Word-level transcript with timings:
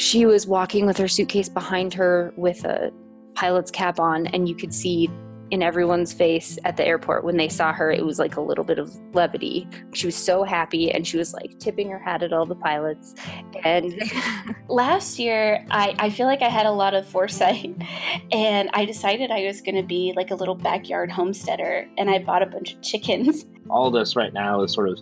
she 0.00 0.24
was 0.24 0.46
walking 0.46 0.86
with 0.86 0.96
her 0.96 1.06
suitcase 1.06 1.50
behind 1.50 1.92
her 1.92 2.32
with 2.36 2.64
a 2.64 2.90
pilot's 3.34 3.70
cap 3.70 4.00
on, 4.00 4.26
and 4.28 4.48
you 4.48 4.54
could 4.54 4.72
see 4.72 5.10
in 5.50 5.62
everyone's 5.62 6.10
face 6.10 6.58
at 6.64 6.78
the 6.78 6.86
airport 6.86 7.22
when 7.22 7.36
they 7.36 7.50
saw 7.50 7.70
her, 7.70 7.90
it 7.90 8.06
was 8.06 8.18
like 8.18 8.36
a 8.36 8.40
little 8.40 8.64
bit 8.64 8.78
of 8.78 8.90
levity. 9.12 9.68
She 9.92 10.06
was 10.06 10.16
so 10.16 10.42
happy 10.42 10.90
and 10.90 11.06
she 11.06 11.18
was 11.18 11.34
like 11.34 11.58
tipping 11.58 11.90
her 11.90 11.98
hat 11.98 12.22
at 12.22 12.32
all 12.32 12.46
the 12.46 12.54
pilots. 12.54 13.14
And 13.62 14.00
last 14.68 15.18
year, 15.18 15.66
I, 15.70 15.94
I 15.98 16.08
feel 16.08 16.26
like 16.26 16.40
I 16.40 16.48
had 16.48 16.64
a 16.64 16.70
lot 16.70 16.94
of 16.94 17.06
foresight 17.06 17.76
and 18.32 18.70
I 18.72 18.86
decided 18.86 19.30
I 19.30 19.44
was 19.44 19.60
going 19.60 19.74
to 19.74 19.82
be 19.82 20.14
like 20.16 20.30
a 20.30 20.36
little 20.36 20.54
backyard 20.54 21.10
homesteader 21.10 21.86
and 21.98 22.08
I 22.08 22.20
bought 22.20 22.42
a 22.42 22.46
bunch 22.46 22.72
of 22.72 22.80
chickens. 22.80 23.44
All 23.68 23.90
this 23.90 24.16
right 24.16 24.32
now 24.32 24.62
is 24.62 24.72
sort 24.72 24.88
of 24.88 25.00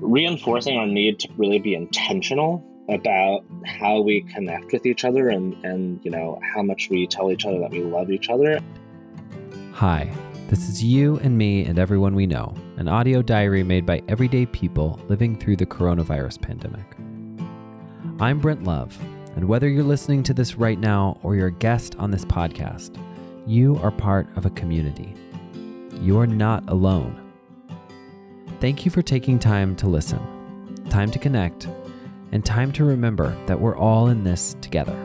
reinforcing 0.00 0.76
our 0.76 0.86
need 0.86 1.20
to 1.20 1.28
really 1.38 1.60
be 1.60 1.74
intentional 1.74 2.62
about 2.88 3.44
how 3.66 4.00
we 4.00 4.22
connect 4.34 4.72
with 4.72 4.86
each 4.86 5.04
other 5.04 5.28
and, 5.28 5.54
and 5.64 6.00
you 6.04 6.10
know 6.10 6.40
how 6.54 6.62
much 6.62 6.88
we 6.90 7.06
tell 7.06 7.30
each 7.30 7.44
other 7.44 7.58
that 7.58 7.70
we 7.70 7.82
love 7.82 8.10
each 8.10 8.28
other 8.28 8.58
Hi, 9.78 10.10
this 10.48 10.68
is 10.68 10.82
you 10.82 11.20
and 11.20 11.38
me 11.38 11.64
and 11.64 11.78
everyone 11.78 12.16
we 12.16 12.26
know, 12.26 12.52
an 12.78 12.88
audio 12.88 13.22
diary 13.22 13.62
made 13.62 13.86
by 13.86 14.02
everyday 14.08 14.44
people 14.44 14.98
living 15.06 15.38
through 15.38 15.54
the 15.54 15.66
coronavirus 15.66 16.42
pandemic. 16.42 16.96
I'm 18.20 18.40
Brent 18.40 18.64
Love, 18.64 18.98
and 19.36 19.46
whether 19.46 19.68
you're 19.68 19.84
listening 19.84 20.24
to 20.24 20.34
this 20.34 20.56
right 20.56 20.80
now 20.80 21.16
or 21.22 21.36
you're 21.36 21.46
a 21.46 21.52
guest 21.52 21.94
on 22.00 22.10
this 22.10 22.24
podcast, 22.24 23.00
you 23.46 23.76
are 23.84 23.92
part 23.92 24.26
of 24.36 24.46
a 24.46 24.50
community. 24.50 25.14
You 26.00 26.18
are 26.18 26.26
not 26.26 26.68
alone. 26.68 27.32
Thank 28.58 28.84
you 28.84 28.90
for 28.90 29.00
taking 29.00 29.38
time 29.38 29.76
to 29.76 29.86
listen, 29.86 30.18
time 30.90 31.12
to 31.12 31.20
connect, 31.20 31.68
and 32.32 32.44
time 32.44 32.72
to 32.72 32.84
remember 32.84 33.36
that 33.46 33.60
we're 33.60 33.76
all 33.76 34.08
in 34.08 34.24
this 34.24 34.56
together. 34.60 34.96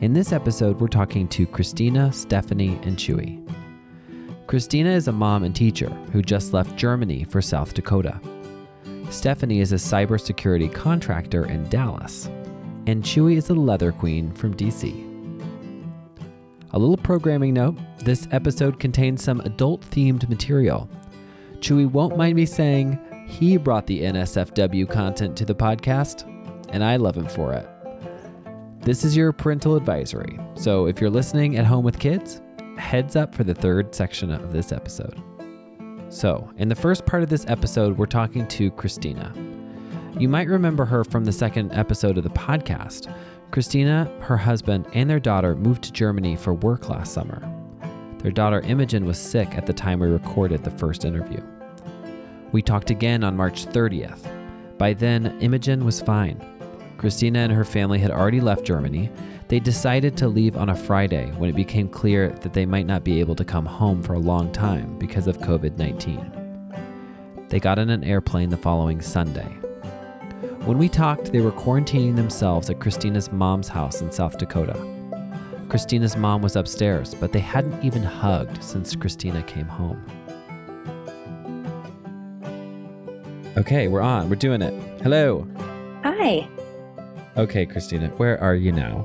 In 0.00 0.12
this 0.12 0.32
episode, 0.32 0.80
we're 0.80 0.88
talking 0.88 1.26
to 1.28 1.46
Christina, 1.46 2.12
Stephanie, 2.12 2.78
and 2.82 2.96
Chewy. 2.96 3.44
Christina 4.46 4.90
is 4.90 5.08
a 5.08 5.12
mom 5.12 5.42
and 5.42 5.54
teacher 5.54 5.90
who 6.12 6.22
just 6.22 6.52
left 6.52 6.76
Germany 6.76 7.24
for 7.24 7.42
South 7.42 7.74
Dakota. 7.74 8.20
Stephanie 9.10 9.60
is 9.60 9.72
a 9.72 9.76
cybersecurity 9.76 10.72
contractor 10.72 11.46
in 11.46 11.68
Dallas. 11.68 12.26
And 12.86 13.02
Chewy 13.02 13.36
is 13.36 13.50
a 13.50 13.54
leather 13.54 13.92
queen 13.92 14.32
from 14.32 14.54
DC. 14.54 15.04
A 16.72 16.78
little 16.78 16.96
programming 16.96 17.54
note 17.54 17.76
this 17.98 18.28
episode 18.30 18.78
contains 18.78 19.22
some 19.22 19.40
adult 19.40 19.82
themed 19.90 20.28
material. 20.28 20.88
Chewy 21.60 21.90
won't 21.90 22.16
mind 22.16 22.36
me 22.36 22.46
saying 22.46 22.98
he 23.28 23.56
brought 23.58 23.86
the 23.86 24.00
NSFW 24.00 24.88
content 24.88 25.36
to 25.36 25.44
the 25.44 25.54
podcast, 25.54 26.26
and 26.70 26.82
I 26.82 26.96
love 26.96 27.16
him 27.16 27.28
for 27.28 27.52
it. 27.52 27.68
This 28.80 29.04
is 29.04 29.16
your 29.16 29.32
parental 29.32 29.76
advisory, 29.76 30.40
so 30.54 30.86
if 30.86 30.98
you're 30.98 31.10
listening 31.10 31.56
at 31.58 31.66
home 31.66 31.84
with 31.84 31.98
kids, 31.98 32.40
heads 32.78 33.16
up 33.16 33.34
for 33.34 33.44
the 33.44 33.54
third 33.54 33.94
section 33.94 34.32
of 34.32 34.50
this 34.50 34.72
episode. 34.72 35.22
So, 36.08 36.50
in 36.56 36.70
the 36.70 36.74
first 36.74 37.04
part 37.04 37.22
of 37.22 37.28
this 37.28 37.44
episode, 37.48 37.98
we're 37.98 38.06
talking 38.06 38.48
to 38.48 38.70
Christina. 38.70 39.32
You 40.18 40.28
might 40.28 40.48
remember 40.48 40.86
her 40.86 41.04
from 41.04 41.26
the 41.26 41.32
second 41.32 41.72
episode 41.72 42.16
of 42.16 42.24
the 42.24 42.30
podcast. 42.30 43.14
Christina, 43.50 44.10
her 44.20 44.38
husband, 44.38 44.86
and 44.94 45.08
their 45.08 45.20
daughter 45.20 45.54
moved 45.54 45.82
to 45.84 45.92
Germany 45.92 46.34
for 46.34 46.54
work 46.54 46.88
last 46.88 47.12
summer. 47.12 47.42
Their 48.20 48.32
daughter 48.32 48.60
Imogen 48.62 49.04
was 49.04 49.18
sick 49.18 49.54
at 49.54 49.66
the 49.66 49.72
time 49.74 50.00
we 50.00 50.08
recorded 50.08 50.64
the 50.64 50.70
first 50.72 51.04
interview. 51.04 51.42
We 52.52 52.62
talked 52.62 52.90
again 52.90 53.24
on 53.24 53.36
March 53.36 53.66
30th. 53.66 54.78
By 54.78 54.94
then, 54.94 55.36
Imogen 55.40 55.84
was 55.84 56.00
fine. 56.00 56.40
Christina 56.96 57.40
and 57.40 57.52
her 57.52 57.64
family 57.64 57.98
had 57.98 58.10
already 58.10 58.40
left 58.40 58.64
Germany, 58.64 59.10
they 59.48 59.60
decided 59.60 60.14
to 60.18 60.28
leave 60.28 60.58
on 60.58 60.68
a 60.68 60.76
Friday 60.76 61.30
when 61.38 61.48
it 61.48 61.56
became 61.56 61.88
clear 61.88 62.30
that 62.30 62.52
they 62.52 62.66
might 62.66 62.86
not 62.86 63.02
be 63.02 63.18
able 63.18 63.34
to 63.36 63.46
come 63.46 63.64
home 63.64 64.02
for 64.02 64.12
a 64.12 64.18
long 64.18 64.52
time 64.52 64.98
because 64.98 65.26
of 65.26 65.38
COVID 65.38 65.78
19. 65.78 67.46
They 67.48 67.58
got 67.58 67.78
in 67.78 67.88
an 67.88 68.04
airplane 68.04 68.50
the 68.50 68.58
following 68.58 69.00
Sunday. 69.00 69.48
When 70.66 70.76
we 70.76 70.90
talked, 70.90 71.32
they 71.32 71.40
were 71.40 71.52
quarantining 71.52 72.14
themselves 72.14 72.68
at 72.68 72.78
Christina's 72.78 73.32
mom's 73.32 73.68
house 73.68 74.02
in 74.02 74.12
South 74.12 74.36
Dakota. 74.36 74.76
Christina's 75.70 76.16
mom 76.16 76.42
was 76.42 76.56
upstairs, 76.56 77.14
but 77.14 77.32
they 77.32 77.40
hadn't 77.40 77.82
even 77.82 78.02
hugged 78.02 78.62
since 78.62 78.94
Christina 78.94 79.42
came 79.44 79.66
home. 79.66 80.04
Okay, 83.58 83.88
we're 83.88 84.02
on. 84.02 84.30
We're 84.30 84.36
doing 84.36 84.62
it. 84.62 84.72
Hello. 85.02 85.44
Hi. 86.04 86.48
Okay, 87.36 87.66
Christina, 87.66 88.06
where 88.10 88.40
are 88.40 88.54
you 88.54 88.70
now? 88.70 89.04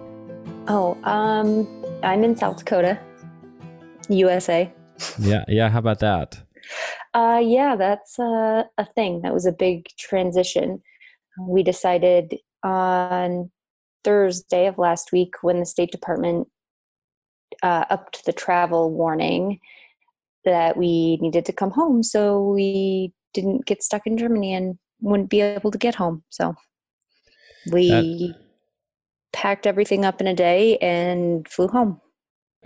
Oh, 0.68 0.96
um, 1.06 1.68
I'm 2.04 2.24
in 2.24 2.38
South 2.38 2.58
Dakota, 2.58 3.00
USA. 4.10 4.72
yeah, 5.18 5.44
yeah. 5.48 5.70
How 5.70 5.80
about 5.80 5.98
that? 6.02 6.40
Uh, 7.16 7.42
yeah, 7.44 7.76
that's 7.76 8.20
uh, 8.20 8.66
a 8.78 8.86
thing. 8.94 9.24
That 9.24 9.34
was 9.34 9.48
a 9.48 9.52
big 9.52 9.88
transition. 9.98 10.84
We 11.40 11.64
decided 11.64 12.38
on 12.62 13.50
Thursday 14.04 14.68
of 14.68 14.78
last 14.78 15.12
week 15.12 15.34
when 15.42 15.62
the 15.62 15.66
State 15.66 15.92
Department 15.92 16.48
uh, 17.64 17.86
upped 17.90 18.26
the 18.28 18.34
travel 18.34 18.92
warning 18.92 19.60
that 20.46 20.78
we 20.78 21.18
needed 21.22 21.44
to 21.46 21.54
come 21.54 21.72
home, 21.72 22.04
so 22.04 22.50
we 22.50 23.14
didn't 23.34 23.66
get 23.66 23.84
stuck 23.84 24.06
in 24.06 24.18
Germany 24.18 24.54
and 24.54 24.78
wouldn't 25.02 25.30
be 25.30 25.42
able 25.42 25.72
to 25.72 25.78
get 25.78 25.96
home. 25.96 26.24
So 26.30 26.56
we 27.72 27.90
that, 27.90 28.36
packed 29.32 29.68
everything 29.68 30.06
up 30.06 30.22
in 30.22 30.28
a 30.28 30.34
day 30.34 30.78
and 30.78 31.48
flew 31.48 31.68
home. 31.68 32.00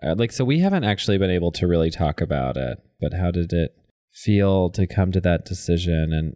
Uh, 0.04 0.16
like, 0.16 0.32
so 0.32 0.46
we 0.46 0.60
haven't 0.60 0.84
actually 0.84 1.18
been 1.18 1.32
able 1.32 1.52
to 1.54 1.68
really 1.68 1.90
talk 1.90 2.22
about 2.22 2.56
it, 2.56 2.78
but 3.02 3.14
how 3.14 3.32
did 3.32 3.52
it 3.54 3.76
feel 4.14 4.70
to 4.72 4.86
come 4.86 5.12
to 5.12 5.22
that 5.22 5.46
decision 5.46 6.12
and 6.12 6.36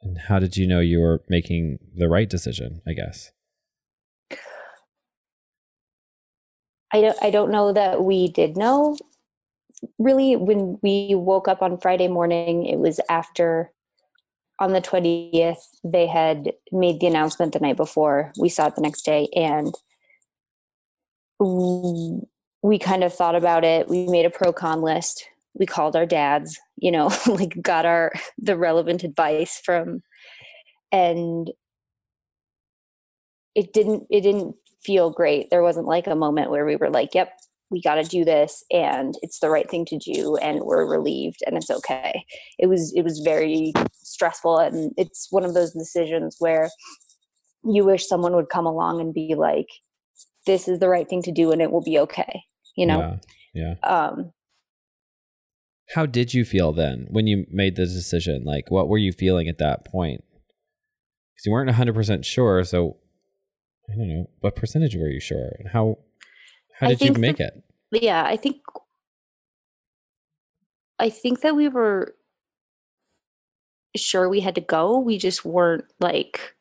and 0.00 0.16
how 0.28 0.38
did 0.38 0.56
you 0.56 0.66
know 0.66 0.78
you 0.78 1.00
were 1.00 1.24
making 1.28 1.78
the 1.96 2.08
right 2.08 2.30
decision, 2.30 2.80
I 2.86 2.92
guess? 2.92 3.32
I 6.92 7.00
don't 7.00 7.18
I 7.22 7.30
don't 7.30 7.50
know 7.50 7.72
that 7.72 8.02
we 8.02 8.28
did 8.28 8.56
know. 8.56 8.96
Really 9.98 10.36
when 10.36 10.78
we 10.82 11.14
woke 11.14 11.48
up 11.48 11.62
on 11.62 11.78
Friday 11.78 12.08
morning, 12.08 12.66
it 12.66 12.78
was 12.78 13.00
after 13.08 13.72
on 14.60 14.72
the 14.72 14.80
20th, 14.80 15.62
they 15.84 16.06
had 16.06 16.52
made 16.72 17.00
the 17.00 17.06
announcement 17.06 17.52
the 17.52 17.60
night 17.60 17.76
before. 17.76 18.32
We 18.38 18.48
saw 18.48 18.66
it 18.66 18.74
the 18.74 18.82
next 18.82 19.02
day, 19.02 19.28
and 19.34 19.72
we 22.62 22.78
kind 22.78 23.04
of 23.04 23.14
thought 23.14 23.36
about 23.36 23.64
it. 23.64 23.88
We 23.88 24.08
made 24.08 24.26
a 24.26 24.30
pro 24.30 24.52
con 24.52 24.82
list. 24.82 25.24
We 25.54 25.66
called 25.66 25.94
our 25.94 26.06
dads, 26.06 26.58
you 26.76 26.90
know, 26.90 27.12
like 27.26 27.60
got 27.62 27.86
our 27.86 28.12
the 28.36 28.56
relevant 28.56 29.04
advice 29.04 29.60
from, 29.64 30.02
and 30.90 31.50
it 33.54 33.72
didn't 33.72 34.06
it 34.10 34.22
didn't 34.22 34.56
feel 34.82 35.10
great. 35.10 35.50
There 35.50 35.62
wasn't 35.62 35.86
like 35.86 36.06
a 36.06 36.16
moment 36.16 36.50
where 36.50 36.66
we 36.66 36.76
were 36.76 36.90
like, 36.90 37.14
"Yep, 37.14 37.30
we 37.70 37.82
got 37.82 37.96
to 37.96 38.02
do 38.02 38.24
this 38.24 38.64
and 38.70 39.14
it's 39.22 39.40
the 39.40 39.50
right 39.50 39.68
thing 39.70 39.84
to 39.86 39.98
do 39.98 40.36
and 40.36 40.60
we're 40.60 40.86
relieved 40.86 41.40
and 41.46 41.56
it's 41.56 41.70
okay. 41.70 42.24
It 42.58 42.66
was 42.66 42.92
it 42.94 43.02
was 43.02 43.20
very 43.20 43.72
stressful 43.92 44.58
and 44.58 44.92
it's 44.96 45.28
one 45.30 45.44
of 45.44 45.54
those 45.54 45.72
decisions 45.72 46.36
where 46.38 46.70
you 47.64 47.84
wish 47.84 48.06
someone 48.06 48.34
would 48.34 48.48
come 48.48 48.66
along 48.66 49.00
and 49.00 49.12
be 49.12 49.34
like 49.36 49.66
this 50.46 50.68
is 50.68 50.78
the 50.78 50.88
right 50.88 51.08
thing 51.08 51.22
to 51.22 51.32
do 51.32 51.52
and 51.52 51.60
it 51.60 51.70
will 51.70 51.82
be 51.82 51.98
okay 51.98 52.42
you 52.78 52.86
know? 52.86 53.18
Yeah, 53.52 53.74
yeah. 53.82 54.06
um 54.06 54.32
how 55.94 56.06
did 56.06 56.32
you 56.32 56.44
feel 56.44 56.72
then 56.72 57.06
when 57.10 57.26
you 57.26 57.46
made 57.50 57.76
the 57.76 57.86
decision? 57.86 58.44
Like 58.44 58.70
what 58.70 58.88
were 58.88 58.98
you 58.98 59.12
feeling 59.12 59.48
at 59.48 59.58
that 59.58 59.84
point? 59.84 60.22
Because 61.34 61.46
you 61.46 61.52
weren't 61.52 61.70
100% 61.70 62.24
sure 62.24 62.64
so 62.64 62.96
i 63.90 63.96
don't 63.96 64.08
know 64.08 64.28
what 64.40 64.54
percentage 64.54 64.94
were 64.96 65.08
you 65.08 65.20
sure 65.20 65.52
and 65.58 65.68
how 65.72 65.96
how 66.78 66.88
did 66.88 67.00
you 67.00 67.12
make 67.12 67.38
that, 67.38 67.54
it? 67.92 68.02
Yeah, 68.02 68.24
I 68.24 68.36
think 68.36 68.56
I 70.98 71.10
think 71.10 71.40
that 71.40 71.56
we 71.56 71.68
were 71.68 72.14
sure 73.96 74.28
we 74.28 74.40
had 74.40 74.54
to 74.54 74.60
go. 74.60 74.98
We 74.98 75.18
just 75.18 75.44
weren't 75.44 75.84
like 76.00 76.54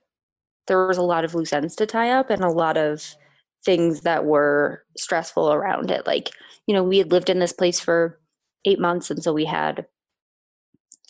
there 0.68 0.88
was 0.88 0.98
a 0.98 1.04
lot 1.04 1.26
of 1.26 1.34
loose 1.34 1.54
ends 1.54 1.76
to 1.78 1.86
tie 1.86 2.12
up 2.12 2.30
and 2.30 2.44
a 2.44 2.50
lot 2.50 2.78
of 2.78 3.16
things 3.64 4.02
that 4.02 4.26
were 4.26 4.84
stressful 4.98 5.52
around 5.52 5.92
it. 5.92 6.06
Like, 6.06 6.30
you 6.68 6.74
know, 6.74 6.84
we 6.84 6.98
had 6.98 7.12
lived 7.12 7.30
in 7.30 7.40
this 7.40 7.54
place 7.54 7.80
for 7.80 8.20
eight 8.66 8.80
months 8.80 9.10
and 9.10 9.24
so 9.24 9.34
we 9.34 9.46
had 9.46 9.86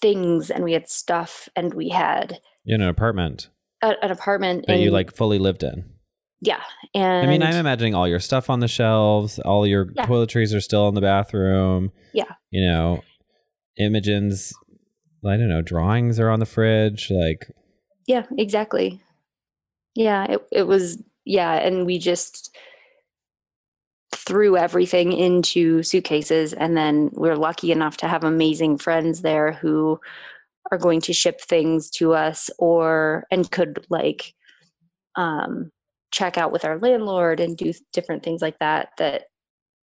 things 0.01 0.51
and 0.51 0.63
we 0.63 0.73
had 0.73 0.89
stuff 0.89 1.49
and 1.55 1.73
we 1.73 1.89
had 1.89 2.39
in 2.65 2.81
an 2.81 2.87
apartment. 2.87 3.49
A, 3.81 3.93
an 4.03 4.11
apartment 4.11 4.65
that 4.67 4.79
you 4.79 4.91
like 4.91 5.15
fully 5.15 5.39
lived 5.39 5.63
in 5.63 5.85
yeah 6.41 6.61
and 6.93 7.27
i 7.27 7.29
mean 7.29 7.41
i'm 7.41 7.55
imagining 7.55 7.95
all 7.95 8.07
your 8.07 8.19
stuff 8.19 8.49
on 8.49 8.59
the 8.59 8.67
shelves 8.67 9.39
all 9.39 9.65
your 9.65 9.87
yeah. 9.95 10.05
toiletries 10.05 10.55
are 10.55 10.61
still 10.61 10.87
in 10.87 10.95
the 10.95 11.01
bathroom. 11.01 11.91
Yeah. 12.13 12.33
You 12.51 12.65
know 12.67 13.03
Imogen's 13.77 14.53
i 15.25 15.35
don't 15.35 15.49
know 15.49 15.61
drawings 15.61 16.19
are 16.19 16.29
on 16.29 16.39
the 16.39 16.45
fridge 16.45 17.11
like 17.11 17.47
yeah 18.07 18.23
exactly. 18.37 19.01
Yeah, 19.97 20.25
it 20.25 20.47
it 20.51 20.63
was 20.67 21.01
yeah, 21.25 21.53
and 21.53 21.85
we 21.87 21.97
just 21.97 22.55
threw 24.15 24.55
everything 24.55 25.11
into 25.11 25.81
suitcases 25.81 26.53
and 26.53 26.77
then 26.77 27.09
we're 27.13 27.35
lucky 27.35 27.71
enough 27.71 27.97
to 27.97 28.07
have 28.07 28.23
amazing 28.23 28.77
friends 28.77 29.21
there 29.21 29.53
who 29.53 29.99
are 30.71 30.77
going 30.77 31.01
to 31.01 31.13
ship 31.13 31.41
things 31.41 31.89
to 31.89 32.13
us 32.13 32.49
or 32.59 33.25
and 33.31 33.51
could 33.51 33.85
like 33.89 34.33
um 35.15 35.71
check 36.11 36.37
out 36.37 36.51
with 36.51 36.65
our 36.65 36.77
landlord 36.79 37.39
and 37.39 37.57
do 37.57 37.73
different 37.93 38.23
things 38.23 38.41
like 38.41 38.59
that 38.59 38.89
that 38.97 39.23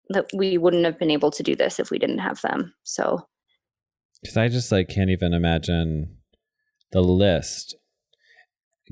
that 0.09 0.27
we 0.35 0.59
wouldn't 0.59 0.85
have 0.85 0.99
been 0.99 1.11
able 1.11 1.31
to 1.31 1.43
do 1.43 1.55
this 1.55 1.79
if 1.79 1.91
we 1.91 1.99
didn't 1.99 2.19
have 2.19 2.41
them 2.43 2.75
so. 2.83 3.27
Because 4.21 4.37
i 4.37 4.49
just 4.49 4.71
like 4.71 4.89
can't 4.89 5.11
even 5.11 5.33
imagine 5.33 6.19
the 6.93 7.01
list 7.01 7.77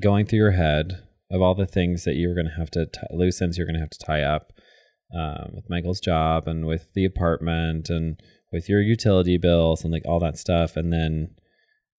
going 0.00 0.26
through 0.26 0.38
your 0.38 0.52
head 0.52 1.02
of 1.30 1.42
all 1.42 1.54
the 1.54 1.66
things 1.66 2.04
that 2.04 2.14
you 2.14 2.28
were 2.28 2.34
going 2.34 2.46
to 2.46 2.58
have 2.58 2.70
to 2.70 2.86
t- 2.86 3.00
loose 3.10 3.42
ends 3.42 3.58
you're 3.58 3.66
going 3.66 3.74
to 3.74 3.80
have 3.80 3.90
to 3.90 3.98
tie 3.98 4.22
up 4.22 4.52
um, 5.14 5.50
with 5.54 5.68
michael's 5.68 6.00
job 6.00 6.46
and 6.46 6.66
with 6.66 6.92
the 6.94 7.04
apartment 7.04 7.90
and 7.90 8.20
with 8.52 8.68
your 8.68 8.80
utility 8.80 9.36
bills 9.36 9.84
and 9.84 9.92
like 9.92 10.06
all 10.06 10.20
that 10.20 10.38
stuff 10.38 10.76
and 10.76 10.92
then 10.92 11.34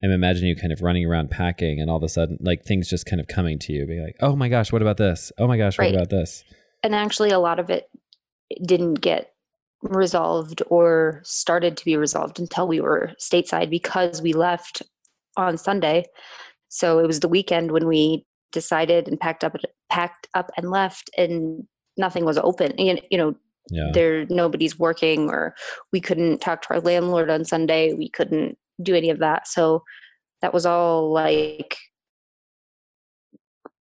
i'm 0.04 0.12
imagining 0.12 0.50
you 0.50 0.56
kind 0.56 0.74
of 0.74 0.81
running 0.81 1.06
around 1.06 1.30
packing 1.30 1.80
and 1.80 1.90
all 1.90 1.98
of 1.98 2.04
a 2.04 2.10
sudden 2.10 2.38
like 2.42 2.63
things 2.63 2.90
just 2.90 3.06
kind 3.06 3.19
of 3.19 3.28
coming 3.28 3.60
to 3.60 3.74
you 3.74 3.86
being 3.86 4.04
like 4.04 4.16
oh 4.22 4.36
my 4.36 4.50
gosh 4.50 4.72
what 4.72 4.81
about 4.81 4.98
this 4.98 5.31
oh 5.38 5.48
my 5.48 5.57
gosh 5.57 5.78
what 5.78 5.94
about 5.94 6.10
this 6.10 6.44
and 6.84 6.96
actually 6.96 7.30
a 7.30 7.40
lot 7.40 7.60
of 7.60 7.69
it 7.69 7.90
didn't 8.66 8.96
get 8.96 9.34
resolved 9.81 10.62
or 10.68 11.22
started 11.24 11.78
to 11.78 11.86
be 11.86 11.96
resolved 11.96 12.40
until 12.40 12.68
we 12.68 12.81
were 12.81 13.12
stateside 13.19 13.69
because 13.69 14.22
we 14.22 14.34
left 14.34 14.81
on 15.38 15.57
Sunday. 15.57 16.06
So 16.68 17.00
it 17.00 17.07
was 17.07 17.22
the 17.22 17.28
weekend 17.28 17.72
when 17.72 17.88
we 17.88 18.25
decided 18.51 19.07
and 19.07 19.19
packed 19.19 19.44
up 19.44 19.56
packed 19.90 20.28
up 20.34 20.51
and 20.57 20.69
left 20.69 21.10
and 21.18 21.63
nothing 21.98 22.25
was 22.25 22.38
open. 22.38 22.74
And, 22.78 23.01
you 23.10 23.18
know, 23.18 23.36
yeah 23.72 23.92
there 23.94 24.25
nobody's 24.30 24.80
working 24.80 25.30
or 25.30 25.54
we 25.94 26.01
couldn't 26.01 26.42
talk 26.42 26.63
to 26.63 26.74
our 26.74 26.80
landlord 26.80 27.30
on 27.30 27.46
Sunday. 27.46 27.94
We 27.94 28.10
couldn't 28.10 28.57
do 28.81 28.96
any 28.96 29.10
of 29.10 29.20
that. 29.20 29.48
So 29.48 29.84
that 30.42 30.54
was 30.54 30.66
all 30.66 31.12
like 31.12 31.78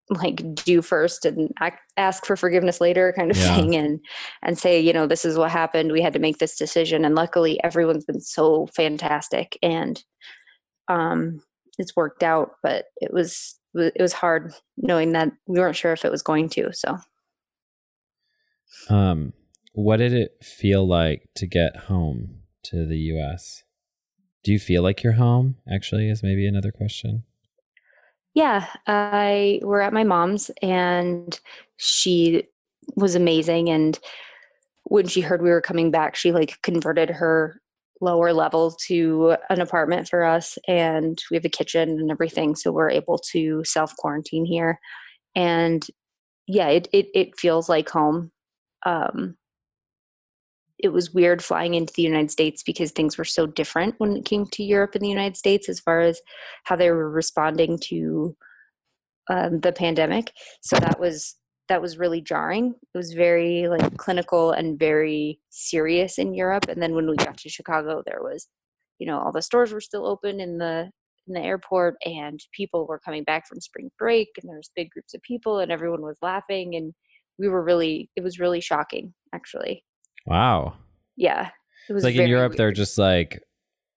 like 0.08 0.54
do 0.54 0.82
first 0.82 1.24
and 1.24 1.52
ask 1.96 2.24
for 2.24 2.36
forgiveness 2.36 2.80
later 2.80 3.12
kind 3.16 3.30
of 3.30 3.36
Yeah. 3.36 3.56
thing 3.56 3.74
and 3.74 3.98
and 4.42 4.56
say 4.56 4.78
you 4.78 4.92
know 4.92 5.06
this 5.06 5.24
is 5.24 5.36
what 5.36 5.50
happened 5.50 5.90
we 5.90 6.00
had 6.00 6.12
to 6.12 6.20
make 6.20 6.38
this 6.38 6.56
decision 6.56 7.04
and 7.04 7.16
luckily 7.16 7.62
everyone's 7.64 8.04
been 8.04 8.20
so 8.20 8.68
fantastic 8.68 9.58
and 9.64 10.04
um 10.86 11.42
it's 11.78 11.96
worked 11.96 12.22
out 12.22 12.52
but 12.62 12.84
it 12.98 13.12
was 13.12 13.58
it 13.74 14.00
was 14.00 14.12
hard 14.12 14.54
knowing 14.76 15.10
that 15.12 15.32
we 15.48 15.58
weren't 15.58 15.74
sure 15.76 15.92
if 15.92 16.04
it 16.04 16.12
was 16.12 16.22
going 16.22 16.48
to 16.50 16.72
so 16.72 16.96
Um, 18.88 19.32
what 19.74 19.98
did 19.98 20.12
it 20.12 20.42
feel 20.42 20.86
like 20.86 21.28
to 21.36 21.46
get 21.46 21.76
home 21.88 22.40
to 22.64 22.86
the 22.86 22.96
U.S.? 23.14 23.62
Do 24.46 24.52
you 24.52 24.60
feel 24.60 24.84
like 24.84 25.02
you're 25.02 25.14
home? 25.14 25.56
Actually, 25.68 26.08
is 26.08 26.22
maybe 26.22 26.46
another 26.46 26.70
question. 26.70 27.24
Yeah, 28.32 28.68
I 28.86 29.58
we're 29.64 29.80
at 29.80 29.92
my 29.92 30.04
mom's 30.04 30.52
and 30.62 31.36
she 31.78 32.44
was 32.94 33.16
amazing 33.16 33.70
and 33.70 33.98
when 34.84 35.08
she 35.08 35.20
heard 35.20 35.42
we 35.42 35.50
were 35.50 35.60
coming 35.60 35.90
back, 35.90 36.14
she 36.14 36.30
like 36.30 36.62
converted 36.62 37.10
her 37.10 37.60
lower 38.00 38.32
level 38.32 38.70
to 38.86 39.34
an 39.50 39.60
apartment 39.60 40.08
for 40.08 40.22
us 40.22 40.58
and 40.68 41.20
we 41.28 41.36
have 41.36 41.44
a 41.44 41.48
kitchen 41.48 41.88
and 41.88 42.12
everything 42.12 42.54
so 42.54 42.70
we're 42.70 42.88
able 42.88 43.18
to 43.32 43.64
self 43.64 43.96
quarantine 43.96 44.44
here. 44.44 44.78
And 45.34 45.84
yeah, 46.46 46.68
it 46.68 46.86
it 46.92 47.08
it 47.16 47.36
feels 47.36 47.68
like 47.68 47.88
home. 47.88 48.30
Um 48.84 49.36
it 50.78 50.88
was 50.90 51.14
weird 51.14 51.42
flying 51.42 51.74
into 51.74 51.92
the 51.94 52.02
United 52.02 52.30
States 52.30 52.62
because 52.62 52.92
things 52.92 53.16
were 53.16 53.24
so 53.24 53.46
different 53.46 53.94
when 53.98 54.16
it 54.16 54.24
came 54.24 54.46
to 54.46 54.62
Europe 54.62 54.94
and 54.94 55.02
the 55.02 55.08
United 55.08 55.36
States 55.36 55.68
as 55.68 55.80
far 55.80 56.00
as 56.00 56.20
how 56.64 56.76
they 56.76 56.90
were 56.90 57.10
responding 57.10 57.78
to 57.78 58.36
um, 59.30 59.60
the 59.60 59.72
pandemic. 59.72 60.32
So 60.60 60.76
that 60.76 61.00
was 61.00 61.36
that 61.68 61.82
was 61.82 61.98
really 61.98 62.20
jarring. 62.20 62.74
It 62.94 62.98
was 62.98 63.12
very 63.12 63.66
like 63.68 63.96
clinical 63.96 64.52
and 64.52 64.78
very 64.78 65.40
serious 65.50 66.18
in 66.18 66.34
Europe. 66.34 66.66
And 66.68 66.80
then 66.80 66.94
when 66.94 67.08
we 67.08 67.16
got 67.16 67.38
to 67.38 67.48
Chicago, 67.48 68.02
there 68.06 68.22
was, 68.22 68.46
you 69.00 69.06
know, 69.06 69.18
all 69.18 69.32
the 69.32 69.42
stores 69.42 69.72
were 69.72 69.80
still 69.80 70.06
open 70.06 70.40
in 70.40 70.58
the 70.58 70.90
in 71.26 71.34
the 71.34 71.40
airport, 71.40 71.96
and 72.04 72.38
people 72.52 72.86
were 72.86 73.00
coming 73.00 73.24
back 73.24 73.48
from 73.48 73.60
spring 73.60 73.90
break, 73.98 74.28
and 74.40 74.48
there 74.48 74.58
was 74.58 74.70
big 74.76 74.90
groups 74.90 75.12
of 75.12 75.22
people, 75.22 75.58
and 75.58 75.72
everyone 75.72 76.02
was 76.02 76.18
laughing, 76.22 76.76
and 76.76 76.94
we 77.38 77.48
were 77.48 77.64
really. 77.64 78.10
It 78.14 78.22
was 78.22 78.38
really 78.38 78.60
shocking, 78.60 79.12
actually. 79.34 79.82
Wow. 80.26 80.74
Yeah, 81.16 81.50
it 81.88 81.92
was 81.92 82.04
like 82.04 82.14
in 82.16 82.28
Europe, 82.28 82.54
they're 82.56 82.72
just 82.72 82.98
like 82.98 83.40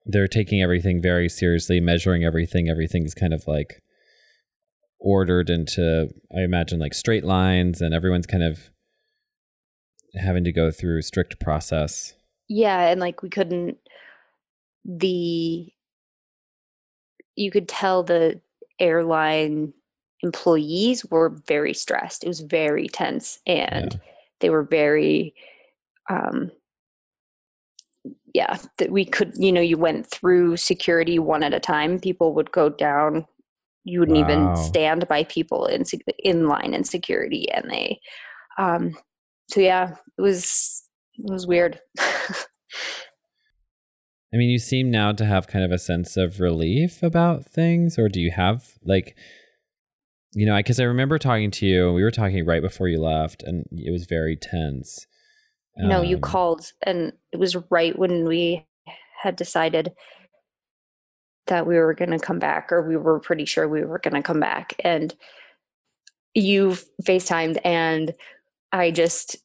they're 0.05 0.27
taking 0.27 0.61
everything 0.61 1.01
very 1.01 1.27
seriously, 1.29 1.79
measuring 1.79 2.23
everything. 2.23 2.69
Everything's 2.69 3.13
kind 3.13 3.33
of 3.33 3.43
like 3.47 3.81
ordered 4.99 5.49
into, 5.49 6.09
I 6.35 6.41
imagine, 6.41 6.79
like 6.79 6.93
straight 6.93 7.23
lines, 7.23 7.81
and 7.81 7.93
everyone's 7.93 8.25
kind 8.27 8.43
of 8.43 8.69
having 10.15 10.43
to 10.43 10.51
go 10.51 10.71
through 10.71 11.01
strict 11.03 11.39
process. 11.39 12.13
yeah 12.47 12.87
and 12.89 12.99
like 12.99 13.21
we 13.21 13.29
couldn't 13.29 13.77
the 14.83 15.67
you 17.35 17.51
could 17.51 17.67
tell 17.67 18.01
the 18.01 18.41
airline 18.79 19.71
employees 20.21 21.05
were 21.05 21.29
very 21.47 21.73
stressed 21.75 22.23
it 22.23 22.27
was 22.27 22.39
very 22.39 22.87
tense 22.87 23.39
and 23.45 23.93
Yeah. 23.93 23.99
they 24.39 24.49
were 24.49 24.63
very 24.63 25.35
um 26.09 26.51
yeah 28.33 28.57
that 28.77 28.91
we 28.91 29.05
could 29.05 29.33
you 29.35 29.51
know 29.51 29.61
you 29.61 29.77
went 29.77 30.07
through 30.07 30.57
security 30.57 31.19
one 31.19 31.43
at 31.43 31.53
a 31.53 31.59
time 31.59 31.99
people 31.99 32.33
would 32.33 32.51
go 32.51 32.69
down 32.69 33.25
you 33.83 33.99
wouldn't 33.99 34.17
Wow. 34.17 34.23
even 34.23 34.55
stand 34.55 35.07
by 35.07 35.23
people 35.23 35.65
in 35.65 35.83
in 36.19 36.47
line 36.47 36.73
in 36.73 36.83
security 36.83 37.49
and 37.51 37.69
they 37.69 37.99
um 38.57 38.95
so 39.49 39.59
yeah 39.59 39.95
it 40.17 40.21
was 40.21 40.83
it 41.17 41.31
was 41.31 41.47
weird 41.47 41.79
I 44.31 44.37
mean, 44.37 44.49
you 44.49 44.59
seem 44.59 44.91
now 44.91 45.11
to 45.13 45.25
have 45.25 45.47
kind 45.47 45.65
of 45.65 45.71
a 45.71 45.79
sense 45.79 46.15
of 46.15 46.39
relief 46.39 47.01
about 47.01 47.45
things, 47.45 47.97
or 47.97 48.09
do 48.09 48.19
you 48.19 48.31
have 48.31 48.73
like, 48.83 49.17
you 50.33 50.45
know, 50.45 50.55
because 50.57 50.79
I 50.79 50.83
remember 50.83 51.17
talking 51.17 51.49
to 51.49 51.65
you, 51.65 51.91
we 51.93 52.03
were 52.03 52.11
talking 52.11 52.45
right 52.45 52.61
before 52.61 52.87
you 52.87 53.01
left, 53.01 53.41
and 53.41 53.65
it 53.71 53.91
was 53.91 54.05
very 54.05 54.37
tense. 54.39 55.07
No, 55.79 56.01
you 56.01 56.17
Um, 56.17 56.21
called, 56.21 56.71
and 56.83 57.13
it 57.31 57.37
was 57.37 57.55
right 57.69 57.97
when 57.97 58.25
we 58.25 58.65
had 59.21 59.35
decided 59.35 59.93
that 61.47 61.65
we 61.65 61.77
were 61.77 61.93
going 61.93 62.11
to 62.11 62.19
come 62.19 62.39
back, 62.39 62.71
or 62.71 62.87
we 62.87 62.97
were 62.97 63.19
pretty 63.19 63.45
sure 63.45 63.67
we 63.67 63.83
were 63.83 63.99
going 63.99 64.13
to 64.13 64.21
come 64.21 64.39
back. 64.39 64.73
And 64.83 65.15
you 66.35 66.77
FaceTimed, 67.03 67.59
and 67.63 68.13
I 68.71 68.91
just 68.91 69.37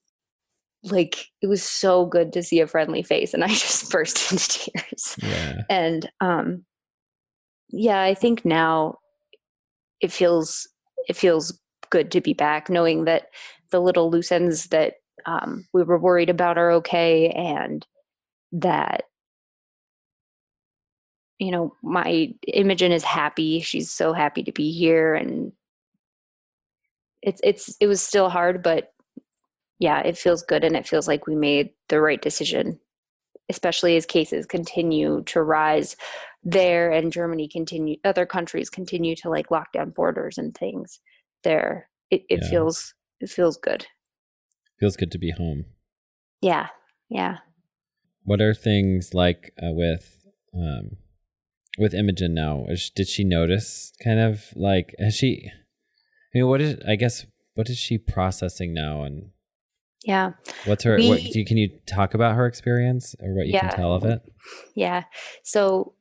like 0.82 1.28
it 1.40 1.46
was 1.46 1.62
so 1.62 2.04
good 2.04 2.32
to 2.34 2.42
see 2.42 2.60
a 2.60 2.66
friendly 2.66 3.02
face, 3.02 3.32
and 3.32 3.44
I 3.44 3.48
just 3.54 3.90
burst 3.90 4.32
into 4.32 4.48
tears. 4.48 5.16
Yeah. 5.22 5.62
And 5.70 6.10
um, 6.20 6.64
yeah, 7.70 8.02
I 8.02 8.14
think 8.14 8.44
now 8.44 8.98
it 10.00 10.12
feels 10.12 10.68
it 11.08 11.16
feels 11.16 11.58
good 11.90 12.10
to 12.12 12.20
be 12.20 12.34
back, 12.34 12.68
knowing 12.68 13.04
that 13.04 13.28
the 13.70 13.80
little 13.80 14.10
loose 14.10 14.32
ends 14.32 14.66
that 14.66 14.94
um, 15.26 15.66
we 15.72 15.82
were 15.82 15.98
worried 15.98 16.30
about 16.30 16.58
are 16.58 16.72
okay, 16.72 17.30
and 17.30 17.86
that 18.52 19.04
you 21.38 21.50
know 21.50 21.74
my 21.82 22.32
Imogen 22.46 22.92
is 22.92 23.04
happy. 23.04 23.60
She's 23.60 23.90
so 23.90 24.12
happy 24.12 24.42
to 24.44 24.52
be 24.52 24.72
here, 24.72 25.14
and 25.14 25.52
it's 27.22 27.40
it's 27.44 27.76
it 27.80 27.86
was 27.86 28.00
still 28.02 28.28
hard, 28.28 28.62
but 28.62 28.92
yeah, 29.78 30.00
it 30.00 30.16
feels 30.18 30.42
good, 30.42 30.64
and 30.64 30.76
it 30.76 30.86
feels 30.88 31.08
like 31.08 31.26
we 31.26 31.34
made 31.34 31.70
the 31.88 32.00
right 32.00 32.20
decision, 32.22 32.78
especially 33.48 33.96
as 33.96 34.06
cases 34.06 34.46
continue 34.46 35.22
to 35.24 35.42
rise 35.42 35.96
there, 36.44 36.92
and 36.92 37.12
Germany 37.12 37.48
continue, 37.48 37.96
other 38.04 38.26
countries 38.26 38.70
continue 38.70 39.16
to 39.16 39.30
like 39.30 39.50
lock 39.50 39.72
down 39.72 39.90
borders 39.90 40.38
and 40.38 40.54
things. 40.56 41.00
There, 41.44 41.88
it, 42.10 42.24
it 42.30 42.42
Yeah. 42.42 42.50
feels 42.50 42.94
it 43.20 43.30
feels 43.30 43.56
good. 43.58 43.86
Feels 44.80 44.96
good 44.96 45.10
to 45.12 45.18
be 45.18 45.30
home. 45.30 45.66
Yeah, 46.40 46.68
yeah. 47.08 47.38
What 48.24 48.40
are 48.40 48.54
things 48.54 49.14
like 49.14 49.52
uh, 49.62 49.72
with 49.72 50.18
um 50.54 50.96
with 51.78 51.94
Imogen 51.94 52.34
now? 52.34 52.64
Is, 52.68 52.90
did 52.90 53.08
she 53.08 53.24
notice 53.24 53.92
kind 54.02 54.20
of 54.20 54.44
like 54.54 54.94
has 54.98 55.14
she? 55.14 55.50
I 56.34 56.38
mean, 56.38 56.48
what 56.48 56.60
is 56.60 56.78
I 56.86 56.96
guess 56.96 57.26
what 57.54 57.68
is 57.70 57.78
she 57.78 57.98
processing 57.98 58.74
now, 58.74 59.02
and 59.04 59.30
Yeah. 60.04 60.32
what's 60.64 60.84
her? 60.84 60.98
what 60.98 61.20
We- 61.22 61.30
do 61.30 61.38
you, 61.38 61.44
can 61.44 61.56
you 61.56 61.78
talk 61.86 62.14
about 62.14 62.34
her 62.34 62.46
experience 62.46 63.14
or 63.20 63.34
what 63.34 63.46
you 63.46 63.52
Yeah. 63.54 63.68
can 63.68 63.76
tell 63.78 63.94
of 63.94 64.04
it? 64.04 64.20
Yeah. 64.74 65.04
So 65.44 65.94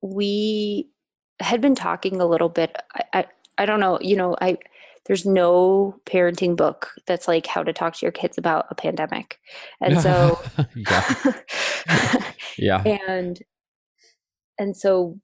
we 0.00 0.90
had 1.40 1.60
been 1.60 1.74
talking 1.74 2.20
a 2.20 2.26
little 2.26 2.48
bit. 2.48 2.76
I, 2.94 3.02
I, 3.12 3.24
I 3.58 3.66
don't 3.66 3.80
know, 3.80 3.98
you 4.00 4.16
know, 4.16 4.36
I 4.40 4.58
there's 5.06 5.26
no 5.26 5.96
parenting 6.06 6.56
book 6.56 6.90
that's 7.06 7.26
like 7.26 7.46
how 7.46 7.62
to 7.62 7.72
talk 7.72 7.94
to 7.96 8.06
your 8.06 8.12
kids 8.12 8.38
about 8.38 8.66
a 8.70 8.74
pandemic. 8.74 9.38
And 9.80 10.00
so 10.00 10.40
yeah. 10.76 11.14
yeah. 12.58 12.82
and 13.08 13.42
and 14.58 14.76
so 14.76 15.18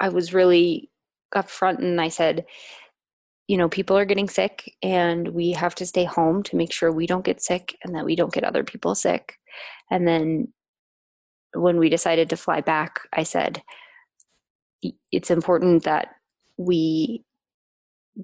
I 0.00 0.08
was 0.08 0.34
really 0.34 0.90
upfront 1.34 1.78
and 1.78 2.00
I 2.00 2.08
said, 2.08 2.44
you 3.46 3.56
know, 3.56 3.68
people 3.68 3.96
are 3.96 4.04
getting 4.04 4.28
sick 4.28 4.74
and 4.82 5.28
we 5.28 5.52
have 5.52 5.74
to 5.76 5.86
stay 5.86 6.04
home 6.04 6.42
to 6.44 6.56
make 6.56 6.72
sure 6.72 6.90
we 6.90 7.06
don't 7.06 7.24
get 7.24 7.42
sick 7.42 7.76
and 7.84 7.94
that 7.94 8.04
we 8.04 8.16
don't 8.16 8.32
get 8.32 8.44
other 8.44 8.64
people 8.64 8.94
sick. 8.94 9.38
And 9.90 10.06
then 10.06 10.52
when 11.54 11.78
we 11.78 11.88
decided 11.88 12.30
to 12.30 12.36
fly 12.36 12.60
back, 12.60 13.00
I 13.12 13.22
said, 13.22 13.62
it's 15.10 15.30
important 15.30 15.84
that 15.84 16.14
we 16.56 17.24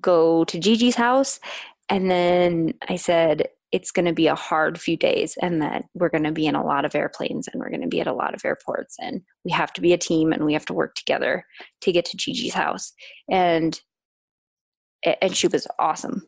go 0.01 0.45
to 0.45 0.59
Gigi's 0.59 0.97
house. 0.97 1.41
And 1.89 2.11
then 2.11 2.75
I 2.89 2.97
said, 2.97 3.49
it's 3.75 3.91
going 3.91 4.07
to 4.07 4.13
be 4.13 4.29
a 4.29 4.37
hard 4.37 4.81
few 4.81 4.97
days 4.97 5.37
and 5.43 5.61
that 5.61 5.85
we're 5.95 6.09
going 6.09 6.23
to 6.23 6.31
be 6.31 6.47
in 6.47 6.55
a 6.55 6.65
lot 6.65 6.85
of 6.85 6.95
airplanes 6.95 7.49
and 7.49 7.61
we're 7.61 7.71
going 7.71 7.83
to 7.83 7.89
be 7.89 8.01
at 8.01 8.07
a 8.07 8.13
lot 8.13 8.33
of 8.33 8.45
airports 8.45 8.95
and 9.01 9.21
we 9.45 9.51
have 9.51 9.73
to 9.73 9.81
be 9.81 9.93
a 9.93 9.99
team 9.99 10.33
and 10.33 10.45
we 10.45 10.53
have 10.53 10.65
to 10.65 10.73
work 10.73 10.95
together 10.95 11.45
to 11.81 11.91
get 11.91 12.05
to 12.05 12.17
Gigi's 12.17 12.55
house. 12.55 12.93
And 13.29 13.81
and 15.21 15.37
she 15.37 15.49
was 15.49 15.67
awesome. 15.81 16.23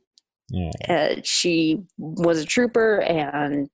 Yeah. 0.51 0.71
Uh, 0.89 1.21
she 1.23 1.85
was 1.99 2.41
a 2.41 2.45
trooper 2.45 3.01
and 3.03 3.69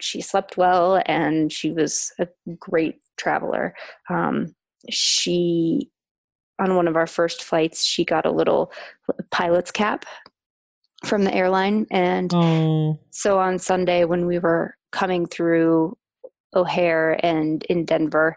she 0.00 0.20
slept 0.20 0.56
well 0.56 1.02
and 1.06 1.52
she 1.52 1.72
was 1.72 2.12
a 2.20 2.28
great 2.58 3.00
traveler. 3.16 3.74
Um, 4.08 4.54
she 4.88 5.90
on 6.58 6.74
one 6.76 6.88
of 6.88 6.96
our 6.96 7.06
first 7.06 7.42
flights, 7.42 7.84
she 7.84 8.04
got 8.04 8.26
a 8.26 8.30
little 8.30 8.72
pilot's 9.30 9.70
cap 9.70 10.04
from 11.04 11.24
the 11.24 11.34
airline. 11.34 11.86
And 11.90 12.32
Oh. 12.34 12.98
so 13.10 13.38
on 13.38 13.58
Sunday, 13.58 14.04
when 14.04 14.26
we 14.26 14.38
were 14.38 14.74
coming 14.90 15.26
through 15.26 15.96
O'Hare 16.54 17.24
and 17.24 17.62
in 17.64 17.84
Denver, 17.84 18.36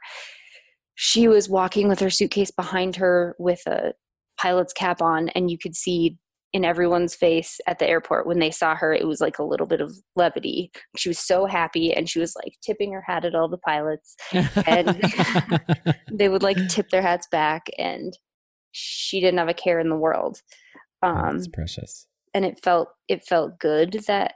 she 0.96 1.28
was 1.28 1.50
walking 1.50 1.88
with 1.88 2.00
her 2.00 2.10
suitcase 2.10 2.52
behind 2.52 2.98
her 2.98 3.36
with 3.40 3.66
a 3.66 3.94
pilot's 4.38 4.74
cap 4.74 5.02
on, 5.02 5.30
and 5.30 5.50
you 5.50 5.58
could 5.58 5.76
see 5.76 6.18
in 6.54 6.66
everyone's 6.66 7.16
face 7.16 7.60
at 7.68 7.80
the 7.80 7.88
airport 7.88 8.28
when 8.28 8.40
they 8.40 8.52
saw 8.52 8.76
her, 8.76 8.94
it 8.94 9.08
was 9.08 9.22
like 9.22 9.40
a 9.40 9.44
little 9.44 9.66
bit 9.68 9.80
of 9.82 9.96
levity. 10.16 10.72
She 10.98 11.10
was 11.10 11.20
so 11.20 11.46
happy, 11.46 11.94
and 11.94 12.10
she 12.10 12.20
was 12.20 12.36
like 12.36 12.56
tipping 12.62 12.92
her 12.92 13.02
hat 13.02 13.24
at 13.26 13.36
all 13.36 13.48
the 13.48 13.58
pilots 13.58 14.16
And- 14.66 15.00
they 16.12 16.28
would 16.30 16.44
like 16.44 16.58
tip 16.68 16.90
their 16.90 17.02
hats 17.02 17.28
back 17.32 17.68
and 17.78 18.18
she 18.72 19.20
didn't 19.20 19.38
have 19.40 19.50
a 19.50 19.54
care 19.54 19.80
in 19.80 19.90
the 19.90 19.96
world 19.98 20.42
um 21.04 21.34
That's 21.38 21.48
precious. 21.48 22.08
and 22.34 22.46
it 22.46 22.60
felt 22.64 22.90
it 23.10 23.24
felt 23.26 23.60
good 23.60 24.02
that 24.08 24.36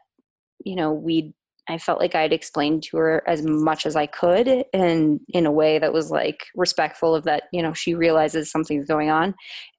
you 0.65 0.75
know 0.75 0.91
we 0.91 1.33
i 1.69 1.77
felt 1.77 1.99
like 2.01 2.15
i'd 2.15 2.33
explained 2.33 2.83
to 2.83 2.97
her 2.97 3.23
as 3.27 3.43
much 3.43 3.85
as 3.85 3.95
i 3.95 4.05
could 4.05 4.65
and 4.73 5.21
in 5.29 5.45
a 5.45 5.51
way 5.51 5.79
that 5.79 5.93
was 5.93 6.11
like 6.11 6.47
respectful 6.55 7.15
of 7.15 7.23
that 7.23 7.43
you 7.53 7.61
know 7.61 7.73
she 7.73 7.93
realizes 7.93 8.51
something's 8.51 8.85
going 8.87 9.09
on 9.09 9.33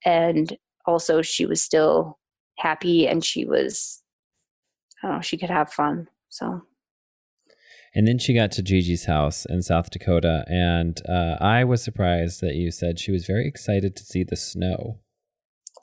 and 0.07 0.57
also 0.87 1.21
she 1.21 1.45
was 1.45 1.63
still 1.63 2.19
happy 2.59 3.07
and 3.07 3.25
she 3.25 3.45
was 3.45 4.03
i 5.03 5.07
don't 5.07 5.17
know 5.17 5.21
she 5.23 5.37
could 5.37 5.51
have 5.51 5.73
fun 5.73 6.09
so 6.29 6.63
And 7.95 8.07
then 8.07 8.19
she 8.19 8.35
got 8.35 8.53
to 8.53 8.63
Gigi's 8.63 9.07
house 9.07 9.47
in 9.49 9.63
South 9.63 9.89
Dakota, 9.91 10.45
and 10.49 11.01
uh, 11.09 11.37
I 11.41 11.65
was 11.65 11.83
surprised 11.83 12.43
that 12.43 12.55
you 12.55 12.71
said 12.71 12.99
she 12.99 13.11
was 13.11 13.25
very 13.25 13.47
excited 13.49 13.97
to 13.97 14.05
see 14.05 14.23
the 14.23 14.37
snow. 14.37 14.99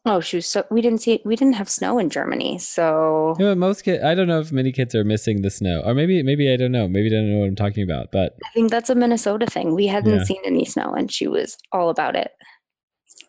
oh 0.06 0.20
she 0.28 0.36
was 0.38 0.46
so 0.46 0.60
we 0.70 0.80
didn't 0.86 1.02
see 1.02 1.22
we 1.26 1.36
didn't 1.40 1.56
have 1.62 1.70
snow 1.70 1.94
in 1.98 2.10
germany 2.10 2.60
so 2.60 3.34
You 3.40 3.46
know, 3.46 3.56
most 3.56 3.80
kids, 3.86 4.04
I 4.04 4.14
don't 4.16 4.28
know 4.28 4.42
if 4.46 4.52
many 4.52 4.72
kids 4.80 4.94
are 4.94 5.04
missing 5.16 5.42
the 5.42 5.50
snow, 5.60 5.78
or 5.86 5.94
maybe, 6.00 6.22
maybe 6.30 6.46
I 6.54 6.58
don't 6.62 6.76
know, 6.78 6.88
maybe 6.96 7.10
they 7.10 7.16
don't 7.16 7.32
know 7.32 7.40
what 7.42 7.48
I'm 7.52 7.56
talking 7.66 7.84
about. 7.90 8.06
But 8.12 8.30
I 8.46 8.50
think 8.54 8.70
that's 8.70 8.92
a 8.92 8.96
Minnesota 9.04 9.48
thing. 9.56 9.74
We 9.74 9.88
hadn't 9.88 10.20
Yeah. 10.20 10.24
seen 10.32 10.42
any 10.46 10.66
snow 10.66 10.94
and 10.94 11.08
she 11.18 11.28
was 11.28 11.58
all 11.72 11.90
about 11.96 12.16
it. 12.24 12.32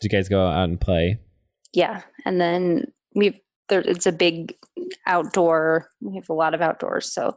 did 0.00 0.02
you 0.12 0.12
guys 0.16 0.28
go 0.28 0.40
out 0.46 0.64
and 0.68 0.80
play? 0.88 1.06
Yeah. 1.72 2.02
And 2.26 2.36
then 2.44 2.92
we've 3.14 3.38
there 3.68 3.80
it's 3.80 4.06
a 4.06 4.12
big 4.12 4.54
outdoor 5.06 5.88
we 6.00 6.14
have 6.16 6.28
a 6.28 6.35
lot 6.35 6.54
of 6.54 6.61
outdoors, 6.61 7.12
so 7.12 7.37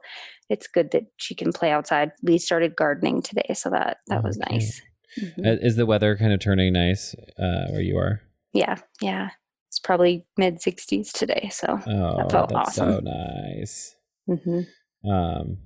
it's 0.49 0.67
good 0.67 0.91
that 0.91 1.03
she 1.17 1.35
can 1.35 1.51
play 1.53 1.71
outside. 1.71 2.11
We 2.23 2.37
started 2.37 2.75
gardening 2.75 3.21
today, 3.21 3.53
so 3.53 3.69
that 3.69 3.97
that 4.07 4.23
was 4.23 4.37
Okay. 4.39 4.55
nice. 4.55 4.81
Mhm. 5.19 5.45
Uh, 5.45 5.57
Is 5.65 5.75
the 5.77 5.85
weather 5.85 6.15
kind 6.17 6.31
of 6.33 6.39
turning 6.39 6.73
nice 6.73 7.15
uh, 7.39 7.67
where 7.71 7.81
you 7.81 7.97
are? 7.97 8.21
Yeah, 8.53 8.75
yeah. 9.01 9.29
It's 9.69 9.79
probably 9.79 10.25
mid 10.37 10.61
sixties 10.61 11.11
today, 11.11 11.49
so 11.51 11.79
Oh, 11.87 12.29
felt 12.29 12.49
that's 12.49 12.75
so 12.75 12.83
awesome. 12.85 13.03
nice. 13.05 13.95
mhm. 14.29 14.65
Um, 15.09 15.57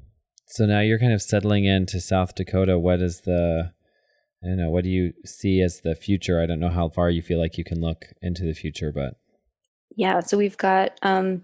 so 0.48 0.65
now 0.65 0.82
you're 0.82 1.00
kind 1.00 1.13
of 1.13 1.22
settling 1.22 1.65
into 1.65 2.00
South 2.01 2.36
Dakota. 2.36 2.77
What 2.77 3.01
is 3.01 3.22
the, 3.22 3.72
I 4.44 4.48
don't 4.48 4.58
know, 4.58 4.70
what 4.70 4.84
do 4.84 4.89
you 4.89 5.13
see 5.25 5.62
as 5.62 5.82
the 5.82 5.96
future? 5.96 6.41
I 6.41 6.46
don't 6.46 6.60
know 6.60 6.70
how 6.70 6.89
far 6.89 7.10
you 7.10 7.22
feel 7.22 7.39
like 7.39 7.58
you 7.58 7.63
can 7.63 7.80
look 7.80 8.08
into 8.22 8.44
the 8.44 8.53
future, 8.53 8.91
but 8.94 9.15
yeah 9.95 10.19
so 10.19 10.38
we've 10.38 10.57
got 10.57 10.98
um 11.01 11.41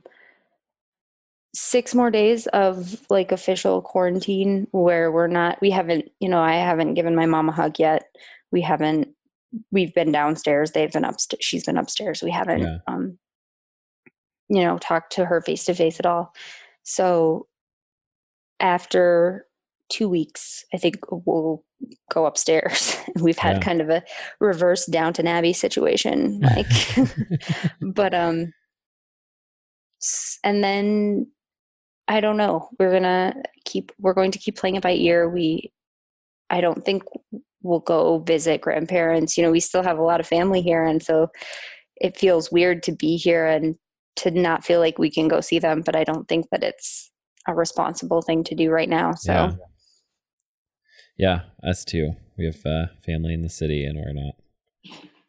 six 1.55 1.95
more 1.95 2.11
days 2.11 2.45
of 2.47 3.01
like 3.09 3.31
official 3.31 3.81
quarantine 3.81 4.67
where 4.71 5.11
we're 5.11 5.27
not 5.27 5.59
we 5.61 5.71
haven't 5.71 6.05
you 6.19 6.29
know 6.29 6.39
i 6.39 6.53
haven't 6.53 6.93
given 6.93 7.15
my 7.15 7.25
mom 7.25 7.49
a 7.49 7.51
hug 7.51 7.79
yet. 7.79 8.03
We 8.51 8.61
haven't 8.61 9.07
we've 9.71 9.93
been 9.93 10.11
downstairs 10.11 10.71
they've 10.71 10.91
been 10.91 11.03
upstairs 11.05 11.39
she's 11.43 11.65
been 11.65 11.77
upstairs. 11.77 12.21
We 12.21 12.29
haven't 12.31 12.61
Yeah. 12.61 12.77
um 12.87 13.17
you 14.49 14.63
know 14.63 14.77
talked 14.77 15.13
to 15.13 15.25
her 15.25 15.41
face 15.41 15.65
to 15.65 15.73
face 15.73 15.99
at 15.99 16.05
all. 16.05 16.33
So 16.83 17.47
after 18.59 19.46
two 19.89 20.09
weeks 20.09 20.63
i 20.73 20.77
think 20.77 20.97
we'll 21.09 21.63
go 22.11 22.25
upstairs 22.25 22.97
we've 23.21 23.37
had 23.37 23.57
Yeah. 23.57 23.61
kind 23.61 23.81
of 23.81 23.89
a 23.89 24.03
reverse 24.39 24.85
downton 24.85 25.27
abbey 25.27 25.53
situation 25.53 26.39
like 26.55 26.67
but 27.81 28.13
um 28.13 28.51
and 30.43 30.63
then 30.63 31.27
i 32.07 32.19
don't 32.19 32.37
know 32.37 32.69
we're 32.79 32.91
gonna 32.91 33.33
keep 33.65 33.91
we're 33.99 34.13
going 34.13 34.31
to 34.31 34.39
keep 34.39 34.57
playing 34.57 34.75
it 34.75 34.83
by 34.83 34.93
ear 34.93 35.29
we 35.29 35.71
i 36.49 36.61
don't 36.61 36.83
think 36.85 37.03
we'll 37.63 37.79
go 37.79 38.19
visit 38.19 38.61
grandparents 38.61 39.37
you 39.37 39.43
know 39.43 39.51
we 39.51 39.59
still 39.59 39.83
have 39.83 39.97
a 39.97 40.03
lot 40.03 40.19
of 40.19 40.27
family 40.27 40.61
here 40.61 40.83
and 40.85 41.01
so 41.03 41.27
it 41.97 42.15
feels 42.17 42.51
weird 42.51 42.83
to 42.83 42.91
be 42.91 43.17
here 43.17 43.45
and 43.47 43.75
to 44.15 44.29
not 44.31 44.63
feel 44.63 44.79
like 44.79 44.99
we 44.99 45.09
can 45.09 45.27
go 45.27 45.41
see 45.41 45.59
them 45.59 45.81
but 45.81 45.95
i 45.95 46.03
don't 46.03 46.27
think 46.27 46.45
that 46.51 46.63
it's 46.63 47.11
a 47.47 47.55
responsible 47.55 48.21
thing 48.21 48.43
to 48.43 48.53
do 48.55 48.69
right 48.69 48.89
now 48.89 49.13
so 49.13 49.33
Yeah. 49.33 49.51
Yeah, 51.17 51.41
us 51.63 51.83
too. 51.83 52.13
We 52.37 52.45
have 52.45 52.65
uh, 52.65 52.87
family 53.05 53.33
in 53.33 53.41
the 53.41 53.49
city, 53.49 53.83
and 53.83 53.97
we're 53.97 54.13
not 54.13 54.35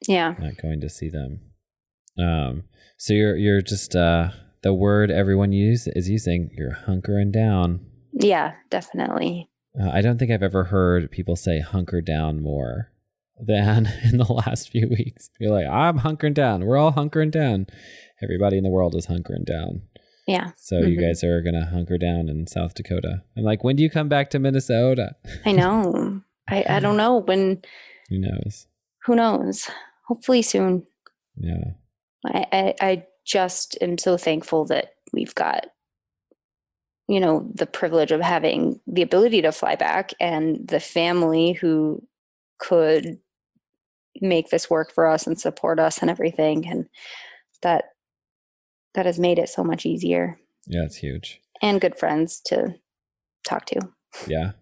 yeah 0.06 0.34
not 0.38 0.56
going 0.60 0.80
to 0.80 0.88
see 0.88 1.08
them. 1.08 1.40
Um, 2.18 2.64
so 2.96 3.14
you're 3.14 3.36
you're 3.36 3.62
just 3.62 3.96
uh, 3.96 4.30
the 4.62 4.74
word 4.74 5.10
everyone 5.10 5.52
use 5.52 5.86
is 5.88 6.08
using. 6.08 6.50
You're 6.52 6.78
hunkering 6.86 7.32
down. 7.32 7.86
yeah 8.12 8.54
definitely 8.70 9.48
Uh, 9.78 9.90
I 9.90 10.00
don't 10.00 10.18
think 10.18 10.30
I've 10.30 10.42
ever 10.42 10.64
heard 10.64 11.10
people 11.10 11.36
say 11.36 11.60
hunker 11.60 12.00
down 12.00 12.42
more 12.42 12.90
than 13.40 13.86
in 14.04 14.18
the 14.18 14.32
last 14.32 14.70
few 14.70 14.88
weeks. 14.88 15.30
You're 15.38 15.52
like, 15.52 15.66
I'm 15.66 16.00
hunkering 16.00 16.34
down. 16.34 16.64
We're 16.64 16.76
all 16.76 16.92
hunkering 16.92 17.30
down. 17.30 17.66
Everybody 18.22 18.58
in 18.58 18.64
the 18.64 18.70
world 18.70 18.94
is 18.96 19.06
hunkering 19.06 19.44
down. 19.44 19.82
Yeah 20.28 20.50
So 20.56 20.78
you 20.80 20.96
Mhm. 20.96 21.00
guys 21.08 21.24
are 21.24 21.42
gonna 21.42 21.66
hunker 21.66 21.98
down 21.98 22.28
in 22.28 22.46
South 22.46 22.74
Dakota. 22.74 23.22
I'm 23.36 23.42
like, 23.44 23.64
when 23.64 23.74
do 23.76 23.82
you 23.82 23.90
come 23.90 24.08
back 24.08 24.30
to 24.30 24.38
Minnesota? 24.38 25.16
i 25.44 25.52
know 25.52 26.20
i 26.48 26.64
i 26.76 26.78
don't 26.80 26.96
know 27.02 27.16
when 27.28 27.62
Who 28.10 28.18
knows? 28.18 28.66
who 29.04 29.14
knows 29.16 29.68
hopefully 30.06 30.42
soon 30.42 30.86
Yeah. 31.36 31.72
I, 32.26 32.46
I, 32.52 32.74
I 32.90 32.92
just 33.24 33.78
am 33.80 33.96
so 33.98 34.16
thankful 34.16 34.64
that 34.66 34.94
we've 35.12 35.34
got, 35.34 35.66
you 37.06 37.20
know, 37.20 37.48
the 37.54 37.66
privilege 37.66 38.10
of 38.12 38.20
having 38.20 38.80
the 38.86 39.02
ability 39.02 39.40
to 39.42 39.52
fly 39.52 39.76
back 39.76 40.12
and 40.20 40.66
the 40.66 40.80
family 40.80 41.52
who 41.52 42.02
could 42.58 43.18
make 44.20 44.48
this 44.50 44.68
work 44.68 44.92
for 44.92 45.06
us 45.06 45.26
and 45.26 45.38
support 45.40 45.78
us 45.78 45.98
and 46.02 46.10
everything. 46.10 46.66
And 46.68 46.88
that 47.62 47.84
that 48.94 49.06
has 49.06 49.18
made 49.18 49.38
it 49.38 49.48
so 49.48 49.62
much 49.64 49.86
easier. 49.86 50.38
Yeah, 50.66 50.84
it's 50.84 50.96
huge. 50.96 51.40
And 51.62 51.80
good 51.80 51.96
friends 51.98 52.40
to 52.46 52.74
talk 53.46 53.64
to. 53.66 53.80
Yeah. 54.26 54.52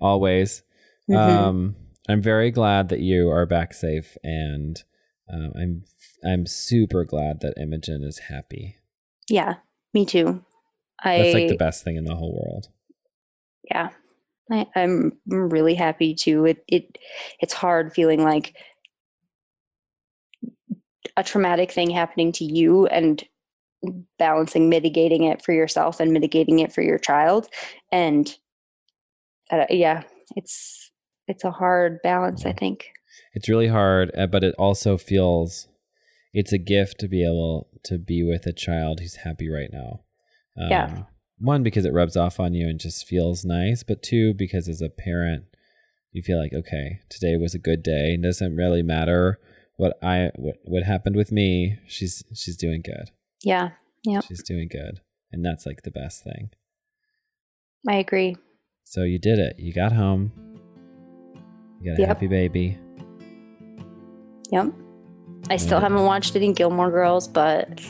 Always. 0.00 0.62
Mhm. 1.10 1.16
Um, 1.16 1.76
I'm 2.08 2.22
very 2.22 2.50
glad 2.50 2.88
that 2.88 3.00
you 3.00 3.30
are 3.30 3.46
back 3.46 3.72
safe, 3.74 4.16
and 4.24 4.82
um, 5.32 5.52
I'm 5.56 5.84
I'm 6.24 6.46
super 6.46 7.04
glad 7.04 7.40
that 7.40 7.54
Imogen 7.60 8.02
is 8.02 8.18
happy. 8.28 8.76
yeah, 9.28 9.56
me 9.94 10.04
too. 10.06 10.44
I 11.02 11.18
That's 11.18 11.34
like 11.34 11.48
the 11.48 11.56
best 11.56 11.84
thing 11.84 11.96
in 11.96 12.04
the 12.04 12.16
whole 12.16 12.32
world. 12.34 12.68
yeah 13.70 13.90
I, 14.50 14.66
i'm 14.74 15.12
really 15.26 15.74
happy 15.76 16.14
too 16.14 16.44
it 16.46 16.64
it 16.68 16.98
it's 17.40 17.52
hard 17.54 17.92
feeling 17.94 18.22
like 18.22 18.56
a 21.16 21.22
traumatic 21.22 21.70
thing 21.70 21.90
happening 21.90 22.32
to 22.32 22.44
you 22.44 22.86
and 22.86 23.22
balancing 24.18 24.68
mitigating 24.68 25.24
it 25.24 25.42
for 25.42 25.52
yourself 25.52 26.00
and 26.00 26.12
mitigating 26.12 26.60
it 26.60 26.72
for 26.72 26.82
your 26.82 26.98
child. 26.98 27.48
And 27.90 28.34
uh, 29.50 29.66
yeah 29.70 30.02
it's 30.36 30.90
it's 31.28 31.44
a 31.44 31.50
hard 31.50 32.00
balance 32.02 32.44
i 32.46 32.52
think. 32.52 32.86
It's 33.34 33.48
really 33.48 33.68
hard 33.68 34.10
uh, 34.16 34.26
but 34.26 34.44
it 34.44 34.54
also 34.58 34.96
feels 34.96 35.68
it's 36.32 36.52
a 36.52 36.58
gift 36.58 36.98
to 37.00 37.08
be 37.08 37.24
able 37.24 37.68
to 37.84 37.98
be 37.98 38.22
with 38.22 38.46
a 38.46 38.52
child 38.52 39.00
who's 39.00 39.16
happy 39.16 39.50
right 39.50 39.68
now. 39.70 40.00
Um, 40.58 40.70
yeah. 40.70 41.02
one 41.38 41.62
because 41.62 41.84
it 41.84 41.92
rubs 41.92 42.16
off 42.16 42.40
on 42.40 42.54
you 42.54 42.68
and 42.68 42.78
just 42.78 43.06
feels 43.06 43.44
nice 43.44 43.82
but 43.82 44.02
two 44.02 44.34
because 44.34 44.68
as 44.68 44.82
a 44.82 44.90
parent 44.90 45.44
you 46.12 46.22
feel 46.22 46.38
like 46.38 46.52
okay 46.52 47.00
today 47.08 47.36
was 47.36 47.54
a 47.54 47.58
good 47.58 47.82
day 47.82 48.14
it 48.14 48.22
doesn't 48.22 48.54
really 48.54 48.82
matter 48.82 49.38
what 49.76 49.98
i 50.02 50.30
what, 50.36 50.56
what 50.64 50.82
happened 50.82 51.16
with 51.16 51.32
me 51.32 51.78
she's 51.86 52.22
she's 52.34 52.56
doing 52.56 52.82
good 52.84 53.10
yeah 53.44 53.70
yeah 54.04 54.20
she's 54.20 54.42
doing 54.42 54.68
good 54.70 55.00
and 55.32 55.44
that's 55.44 55.66
like 55.66 55.82
the 55.82 55.90
best 55.90 56.22
thing 56.22 56.50
i 57.88 57.94
agree 57.94 58.36
so 58.84 59.02
you 59.02 59.18
did 59.18 59.38
it 59.38 59.56
you 59.58 59.72
got 59.72 59.92
home 59.92 60.32
you 61.80 61.90
got 61.90 61.98
a 61.98 62.00
yep. 62.00 62.08
happy 62.08 62.26
baby 62.26 62.78
yep 64.50 64.72
i 65.50 65.56
still 65.56 65.80
haven't 65.80 66.04
watched 66.04 66.36
any 66.36 66.52
gilmore 66.52 66.90
girls 66.90 67.26
but 67.26 67.80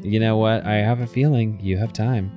you 0.00 0.20
know 0.20 0.36
what 0.36 0.64
i 0.64 0.74
have 0.74 1.00
a 1.00 1.06
feeling 1.06 1.58
you 1.60 1.76
have 1.76 1.92
time 1.92 2.30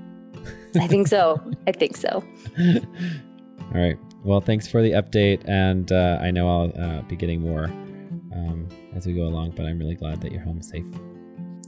I 0.80 0.88
think 0.88 1.08
so. 1.08 1.42
I 1.68 1.72
think 1.72 1.98
so. 1.98 2.10
All 2.60 3.82
right. 3.82 3.98
Well, 4.24 4.42
thanks 4.42 4.68
for 4.68 4.82
the 4.82 4.92
update, 4.92 5.48
and 5.48 5.92
uh, 5.92 6.20
I 6.22 6.32
know 6.32 6.50
I'll 6.50 6.82
uh, 6.82 7.02
be 7.04 7.16
getting 7.16 7.42
more 7.42 7.66
um, 7.66 8.68
as 8.96 9.06
we 9.06 9.14
go 9.14 9.24
along. 9.24 9.52
But 9.52 9.66
I'm 9.66 9.80
really 9.80 9.96
glad 9.96 10.22
that 10.22 10.32
you're 10.32 10.42
home 10.42 10.62
safe. 10.62 10.86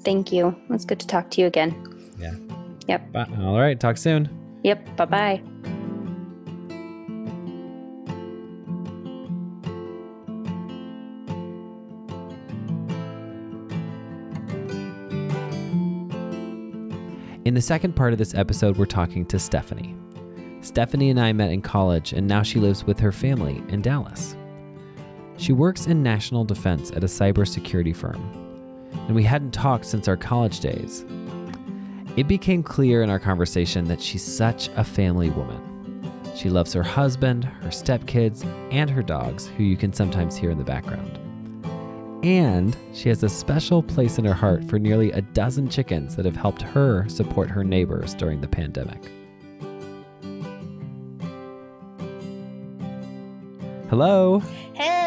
Thank 0.04 0.32
you. 0.32 0.56
It's 0.70 0.86
good 0.86 1.00
to 1.00 1.08
talk 1.08 1.30
to 1.32 1.42
you 1.42 1.48
again. 1.48 1.76
Yeah. 2.18 2.36
Yep. 2.88 3.12
Bye. 3.12 3.28
All 3.40 3.60
right. 3.60 3.80
Talk 3.80 3.98
soon. 3.98 4.30
Yep. 4.64 4.98
Bye 4.98 5.06
bye. 5.06 5.42
In 17.46 17.56
the 17.56 17.62
second 17.62 17.96
part 17.96 18.14
of 18.14 18.20
this 18.20 18.36
episode, 18.36 18.78
we're 18.78 18.86
talking 18.86 19.26
to 19.26 19.40
Stephanie. 19.40 19.96
Stephanie 20.62 21.10
and 21.10 21.20
I 21.20 21.34
met 21.34 21.52
in 21.52 21.64
college, 21.64 22.14
and 22.14 22.28
now 22.28 22.44
she 22.44 22.60
lives 22.60 22.84
with 22.84 23.00
her 23.00 23.12
family 23.12 23.64
in 23.70 23.82
Dallas. 23.82 24.36
She 25.38 25.54
works 25.54 25.88
in 25.88 26.04
national 26.04 26.44
defense 26.44 26.92
at 26.92 27.04
a 27.04 27.08
cybersecurity 27.08 27.96
firm, 27.96 28.49
and 29.10 29.16
we 29.16 29.24
hadn't 29.24 29.56
talked 29.56 29.86
since 29.86 30.08
our 30.08 30.16
college 30.16 30.60
days. 30.60 31.04
It 32.16 32.28
became 32.28 32.62
clear 32.62 33.02
in 33.02 33.10
our 33.10 33.18
conversation 33.18 33.86
that 33.86 34.00
she's 34.00 34.22
such 34.24 34.70
a 34.76 34.84
family 34.84 35.32
woman. 35.32 36.22
She 36.36 36.48
loves 36.52 36.74
her 36.74 36.84
husband, 36.84 37.44
her 37.44 37.70
stepkids, 37.70 38.46
and 38.72 38.88
her 38.88 39.02
dogs, 39.02 39.48
who 39.48 39.64
you 39.64 39.78
can 39.78 39.94
sometimes 39.94 40.38
hear 40.38 40.52
in 40.52 40.60
the 40.60 40.64
background. 40.64 41.18
And 42.24 42.78
she 42.94 43.10
has 43.10 43.24
a 43.24 43.30
special 43.30 43.82
place 43.82 44.20
in 44.20 44.26
her 44.26 44.34
heart 44.36 44.64
for 44.66 44.78
nearly 44.78 45.12
a 45.12 45.22
dozen 45.22 45.70
chickens 45.70 46.16
that 46.16 46.26
have 46.26 46.36
helped 46.36 46.62
her 46.62 47.10
support 47.10 47.50
her 47.50 47.64
neighbors 47.64 48.14
during 48.14 48.42
the 48.42 48.48
pandemic. 48.48 49.12
Hello. 53.90 54.38
Hey. 54.76 54.99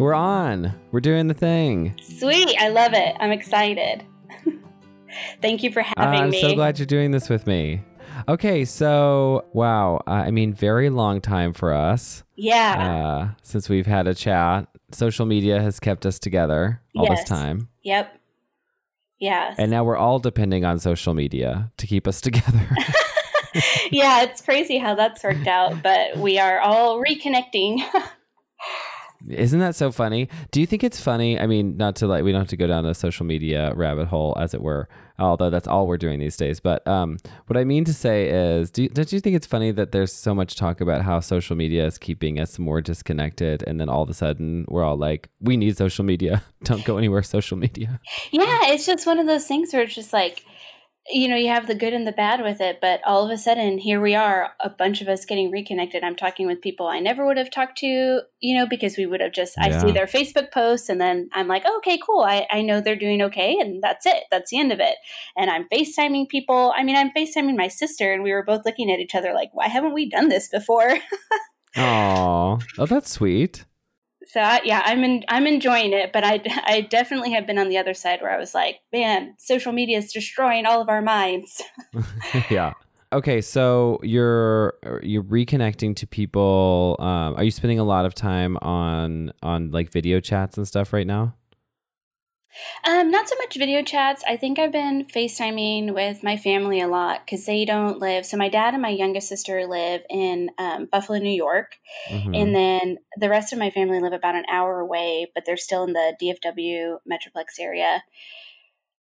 We're 0.00 0.14
on. 0.14 0.74
We're 0.92 1.00
doing 1.00 1.26
the 1.28 1.34
thing. 1.34 1.94
Sweet. 2.00 2.56
I 2.58 2.70
love 2.70 2.94
it. 2.94 3.14
I'm 3.20 3.32
excited. 3.32 4.02
Thank 5.42 5.62
you 5.62 5.70
for 5.70 5.82
having 5.82 6.20
uh, 6.20 6.24
I'm 6.24 6.30
me. 6.30 6.42
I'm 6.42 6.50
so 6.52 6.54
glad 6.54 6.78
you're 6.78 6.86
doing 6.86 7.10
this 7.10 7.28
with 7.28 7.46
me. 7.46 7.82
Okay, 8.26 8.64
so 8.64 9.44
wow, 9.52 10.00
I 10.06 10.30
mean, 10.30 10.54
very 10.54 10.88
long 10.88 11.20
time 11.20 11.52
for 11.52 11.74
us. 11.74 12.24
Yeah. 12.34 13.28
Uh, 13.28 13.34
since 13.42 13.68
we've 13.68 13.84
had 13.84 14.06
a 14.06 14.14
chat, 14.14 14.68
social 14.90 15.26
media 15.26 15.60
has 15.60 15.78
kept 15.78 16.06
us 16.06 16.18
together 16.18 16.80
all 16.96 17.04
yes. 17.04 17.18
this 17.18 17.28
time. 17.28 17.68
Yep. 17.82 18.18
Yeah. 19.18 19.54
And 19.58 19.70
now 19.70 19.84
we're 19.84 19.98
all 19.98 20.18
depending 20.18 20.64
on 20.64 20.78
social 20.78 21.12
media 21.12 21.70
to 21.76 21.86
keep 21.86 22.08
us 22.08 22.20
together. 22.22 22.70
yeah, 23.90 24.22
it's 24.22 24.40
crazy 24.40 24.78
how 24.78 24.94
that's 24.94 25.22
worked 25.22 25.46
out, 25.46 25.82
but 25.82 26.16
we 26.16 26.38
are 26.38 26.58
all 26.58 27.04
reconnecting. 27.04 27.82
Isn't 29.28 29.60
that 29.60 29.74
so 29.76 29.92
funny? 29.92 30.28
Do 30.50 30.60
you 30.60 30.66
think 30.66 30.82
it's 30.82 31.00
funny? 31.00 31.38
I 31.38 31.46
mean, 31.46 31.76
not 31.76 31.96
to 31.96 32.06
like, 32.06 32.24
we 32.24 32.32
don't 32.32 32.40
have 32.40 32.48
to 32.48 32.56
go 32.56 32.66
down 32.66 32.84
the 32.84 32.94
social 32.94 33.26
media 33.26 33.72
rabbit 33.74 34.08
hole, 34.08 34.36
as 34.40 34.54
it 34.54 34.62
were, 34.62 34.88
although 35.18 35.50
that's 35.50 35.68
all 35.68 35.86
we're 35.86 35.98
doing 35.98 36.18
these 36.18 36.36
days. 36.36 36.60
But 36.60 36.86
um, 36.88 37.18
what 37.46 37.56
I 37.56 37.64
mean 37.64 37.84
to 37.84 37.94
say 37.94 38.28
is, 38.28 38.70
do, 38.70 38.88
don't 38.88 39.12
you 39.12 39.20
think 39.20 39.36
it's 39.36 39.46
funny 39.46 39.70
that 39.72 39.92
there's 39.92 40.12
so 40.12 40.34
much 40.34 40.56
talk 40.56 40.80
about 40.80 41.02
how 41.02 41.20
social 41.20 41.56
media 41.56 41.86
is 41.86 41.98
keeping 41.98 42.38
us 42.38 42.58
more 42.58 42.80
disconnected? 42.80 43.62
And 43.66 43.80
then 43.80 43.88
all 43.88 44.02
of 44.02 44.08
a 44.08 44.14
sudden, 44.14 44.64
we're 44.68 44.84
all 44.84 44.96
like, 44.96 45.28
we 45.40 45.56
need 45.56 45.76
social 45.76 46.04
media. 46.04 46.42
don't 46.64 46.84
go 46.84 46.96
anywhere, 46.96 47.22
social 47.22 47.56
media. 47.56 48.00
Yeah, 48.30 48.60
it's 48.64 48.86
just 48.86 49.06
one 49.06 49.18
of 49.18 49.26
those 49.26 49.46
things 49.46 49.72
where 49.72 49.82
it's 49.82 49.94
just 49.94 50.12
like, 50.12 50.44
you 51.10 51.28
know, 51.28 51.36
you 51.36 51.48
have 51.48 51.66
the 51.66 51.74
good 51.74 51.92
and 51.92 52.06
the 52.06 52.12
bad 52.12 52.42
with 52.42 52.60
it, 52.60 52.78
but 52.80 53.00
all 53.04 53.24
of 53.24 53.30
a 53.30 53.38
sudden, 53.38 53.78
here 53.78 54.00
we 54.00 54.14
are, 54.14 54.50
a 54.60 54.70
bunch 54.70 55.00
of 55.00 55.08
us 55.08 55.24
getting 55.24 55.50
reconnected. 55.50 56.02
I'm 56.02 56.16
talking 56.16 56.46
with 56.46 56.60
people 56.60 56.86
I 56.86 57.00
never 57.00 57.26
would 57.26 57.36
have 57.36 57.50
talked 57.50 57.78
to, 57.78 58.20
you 58.40 58.56
know, 58.56 58.66
because 58.66 58.96
we 58.96 59.06
would 59.06 59.20
have 59.20 59.32
just, 59.32 59.54
yeah. 59.56 59.66
I 59.66 59.80
see 59.80 59.92
their 59.92 60.06
Facebook 60.06 60.52
posts 60.52 60.88
and 60.88 61.00
then 61.00 61.28
I'm 61.32 61.48
like, 61.48 61.62
oh, 61.66 61.78
okay, 61.78 61.98
cool. 62.04 62.22
I, 62.22 62.46
I 62.50 62.62
know 62.62 62.80
they're 62.80 62.96
doing 62.96 63.22
okay. 63.22 63.58
And 63.58 63.82
that's 63.82 64.06
it. 64.06 64.24
That's 64.30 64.50
the 64.50 64.58
end 64.58 64.72
of 64.72 64.80
it. 64.80 64.96
And 65.36 65.50
I'm 65.50 65.68
FaceTiming 65.68 66.28
people. 66.28 66.72
I 66.76 66.82
mean, 66.82 66.96
I'm 66.96 67.10
FaceTiming 67.10 67.56
my 67.56 67.68
sister 67.68 68.12
and 68.12 68.22
we 68.22 68.32
were 68.32 68.44
both 68.44 68.64
looking 68.64 68.90
at 68.90 69.00
each 69.00 69.14
other 69.14 69.32
like, 69.34 69.50
why 69.52 69.68
haven't 69.68 69.94
we 69.94 70.08
done 70.08 70.28
this 70.28 70.48
before? 70.48 70.96
Oh, 71.76 72.58
oh, 72.78 72.86
that's 72.86 73.08
sweet 73.08 73.64
so 74.32 74.38
I, 74.38 74.60
yeah, 74.64 74.82
I'm 74.84 75.02
in, 75.02 75.24
I'm 75.26 75.48
enjoying 75.48 75.92
it, 75.92 76.12
but 76.12 76.22
I, 76.22 76.40
I 76.64 76.82
definitely 76.82 77.32
have 77.32 77.48
been 77.48 77.58
on 77.58 77.68
the 77.68 77.78
other 77.78 77.94
side 77.94 78.22
where 78.22 78.30
I 78.30 78.38
was 78.38 78.54
like, 78.54 78.78
man, 78.92 79.34
social 79.38 79.72
media 79.72 79.98
is 79.98 80.12
destroying 80.12 80.66
all 80.66 80.80
of 80.80 80.88
our 80.88 81.02
minds. 81.02 81.60
yeah. 82.50 82.74
Okay, 83.12 83.40
so 83.40 83.98
you're 84.04 84.74
you're 85.02 85.24
reconnecting 85.24 85.96
to 85.96 86.06
people. 86.06 86.94
Um, 87.00 87.34
are 87.34 87.42
you 87.42 87.50
spending 87.50 87.80
a 87.80 87.84
lot 87.84 88.06
of 88.06 88.14
time 88.14 88.56
on 88.58 89.32
on 89.42 89.72
like 89.72 89.90
video 89.90 90.20
chats 90.20 90.56
and 90.56 90.68
stuff 90.68 90.92
right 90.92 91.08
now? 91.08 91.34
Um, 92.84 93.10
not 93.10 93.28
so 93.28 93.36
much 93.36 93.56
video 93.56 93.82
chats. 93.82 94.24
I 94.26 94.36
think 94.36 94.58
I've 94.58 94.72
been 94.72 95.06
FaceTiming 95.06 95.94
with 95.94 96.22
my 96.22 96.36
family 96.36 96.80
a 96.80 96.88
lot 96.88 97.20
because 97.24 97.46
they 97.46 97.64
don't 97.64 97.98
live. 97.98 98.26
So 98.26 98.36
my 98.36 98.48
dad 98.48 98.74
and 98.74 98.82
my 98.82 98.88
youngest 98.88 99.28
sister 99.28 99.66
live 99.66 100.02
in 100.10 100.50
um, 100.58 100.88
Buffalo, 100.90 101.18
New 101.18 101.30
York, 101.30 101.76
mm-hmm. 102.08 102.34
and 102.34 102.54
then 102.54 102.98
the 103.16 103.28
rest 103.28 103.52
of 103.52 103.58
my 103.58 103.70
family 103.70 104.00
live 104.00 104.12
about 104.12 104.34
an 104.34 104.44
hour 104.50 104.80
away, 104.80 105.30
but 105.34 105.44
they're 105.46 105.56
still 105.56 105.84
in 105.84 105.92
the 105.92 106.16
DFW 106.20 106.98
Metroplex 107.10 107.60
area. 107.60 108.02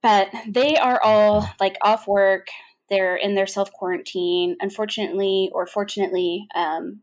But 0.02 0.28
they 0.48 0.76
are 0.76 1.00
all 1.02 1.48
like 1.60 1.76
off 1.82 2.06
work. 2.06 2.48
They're 2.88 3.16
in 3.16 3.34
their 3.34 3.46
self 3.46 3.72
quarantine. 3.72 4.56
Unfortunately, 4.60 5.50
or 5.52 5.66
fortunately, 5.66 6.46
um, 6.54 7.02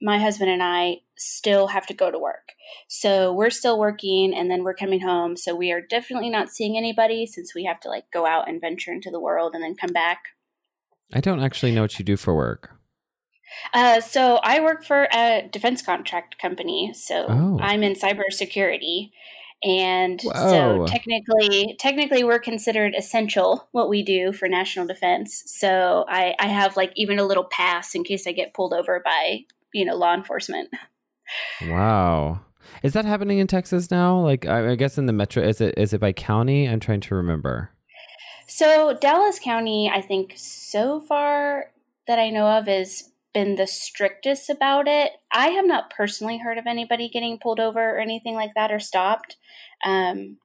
my 0.00 0.18
husband 0.18 0.50
and 0.50 0.62
I 0.62 0.98
still 1.16 1.68
have 1.68 1.86
to 1.86 1.94
go 1.94 2.10
to 2.10 2.18
work. 2.18 2.52
So 2.88 3.32
we're 3.32 3.50
still 3.50 3.78
working 3.78 4.34
and 4.34 4.50
then 4.50 4.64
we're 4.64 4.74
coming 4.74 5.00
home. 5.00 5.36
So 5.36 5.54
we 5.54 5.72
are 5.72 5.80
definitely 5.80 6.30
not 6.30 6.50
seeing 6.50 6.76
anybody 6.76 7.26
since 7.26 7.54
we 7.54 7.64
have 7.64 7.80
to 7.80 7.88
like 7.88 8.10
go 8.12 8.26
out 8.26 8.48
and 8.48 8.60
venture 8.60 8.92
into 8.92 9.10
the 9.10 9.20
world 9.20 9.54
and 9.54 9.62
then 9.62 9.76
come 9.76 9.92
back. 9.92 10.24
I 11.12 11.20
don't 11.20 11.40
actually 11.40 11.72
know 11.72 11.82
what 11.82 11.98
you 11.98 12.04
do 12.04 12.16
for 12.16 12.34
work. 12.34 12.70
Uh, 13.72 14.00
so 14.00 14.36
I 14.42 14.60
work 14.60 14.84
for 14.84 15.06
a 15.12 15.48
defense 15.50 15.82
contract 15.82 16.38
company. 16.40 16.92
So 16.94 17.26
oh. 17.28 17.58
I'm 17.60 17.82
in 17.82 17.94
cybersecurity. 17.94 19.10
And 19.62 20.20
Whoa. 20.22 20.32
so 20.32 20.86
technically, 20.86 21.76
technically, 21.78 22.22
we're 22.22 22.38
considered 22.38 22.94
essential 22.94 23.68
what 23.72 23.88
we 23.88 24.02
do 24.02 24.32
for 24.32 24.46
national 24.46 24.86
defense. 24.86 25.42
So 25.46 26.04
I, 26.08 26.34
I 26.38 26.48
have 26.48 26.76
like 26.76 26.92
even 26.96 27.18
a 27.18 27.24
little 27.24 27.44
pass 27.44 27.94
in 27.94 28.04
case 28.04 28.26
I 28.26 28.32
get 28.32 28.52
pulled 28.52 28.74
over 28.74 29.00
by 29.02 29.40
you 29.72 29.84
know 29.84 29.96
law 29.96 30.14
enforcement. 30.14 30.70
Wow. 31.62 32.40
Is 32.82 32.92
that 32.92 33.04
happening 33.04 33.38
in 33.38 33.46
Texas 33.46 33.90
now? 33.90 34.18
Like, 34.20 34.46
I, 34.46 34.74
guess 34.74 34.98
in 34.98 35.06
the 35.06 35.12
metro, 35.12 35.42
is 35.42 35.60
it 35.60 35.74
is 35.78 35.92
it 35.92 36.00
by 36.00 36.12
county? 36.12 36.68
I'm 36.68 36.80
trying 36.80 37.00
to 37.00 37.14
remember. 37.14 37.70
So 38.46 38.96
Dallas 39.00 39.38
County, 39.38 39.90
I 39.92 40.02
think 40.02 40.34
so 40.36 41.00
far 41.00 41.70
that 42.06 42.18
I 42.18 42.30
know 42.30 42.46
of, 42.46 42.66
has 42.66 43.10
been 43.32 43.56
the 43.56 43.66
strictest 43.66 44.50
about 44.50 44.86
it. 44.86 45.12
I 45.32 45.48
have 45.48 45.66
not 45.66 45.90
personally 45.90 46.38
heard 46.38 46.58
of 46.58 46.66
anybody 46.66 47.08
getting 47.08 47.38
pulled 47.38 47.60
over 47.60 47.96
or 47.96 47.98
anything 47.98 48.34
like 48.34 48.54
that 48.54 48.70
or 48.70 48.78
stopped, 48.78 49.36
um, 49.84 50.36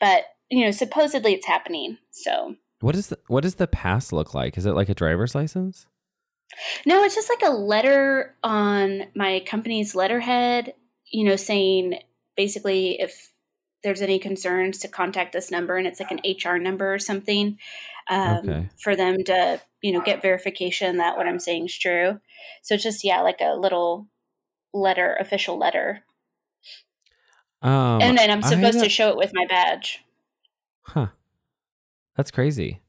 but 0.00 0.24
you 0.50 0.64
know, 0.64 0.70
supposedly 0.70 1.34
it's 1.34 1.46
happening. 1.46 1.98
So, 2.10 2.56
what 2.80 2.96
is 2.96 3.08
the 3.08 3.18
what 3.28 3.42
does 3.42 3.56
the 3.56 3.66
pass 3.66 4.12
look 4.12 4.34
like? 4.34 4.58
Is 4.58 4.66
it 4.66 4.72
like 4.72 4.88
a 4.88 4.94
driver's 4.94 5.34
license? 5.34 5.86
No, 6.86 7.02
it's 7.04 7.14
just 7.14 7.30
like 7.30 7.42
a 7.42 7.54
letter 7.54 8.34
on 8.42 9.04
my 9.14 9.42
company's 9.46 9.94
letterhead, 9.94 10.74
you 11.10 11.24
know, 11.24 11.36
saying 11.36 11.98
basically 12.36 13.00
if 13.00 13.30
there's 13.82 14.02
any 14.02 14.18
concerns 14.18 14.78
to 14.78 14.88
contact 14.88 15.32
this 15.32 15.50
number 15.50 15.76
and 15.76 15.86
it's 15.86 16.00
like 16.00 16.10
an 16.10 16.20
hr 16.24 16.56
number 16.56 16.94
or 16.94 16.98
something 16.98 17.58
um, 18.08 18.38
okay. 18.38 18.68
for 18.80 18.94
them 18.94 19.22
to 19.24 19.60
you 19.80 19.92
know 19.92 20.00
get 20.00 20.22
verification 20.22 20.98
that 20.98 21.16
what 21.16 21.26
i'm 21.26 21.38
saying 21.38 21.66
is 21.66 21.76
true. 21.76 22.20
So 22.62 22.74
it's 22.74 22.84
just 22.84 23.04
yeah 23.04 23.20
like 23.20 23.40
a 23.40 23.54
little 23.54 24.08
letter 24.72 25.16
official 25.20 25.58
letter. 25.58 26.04
Um, 27.60 28.00
and 28.00 28.18
then 28.18 28.30
i'm 28.30 28.42
supposed 28.42 28.80
to 28.80 28.88
show 28.88 29.10
it 29.10 29.16
with 29.16 29.32
my 29.34 29.46
badge. 29.48 30.04
Huh. 30.82 31.08
That's 32.16 32.30
crazy 32.30 32.80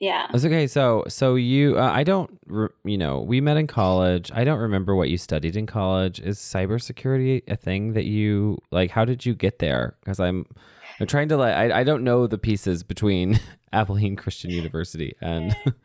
yeah. 0.00 0.28
That's 0.32 0.46
okay. 0.46 0.66
So, 0.66 1.04
so 1.08 1.34
you, 1.34 1.78
uh, 1.78 1.90
I 1.92 2.04
don't, 2.04 2.38
re- 2.46 2.68
you 2.84 2.96
know, 2.96 3.20
we 3.20 3.42
met 3.42 3.58
in 3.58 3.66
college. 3.66 4.32
I 4.34 4.44
don't 4.44 4.58
remember 4.58 4.96
what 4.96 5.10
you 5.10 5.18
studied 5.18 5.56
in 5.56 5.66
college. 5.66 6.20
Is 6.20 6.38
cybersecurity 6.38 7.42
a 7.46 7.56
thing 7.56 7.92
that 7.92 8.06
you 8.06 8.58
like? 8.70 8.90
How 8.90 9.04
did 9.04 9.26
you 9.26 9.34
get 9.34 9.58
there? 9.58 9.96
Because 10.00 10.18
I'm, 10.18 10.46
I'm 10.98 11.06
trying 11.06 11.28
to 11.28 11.36
like, 11.36 11.54
I, 11.54 11.80
I 11.80 11.84
don't 11.84 12.02
know 12.02 12.26
the 12.26 12.38
pieces 12.38 12.82
between 12.82 13.38
Abilene 13.74 14.16
Christian 14.16 14.50
University 14.50 15.14
and, 15.20 15.54
and 15.64 15.76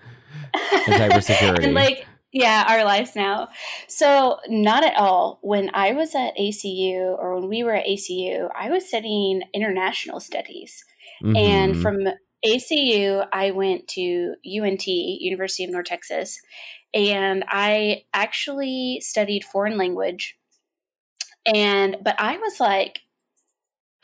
cybersecurity. 0.53 1.65
and 1.65 1.73
like, 1.73 2.07
yeah, 2.31 2.65
our 2.69 2.85
lives 2.85 3.17
now. 3.17 3.49
So, 3.89 4.39
not 4.47 4.85
at 4.85 4.95
all. 4.95 5.39
When 5.41 5.71
I 5.73 5.91
was 5.91 6.15
at 6.15 6.37
ACU 6.37 7.17
or 7.17 7.39
when 7.39 7.49
we 7.49 7.63
were 7.63 7.75
at 7.75 7.85
ACU, 7.85 8.49
I 8.57 8.69
was 8.69 8.87
studying 8.87 9.41
international 9.53 10.21
studies. 10.21 10.83
Mm-hmm. 11.23 11.35
And 11.35 11.81
from 11.81 12.07
ACU, 12.45 13.27
I 13.33 13.51
went 13.51 13.87
to 13.89 14.35
UNT, 14.45 14.87
University 14.87 15.63
of 15.63 15.71
North 15.71 15.85
Texas, 15.85 16.39
and 16.93 17.43
I 17.47 18.03
actually 18.13 19.01
studied 19.01 19.43
foreign 19.43 19.77
language. 19.77 20.37
And, 21.45 21.97
but 22.03 22.15
I 22.19 22.37
was 22.37 22.59
like, 22.59 23.01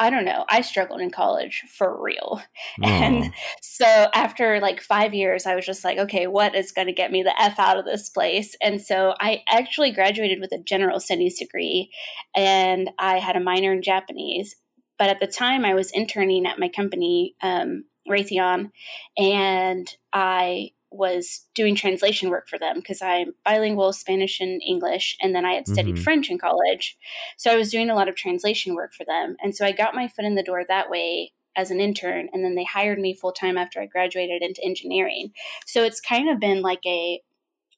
I 0.01 0.09
don't 0.09 0.25
know, 0.25 0.45
I 0.49 0.61
struggled 0.61 0.99
in 0.99 1.11
college 1.11 1.63
for 1.77 2.01
real. 2.01 2.41
And 2.83 3.31
so 3.61 3.85
after 3.85 4.59
like 4.59 4.81
five 4.81 5.13
years, 5.13 5.45
I 5.45 5.53
was 5.53 5.63
just 5.63 5.83
like, 5.83 5.99
okay, 5.99 6.25
what 6.25 6.55
is 6.55 6.71
going 6.71 6.87
to 6.87 6.93
get 6.93 7.11
me 7.11 7.21
the 7.21 7.39
F 7.39 7.59
out 7.59 7.77
of 7.77 7.85
this 7.85 8.09
place? 8.09 8.55
And 8.63 8.81
so 8.81 9.13
I 9.19 9.43
actually 9.47 9.91
graduated 9.91 10.39
with 10.39 10.51
a 10.53 10.63
general 10.63 10.99
studies 10.99 11.37
degree 11.37 11.91
and 12.35 12.89
I 12.97 13.19
had 13.19 13.35
a 13.35 13.39
minor 13.39 13.73
in 13.73 13.83
Japanese. 13.83 14.55
But 14.97 15.09
at 15.09 15.19
the 15.19 15.27
time, 15.27 15.65
I 15.65 15.75
was 15.75 15.91
interning 15.91 16.47
at 16.47 16.59
my 16.59 16.69
company, 16.69 17.35
um, 17.43 17.83
Raytheon, 18.09 18.71
and 19.17 19.95
I 20.13 20.71
was 20.91 21.47
doing 21.55 21.73
translation 21.73 22.29
work 22.29 22.49
for 22.49 22.59
them 22.59 22.75
because 22.75 23.01
I'm 23.01 23.33
bilingual 23.45 23.93
Spanish 23.93 24.41
and 24.41 24.61
English, 24.65 25.17
and 25.21 25.33
then 25.33 25.45
I 25.45 25.53
had 25.53 25.67
studied 25.67 25.95
mm-hmm. 25.95 26.03
French 26.03 26.29
in 26.29 26.37
college. 26.37 26.97
So 27.37 27.51
I 27.51 27.55
was 27.55 27.71
doing 27.71 27.89
a 27.89 27.95
lot 27.95 28.09
of 28.09 28.15
translation 28.15 28.75
work 28.75 28.93
for 28.93 29.05
them. 29.05 29.37
And 29.41 29.55
so 29.55 29.65
I 29.65 29.71
got 29.71 29.95
my 29.95 30.09
foot 30.09 30.25
in 30.25 30.35
the 30.35 30.43
door 30.43 30.63
that 30.67 30.89
way 30.89 31.31
as 31.55 31.71
an 31.71 31.79
intern, 31.79 32.29
and 32.33 32.43
then 32.43 32.55
they 32.55 32.65
hired 32.65 32.99
me 32.99 33.13
full 33.13 33.31
time 33.31 33.57
after 33.57 33.81
I 33.81 33.85
graduated 33.85 34.41
into 34.41 34.63
engineering. 34.63 35.31
So 35.65 35.83
it's 35.83 36.01
kind 36.01 36.29
of 36.29 36.39
been 36.39 36.61
like 36.61 36.85
a 36.85 37.21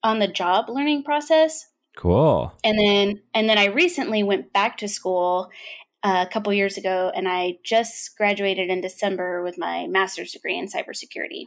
on 0.04 0.20
the 0.20 0.28
job 0.28 0.70
learning 0.70 1.04
process. 1.04 1.68
Cool. 1.96 2.52
And 2.64 2.78
then 2.80 3.22
and 3.34 3.48
then 3.48 3.58
I 3.58 3.66
recently 3.66 4.24
went 4.24 4.52
back 4.54 4.78
to 4.78 4.88
school 4.88 5.50
a 6.04 6.28
couple 6.32 6.54
years 6.54 6.78
ago, 6.78 7.12
and 7.16 7.28
I 7.28 7.58
just 7.64 8.18
graduated 8.18 8.70
in 8.70 8.82
December 8.82 9.42
with 9.42 9.58
my 9.58 9.88
master's 9.88 10.32
degree 10.32 10.58
in 10.58 10.68
cybersecurity. 10.68 11.46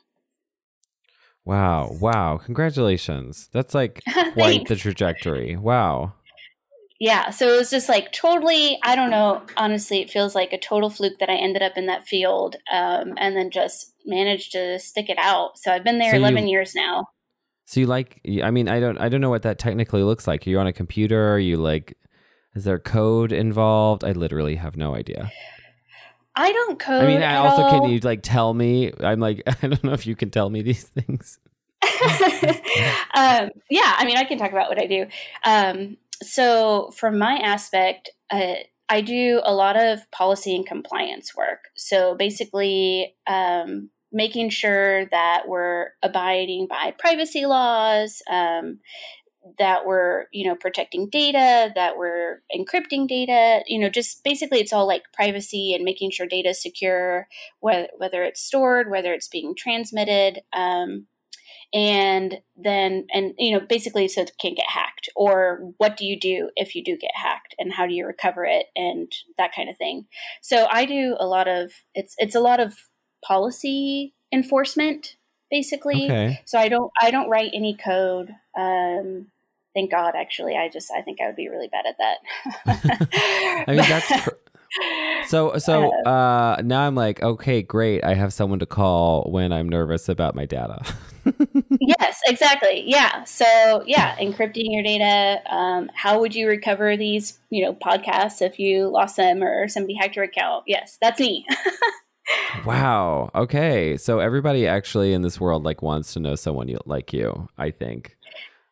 Wow. 1.45 1.97
Wow. 2.01 2.38
Congratulations. 2.45 3.49
That's 3.53 3.75
like 3.75 4.03
quite 4.33 4.66
the 4.66 4.75
trajectory. 4.75 5.57
Wow. 5.57 6.14
Yeah. 6.99 7.31
So 7.31 7.55
it 7.55 7.57
was 7.57 7.71
just 7.71 7.88
like 7.88 8.11
totally, 8.11 8.79
I 8.83 8.97
don't 8.97 9.11
know. 9.11 9.42
Honestly, 9.57 10.01
it 10.01 10.11
feels 10.11 10.35
like 10.35 10.53
a 10.53 10.59
total 10.59 10.90
fluke 10.90 11.19
that 11.21 11.31
I 11.31 11.35
ended 11.35 11.62
up 11.62 11.77
in 11.77 11.87
that 11.87 12.07
field 12.07 12.57
um, 12.73 13.14
and 13.16 13.37
then 13.37 13.51
just 13.51 13.92
managed 14.05 14.53
to 14.53 14.79
stick 14.81 15.09
it 15.09 15.19
out. 15.19 15.57
So 15.59 15.71
I've 15.71 15.85
been 15.85 15.99
there 15.99 16.12
so 16.12 16.16
11 16.16 16.45
you, 16.45 16.51
years 16.51 16.75
now. 16.75 17.07
So 17.66 17.81
you 17.81 17.87
like, 17.87 18.21
I 18.42 18.51
mean, 18.51 18.69
I 18.69 18.81
don't, 18.81 18.99
I 18.99 19.09
don't 19.09 19.21
know 19.21 19.31
what 19.31 19.42
that 19.42 19.59
technically 19.59 20.03
looks 20.03 20.27
like. 20.27 20.47
Are 20.47 20.51
you 20.51 20.59
on 20.59 20.66
a 20.66 20.73
computer? 20.73 21.33
Are 21.33 21.38
you 21.38 21.59
like 21.59 21.97
is 22.57 22.64
there 22.64 22.79
code 22.79 23.33
involved? 23.33 24.03
I 24.03 24.12
literally 24.12 24.57
have 24.57 24.77
no 24.77 24.95
idea. 24.95 25.31
I 26.35 26.53
don't 26.53 26.79
code. 26.79 27.05
I 27.05 27.07
mean, 27.07 27.23
I 27.23 27.37
also 27.37 27.62
all. 27.62 27.71
can 27.71 27.90
you 27.90 28.01
like 28.01 28.21
tell 28.23 28.53
me? 28.55 28.92
I'm 29.01 29.21
like, 29.21 29.42
I 29.62 29.66
don't 29.66 29.85
know 29.85 29.92
if 29.92 30.07
you 30.07 30.16
can 30.16 30.31
tell 30.31 30.49
me 30.49 30.62
these 30.62 30.85
things. 30.85 31.38
um, 33.14 33.51
yeah, 33.71 33.95
I 33.97 34.05
mean, 34.05 34.16
I 34.16 34.25
can 34.25 34.38
talk 34.38 34.53
about 34.53 34.69
what 34.69 34.83
I 34.83 34.87
do. 34.87 35.07
Um, 35.45 35.99
so, 36.23 36.90
from 36.97 37.19
my 37.19 37.37
aspect, 37.37 38.11
uh, 38.31 38.55
I 38.88 39.03
do 39.03 39.42
a 39.45 39.55
lot 39.55 39.77
of 39.77 40.11
policy 40.11 40.57
and 40.57 40.66
compliance 40.66 41.37
work. 41.37 41.69
So, 41.75 42.14
basically, 42.14 43.14
um, 43.27 43.90
making 44.12 44.49
sure 44.49 45.07
that 45.07 45.45
we're 45.47 45.90
abiding 46.03 46.69
by 46.69 46.95
privacy 46.99 47.45
laws, 47.45 48.23
um, 48.31 48.79
that 49.59 49.87
we're 49.87 50.26
you 50.32 50.46
know 50.46 50.54
protecting 50.56 51.09
data 51.09 51.70
that 51.74 51.96
we're 51.96 52.42
encrypting 52.54 53.06
data 53.06 53.62
you 53.66 53.78
know 53.78 53.88
just 53.88 54.22
basically 54.24 54.59
it's 54.59 54.72
all 54.72 54.87
like 54.87 55.02
privacy 55.12 55.74
and 55.74 55.85
making 55.85 56.11
sure 56.11 56.26
data 56.26 56.50
is 56.50 56.62
secure 56.62 57.28
whether, 57.61 57.88
whether 57.96 58.22
it's 58.24 58.40
stored 58.40 58.90
whether 58.90 59.12
it's 59.12 59.28
being 59.28 59.54
transmitted 59.56 60.40
um, 60.52 61.06
and 61.72 62.38
then 62.56 63.06
and 63.12 63.35
you 63.38 63.52
know 63.52 63.64
basically 63.66 64.09
so 64.09 64.22
it 64.22 64.32
can't 64.40 64.56
get 64.56 64.68
hacked 64.68 65.09
or 65.16 65.72
what 65.78 65.96
do 65.96 66.06
you 66.06 66.18
do 66.18 66.50
if 66.56 66.74
you 66.74 66.82
do 66.82 66.96
get 66.96 67.11
hacked 67.14 67.54
and 67.59 67.72
how 67.72 67.87
do 67.87 67.94
you 67.94 68.06
recover 68.06 68.44
it 68.44 68.66
and 68.76 69.12
that 69.37 69.54
kind 69.54 69.68
of 69.68 69.76
thing 69.76 70.06
so 70.42 70.66
i 70.70 70.85
do 70.85 71.16
a 71.18 71.26
lot 71.26 71.48
of 71.48 71.72
it's 71.94 72.14
it's 72.18 72.35
a 72.35 72.40
lot 72.40 72.61
of 72.61 72.74
policy 73.24 74.14
enforcement 74.32 75.16
basically 75.50 76.04
okay. 76.04 76.40
so 76.44 76.59
i 76.59 76.68
don't 76.68 76.92
i 77.00 77.11
don't 77.11 77.28
write 77.28 77.50
any 77.52 77.76
code 77.76 78.30
um, 78.59 79.26
thank 79.76 79.90
God, 79.90 80.14
actually. 80.16 80.56
I 80.56 80.68
just, 80.68 80.90
I 80.90 81.02
think 81.02 81.20
I 81.20 81.26
would 81.26 81.36
be 81.36 81.48
really 81.48 81.68
bad 81.68 81.84
at 81.86 81.96
that. 81.98 83.64
I 83.68 83.72
mean, 83.72 83.76
that's. 83.76 84.28
So 85.28 85.56
so 85.58 85.90
uh, 86.04 86.08
uh, 86.08 86.62
now 86.62 86.86
I'm 86.86 86.94
like, 86.94 87.22
okay, 87.22 87.62
great. 87.62 88.04
I 88.04 88.14
have 88.14 88.32
someone 88.32 88.58
to 88.58 88.66
call 88.66 89.24
when 89.30 89.50
I'm 89.50 89.68
nervous 89.68 90.08
about 90.08 90.34
my 90.34 90.44
data. 90.44 90.84
yes, 91.80 92.20
exactly. 92.26 92.84
Yeah. 92.86 93.24
So 93.24 93.82
yeah, 93.86 94.16
encrypting 94.16 94.66
your 94.66 94.82
data. 94.82 95.40
Um, 95.50 95.90
how 95.94 96.20
would 96.20 96.34
you 96.34 96.46
recover 96.46 96.96
these, 96.96 97.38
you 97.48 97.64
know, 97.64 97.74
podcasts 97.74 98.42
if 98.42 98.58
you 98.58 98.88
lost 98.88 99.16
them 99.16 99.42
or 99.42 99.66
somebody 99.66 99.94
hacked 99.94 100.16
your 100.16 100.26
account? 100.26 100.64
Yes, 100.66 100.98
that's 101.00 101.20
me. 101.20 101.46
wow. 102.66 103.30
Okay. 103.34 103.96
So 103.96 104.18
everybody 104.18 104.66
actually 104.66 105.12
in 105.12 105.22
this 105.22 105.40
world 105.40 105.64
like 105.64 105.82
wants 105.82 106.12
to 106.14 106.20
know 106.20 106.34
someone 106.34 106.68
you, 106.68 106.78
like 106.84 107.12
you. 107.12 107.48
I 107.56 107.70
think. 107.70 108.15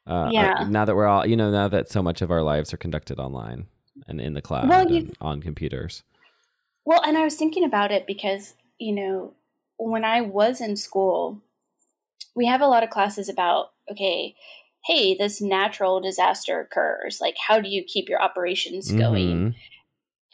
Uh, 0.07 0.11
uh, 0.11 0.31
yeah. 0.31 0.67
now 0.69 0.85
that 0.85 0.95
we're 0.95 1.07
all, 1.07 1.27
you 1.27 1.37
know, 1.37 1.51
now 1.51 1.69
that 1.69 1.91
so 1.91 2.03
much 2.03 2.21
of 2.23 2.31
our 2.31 2.43
lives 2.43 2.73
are 2.75 2.79
conducted 2.79 3.19
online 3.19 3.67
and 4.07 4.21
in 4.21 4.35
the 4.35 4.43
cloud 4.43 4.69
well, 4.69 4.91
you, 4.91 5.13
on 5.21 5.41
computers. 5.41 6.03
Well, 6.85 7.03
and 7.07 7.17
I 7.17 7.25
was 7.25 7.37
thinking 7.37 7.65
about 7.65 7.91
it 7.91 8.07
because, 8.07 8.55
you 8.79 8.93
know, 8.93 9.35
when 9.79 10.05
I 10.05 10.21
was 10.21 10.61
in 10.61 10.77
school, 10.77 11.43
we 12.37 12.47
have 12.47 12.61
a 12.61 12.67
lot 12.67 12.83
of 12.83 12.91
classes 12.91 13.29
about, 13.29 13.71
okay, 13.91 14.35
hey, 14.85 15.15
this 15.15 15.41
natural 15.41 16.01
disaster 16.01 16.61
occurs. 16.61 17.19
Like, 17.21 17.37
how 17.47 17.61
do 17.61 17.69
you 17.69 17.83
keep 17.83 18.09
your 18.09 18.21
operations 18.21 18.93
going? 18.93 19.55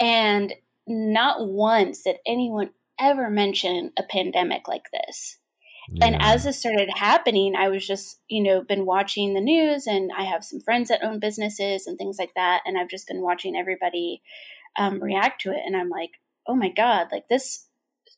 Mm-hmm. 0.00 0.04
And 0.04 0.54
not 0.86 1.46
once 1.46 2.02
did 2.02 2.16
anyone 2.26 2.70
ever 2.98 3.30
mention 3.30 3.92
a 3.98 4.02
pandemic 4.02 4.66
like 4.66 4.86
this. 4.92 5.38
Yeah. 5.92 6.06
And 6.06 6.22
as 6.22 6.44
this 6.44 6.58
started 6.58 6.88
happening, 6.94 7.56
I 7.56 7.68
was 7.68 7.84
just, 7.84 8.20
you 8.28 8.42
know, 8.42 8.62
been 8.62 8.86
watching 8.86 9.34
the 9.34 9.40
news 9.40 9.86
and 9.86 10.10
I 10.16 10.22
have 10.22 10.44
some 10.44 10.60
friends 10.60 10.88
that 10.88 11.02
own 11.02 11.18
businesses 11.18 11.86
and 11.86 11.98
things 11.98 12.16
like 12.18 12.32
that. 12.36 12.62
And 12.64 12.78
I've 12.78 12.88
just 12.88 13.08
been 13.08 13.22
watching 13.22 13.56
everybody 13.56 14.22
um, 14.78 15.02
react 15.02 15.40
to 15.42 15.50
it. 15.50 15.62
And 15.66 15.76
I'm 15.76 15.88
like, 15.88 16.10
oh 16.46 16.54
my 16.54 16.68
God, 16.68 17.08
like 17.10 17.28
this 17.28 17.66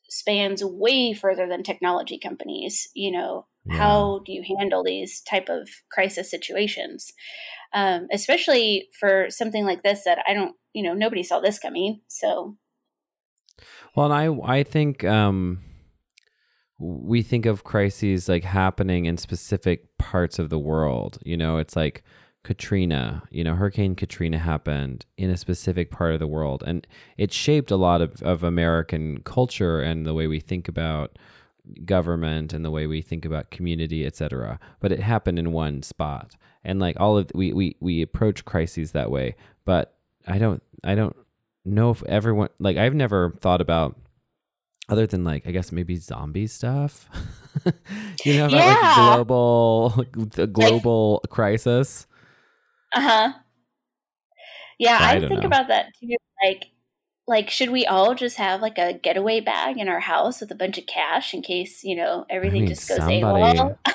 spans 0.07 0.63
way 0.63 1.13
further 1.13 1.47
than 1.47 1.63
technology 1.63 2.19
companies. 2.19 2.89
You 2.93 3.11
know, 3.11 3.47
yeah. 3.65 3.77
how 3.77 4.21
do 4.23 4.31
you 4.31 4.43
handle 4.57 4.83
these 4.83 5.21
type 5.21 5.49
of 5.49 5.67
crisis 5.91 6.29
situations? 6.29 7.11
Um, 7.73 8.07
especially 8.11 8.89
for 8.99 9.31
something 9.31 9.65
like 9.65 9.81
this 9.81 10.03
that 10.03 10.19
I 10.27 10.35
don't, 10.35 10.55
you 10.73 10.83
know, 10.83 10.93
nobody 10.93 11.23
saw 11.23 11.39
this 11.39 11.57
coming. 11.57 12.01
So. 12.07 12.55
Well, 13.95 14.11
and 14.11 14.13
I, 14.13 14.57
I 14.57 14.63
think, 14.63 15.03
um, 15.03 15.63
we 16.83 17.21
think 17.21 17.45
of 17.45 17.63
crises 17.63 18.27
like 18.27 18.43
happening 18.43 19.05
in 19.05 19.15
specific 19.15 19.97
parts 19.97 20.37
of 20.37 20.49
the 20.49 20.59
world. 20.59 21.17
You 21.23 21.37
know, 21.37 21.57
it's 21.57 21.77
like 21.77 22.03
Katrina, 22.43 23.23
you 23.31 23.41
know, 23.43 23.55
Hurricane 23.55 23.95
Katrina 23.95 24.37
happened 24.37 25.05
in 25.17 25.29
a 25.29 25.37
specific 25.37 25.91
part 25.91 26.13
of 26.13 26.19
the 26.19 26.27
world. 26.27 26.61
And 26.67 26.85
it 27.17 27.31
shaped 27.31 27.71
a 27.71 27.77
lot 27.77 28.01
of, 28.01 28.21
of 28.21 28.43
American 28.43 29.21
culture 29.21 29.79
and 29.79 30.05
the 30.05 30.13
way 30.13 30.27
we 30.27 30.41
think 30.41 30.67
about 30.67 31.17
government 31.85 32.51
and 32.51 32.65
the 32.65 32.71
way 32.71 32.85
we 32.85 33.01
think 33.01 33.23
about 33.23 33.49
community, 33.49 34.05
etc. 34.05 34.59
But 34.81 34.91
it 34.91 34.99
happened 34.99 35.39
in 35.39 35.53
one 35.53 35.83
spot. 35.83 36.35
And 36.65 36.81
like 36.81 36.99
all 36.99 37.17
of 37.17 37.31
we, 37.33 37.53
we 37.53 37.77
we 37.79 38.01
approach 38.01 38.43
crises 38.43 38.91
that 38.91 39.09
way. 39.09 39.35
But 39.63 39.95
I 40.27 40.37
don't 40.37 40.61
I 40.83 40.95
don't 40.95 41.15
know 41.63 41.91
if 41.91 42.03
everyone 42.03 42.49
like 42.59 42.75
I've 42.75 42.93
never 42.93 43.31
thought 43.39 43.61
about 43.61 43.97
other 44.93 45.07
than 45.07 45.23
like 45.23 45.45
I 45.47 45.51
guess 45.51 45.71
maybe 45.71 45.97
zombie 45.97 46.47
stuff. 46.47 47.09
you 48.23 48.37
know, 48.37 48.45
about 48.45 48.51
Yeah. 48.51 48.71
like 48.97 49.15
global 49.17 49.89
the 50.35 50.47
global 50.47 51.23
crisis. 51.29 52.07
Uh 52.95 53.01
huh. 53.01 53.33
Yeah, 54.79 54.97
I 54.99 55.15
I, 55.15 55.19
think 55.19 55.41
know. 55.41 55.47
about 55.47 55.67
that 55.67 55.87
too. 55.99 56.15
Like, 56.43 56.65
like 57.27 57.49
should 57.49 57.69
we 57.71 57.85
all 57.85 58.15
just 58.15 58.37
have 58.37 58.61
like 58.61 58.77
a 58.77 58.93
getaway 58.93 59.39
bag 59.39 59.77
in 59.77 59.87
our 59.87 59.99
house 59.99 60.41
with 60.41 60.51
a 60.51 60.55
bunch 60.55 60.77
of 60.77 60.85
cash 60.85 61.33
in 61.33 61.41
case 61.41 61.83
you 61.83 61.95
know 61.95 62.25
everything 62.29 62.61
mean, 62.61 62.69
just 62.69 62.87
goes 62.87 62.97
somebody- 62.97 63.21
AWOL? 63.23 63.77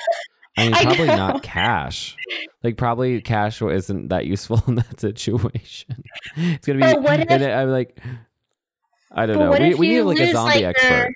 I 0.57 0.63
mean, 0.63 0.73
probably 0.73 1.05
know. 1.07 1.15
not 1.15 1.43
cash. 1.43 2.17
Like, 2.63 2.75
probably 2.75 3.21
cash 3.21 3.61
isn't 3.61 4.09
that 4.09 4.25
useful 4.25 4.61
in 4.67 4.75
that 4.75 4.99
situation. 4.99 6.03
It's 6.35 6.67
gonna 6.67 6.79
be. 6.79 6.93
But 6.93 7.01
what 7.01 7.19
if- 7.21 7.31
I'm 7.31 7.69
like, 7.69 7.97
I 9.11 9.25
don't 9.25 9.37
But 9.37 9.43
know. 9.43 9.49
what 9.51 9.61
We 9.61 9.67
if 9.71 9.77
we 9.79 9.87
need 9.89 10.01
like 10.01 10.19
a 10.19 10.31
zombie 10.31 10.65
like, 10.65 10.75
expert. 10.75 11.13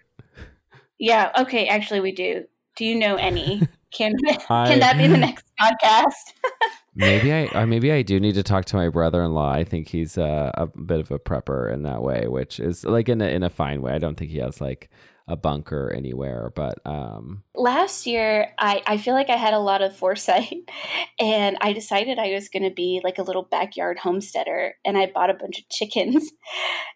Yeah. 0.99 1.31
Okay. 1.39 1.67
Actually, 1.67 1.99
we 1.99 2.11
do. 2.11 2.45
Do 2.75 2.85
you 2.85 2.95
know 2.95 3.15
any? 3.15 3.61
Can 3.93 4.15
I- 4.49 4.67
can 4.69 4.79
that 4.79 4.97
be 4.97 5.05
the 5.05 5.17
next 5.17 5.45
podcast? 5.61 6.13
Maybe 6.95 7.31
I, 7.31 7.45
or 7.53 7.65
maybe 7.67 7.91
I 7.91 8.01
do 8.03 8.19
need 8.19 8.33
to 8.35 8.43
talk 8.43 8.65
to 8.65 8.75
my 8.75 8.89
brother-in-law. 8.89 9.51
I 9.51 9.63
think 9.63 9.87
he's 9.87 10.15
uh, 10.15 10.51
a 10.55 10.67
bit 10.67 10.99
of 10.99 11.09
a 11.11 11.17
prepper 11.17 11.71
in 11.73 11.81
that 11.83 12.03
way, 12.03 12.27
which 12.27 12.59
is 12.59 12.83
like 12.85 13.09
in 13.09 13.19
a 13.21 13.25
in 13.27 13.41
a 13.41 13.49
fine 13.49 13.81
way. 13.81 13.93
I 13.93 13.97
don't 13.97 14.15
think 14.15 14.29
he 14.29 14.37
has 14.37 14.61
like 14.61 14.89
a 15.27 15.35
bunker 15.35 15.91
anywhere, 15.95 16.51
but 16.53 16.79
um, 16.85 17.43
Last 17.55 18.05
year, 18.05 18.49
I 18.57 18.81
I 18.85 18.97
feel 18.97 19.13
like 19.13 19.29
I 19.29 19.37
had 19.37 19.53
a 19.53 19.59
lot 19.59 19.81
of 19.81 19.95
foresight, 19.95 20.69
and 21.19 21.57
I 21.61 21.71
decided 21.71 22.19
I 22.19 22.33
was 22.33 22.49
going 22.49 22.63
to 22.63 22.73
be 22.73 22.99
like 23.03 23.17
a 23.17 23.23
little 23.23 23.43
backyard 23.43 23.99
homesteader, 23.99 24.75
and 24.83 24.97
I 24.97 25.11
bought 25.13 25.29
a 25.29 25.35
bunch 25.35 25.59
of 25.59 25.69
chickens. 25.69 26.31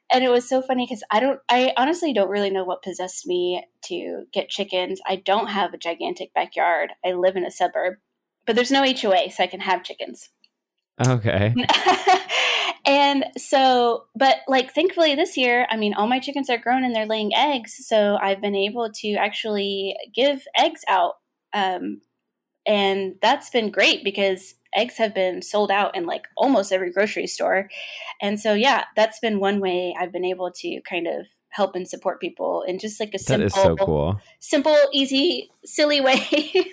And 0.10 0.24
it 0.24 0.32
was 0.32 0.48
so 0.48 0.62
funny 0.62 0.86
because 0.86 1.04
I 1.12 1.20
don't, 1.20 1.42
I 1.50 1.74
honestly 1.76 2.14
don't 2.14 2.30
really 2.30 2.50
know 2.50 2.64
what 2.64 2.82
possessed 2.82 3.28
me 3.28 3.66
to 3.88 4.24
get 4.32 4.48
chickens. 4.48 5.02
I 5.06 5.18
don't 5.18 5.48
have 5.48 5.74
a 5.74 5.78
gigantic 5.78 6.34
backyard. 6.34 6.94
I 7.06 7.12
live 7.12 7.36
in 7.36 7.44
a 7.44 7.52
suburb, 7.52 7.96
but 8.46 8.56
there's 8.56 8.72
no 8.72 8.84
HOA, 8.86 9.32
so 9.32 9.44
I 9.44 9.48
can 9.48 9.60
have 9.60 9.84
chickens. 9.84 10.30
okay. 11.06 11.54
and 12.88 13.26
so, 13.38 14.06
but 14.16 14.38
like 14.48 14.74
thankfully 14.74 15.14
this 15.14 15.36
year, 15.36 15.68
I 15.70 15.76
mean, 15.76 15.94
all 15.94 16.08
my 16.08 16.20
chickens 16.20 16.50
are 16.50 16.58
grown 16.58 16.86
and 16.86 16.96
they're 16.96 17.06
laying 17.06 17.36
eggs. 17.36 17.86
So 17.86 18.18
I've 18.22 18.40
been 18.40 18.56
able 18.56 18.90
to 19.02 19.14
actually 19.16 19.96
give 20.16 20.44
eggs 20.58 20.82
out. 20.88 21.16
Um, 21.54 22.00
and 22.66 23.16
that's 23.22 23.50
been 23.50 23.72
great 23.72 24.06
because 24.06 24.56
eggs 24.74 24.98
have 24.98 25.14
been 25.14 25.42
sold 25.42 25.70
out 25.70 25.98
in 25.98 26.06
like 26.06 26.24
almost 26.38 26.72
every 26.72 26.92
grocery 26.94 27.28
store. 27.28 27.70
And 28.22 28.40
so, 28.40 28.54
yeah, 28.54 28.86
that's 28.96 29.20
been 29.20 29.42
one 29.42 29.60
way 29.60 29.94
I've 30.00 30.14
been 30.14 30.26
able 30.26 30.52
to 30.52 30.82
kind 30.90 31.08
of 31.08 31.26
help 31.50 31.76
and 31.76 31.88
support 31.88 32.22
people 32.22 32.64
in 32.66 32.80
just 32.80 33.02
like 33.02 33.14
a 33.14 33.20
simple, 33.20 33.50
so 33.50 33.76
cool. 33.76 34.22
simple, 34.40 34.78
easy, 34.94 35.52
silly 35.66 36.00
way. 36.00 36.26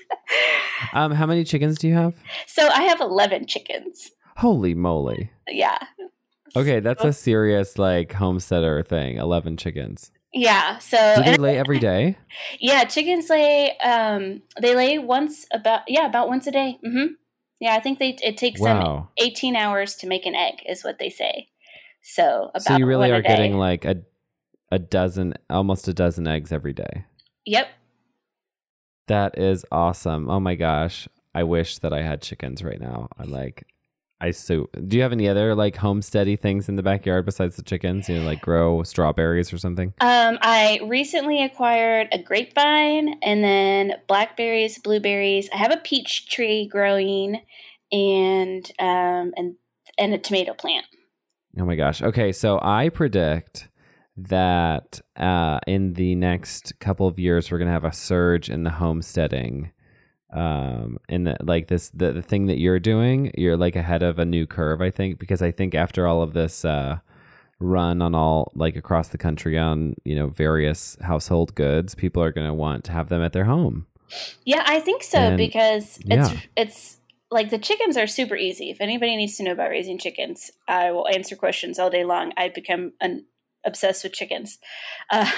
Um, 0.92 1.12
how 1.12 1.27
many 1.27 1.44
chickens 1.44 1.79
do 1.79 1.88
you 1.88 1.94
have? 1.94 2.14
so 2.46 2.68
I 2.68 2.83
have 2.83 3.00
11 3.00 3.46
chickens. 3.46 4.11
Holy 4.37 4.75
moly! 4.75 5.31
Yeah. 5.49 5.79
Okay, 6.57 6.81
that's 6.81 7.05
a 7.05 7.12
serious 7.12 7.79
like 7.79 8.12
homesteader 8.12 8.83
thing. 8.83 9.16
Eleven 9.16 9.57
chickens. 9.57 10.11
Yeah. 10.33 10.79
So 10.79 11.14
Do 11.16 11.23
they 11.23 11.37
lay 11.37 11.59
every 11.59 11.79
day? 11.90 12.16
yeah, 12.59 12.85
chickens 12.85 13.29
lay. 13.31 13.77
Um, 13.79 14.42
they 14.61 14.75
lay 14.75 14.99
once 14.99 15.47
about 15.53 15.83
yeah 15.88 16.07
about 16.07 16.29
once 16.29 16.47
a 16.47 16.51
day. 16.53 16.79
Mm-hmm. 16.85 17.14
Yeah, 17.61 17.75
I 17.75 17.81
think 17.81 17.99
they 17.99 18.16
it 18.23 18.37
takes 18.37 18.61
them 18.61 19.09
eighteen 19.18 19.57
hours 19.57 19.94
to 19.97 20.07
make 20.07 20.27
an 20.27 20.35
egg, 20.35 20.55
is 20.66 20.85
what 20.85 20.99
they 20.99 21.11
say. 21.11 21.49
So 22.03 22.51
about 22.51 22.62
So 22.62 22.77
you 22.77 22.87
really 22.87 23.11
are 23.11 23.23
getting 23.23 23.57
like 23.59 23.85
a 23.85 24.03
a 24.70 24.79
dozen, 24.79 25.35
almost 25.49 25.87
a 25.88 25.94
dozen 25.94 26.27
eggs 26.27 26.53
every 26.53 26.73
day. 26.73 27.05
Yep. 27.47 27.68
That 29.07 29.38
is 29.38 29.64
awesome. 29.70 30.29
Oh 30.31 30.40
my 30.40 30.55
gosh. 30.55 31.09
I 31.35 31.42
wish 31.42 31.79
that 31.79 31.92
I 31.92 32.03
had 32.03 32.23
chickens 32.23 32.62
right 32.62 32.81
now. 32.81 33.09
I'm 33.18 33.31
like 33.31 33.66
I 34.20 34.31
so 34.31 34.68
do 34.87 34.96
you 34.96 35.03
have 35.03 35.12
any 35.12 35.29
other 35.29 35.55
like 35.55 35.77
homesteady 35.77 36.38
things 36.38 36.68
in 36.68 36.77
the 36.77 36.83
backyard 36.83 37.27
besides 37.27 37.57
the 37.57 37.62
chickens? 37.62 38.09
You 38.09 38.20
know, 38.20 38.24
like 38.24 38.40
grow 38.40 38.83
strawberries 38.83 39.53
or 39.53 39.59
something? 39.59 39.92
Um, 40.00 40.38
I 40.40 40.81
recently 40.85 41.42
acquired 41.42 42.09
a 42.12 42.22
grapevine 42.22 43.18
and 43.22 43.42
then 43.42 43.94
blackberries, 44.07 44.79
blueberries. 44.79 45.48
I 45.53 45.57
have 45.57 45.72
a 45.72 45.79
peach 45.79 46.29
tree 46.31 46.66
growing, 46.66 47.42
and 47.92 48.70
um, 48.79 49.33
and 49.37 49.57
and 49.98 50.14
a 50.14 50.18
tomato 50.18 50.55
plant. 50.55 50.87
Oh 51.59 51.64
my 51.64 51.77
gosh. 51.77 52.03
Okay, 52.03 52.33
so 52.33 52.59
I 52.62 52.88
predict 52.88 53.68
that 54.16 55.00
uh, 55.16 55.59
in 55.66 55.94
the 55.94 56.14
next 56.14 56.79
couple 56.79 57.07
of 57.07 57.18
years 57.18 57.50
we're 57.50 57.59
gonna 57.59 57.70
have 57.70 57.85
a 57.85 57.92
surge 57.92 58.48
in 58.48 58.62
the 58.62 58.70
homesteading. 58.70 59.70
Um, 60.35 60.99
in 61.09 61.25
the 61.25 61.37
like 61.42 61.68
this 61.68 61.90
the, 61.90 62.12
the 62.12 62.23
thing 62.23 62.47
that 62.47 62.59
you're 62.59 62.81
doing, 62.81 63.31
you're 63.38 63.57
like 63.57 63.77
ahead 63.77 64.03
of 64.03 64.18
a 64.18 64.25
new 64.25 64.47
curve, 64.47 64.81
I 64.83 64.90
think, 64.90 65.18
because 65.18 65.40
I 65.42 65.53
think 65.53 65.75
after 65.75 66.07
all 66.07 66.23
of 66.23 66.33
this 66.33 66.64
uh 66.64 66.99
run 67.61 68.03
on 68.03 68.14
all 68.14 68.51
like 68.57 68.75
across 68.77 69.09
the 69.09 69.18
country 69.18 69.57
on, 69.59 69.94
you 70.05 70.16
know, 70.16 70.27
various 70.27 70.97
household 71.03 71.55
goods, 71.55 71.94
people 71.94 72.23
are 72.23 72.33
gonna 72.33 72.55
want 72.55 72.85
to 72.85 72.92
have 72.92 73.09
them 73.09 73.23
at 73.23 73.33
their 73.33 73.44
home. 73.44 73.87
Yeah, 74.44 74.64
I 74.66 74.81
think 74.81 75.03
so 75.05 75.18
And- 75.18 75.37
because 75.37 75.99
it's 75.99 76.33
yeah. 76.33 76.38
it's 76.57 76.99
like 77.31 77.51
the 77.51 77.59
chickens 77.59 77.97
are 77.97 78.07
super 78.07 78.37
easy. 78.37 78.70
If 78.70 78.81
anybody 78.81 79.16
needs 79.16 79.37
to 79.37 79.44
know 79.44 79.53
about 79.53 79.70
raising 79.70 79.99
chickens, 79.99 80.51
I 80.68 80.90
will 80.92 81.09
answer 81.09 81.37
questions 81.37 81.79
all 81.79 81.90
day 81.90 82.05
long. 82.05 82.33
I've 82.37 82.55
become 82.55 82.92
an, 83.01 83.25
obsessed 83.64 84.05
with 84.05 84.12
chickens. 84.12 84.59
Uh, 85.11 85.31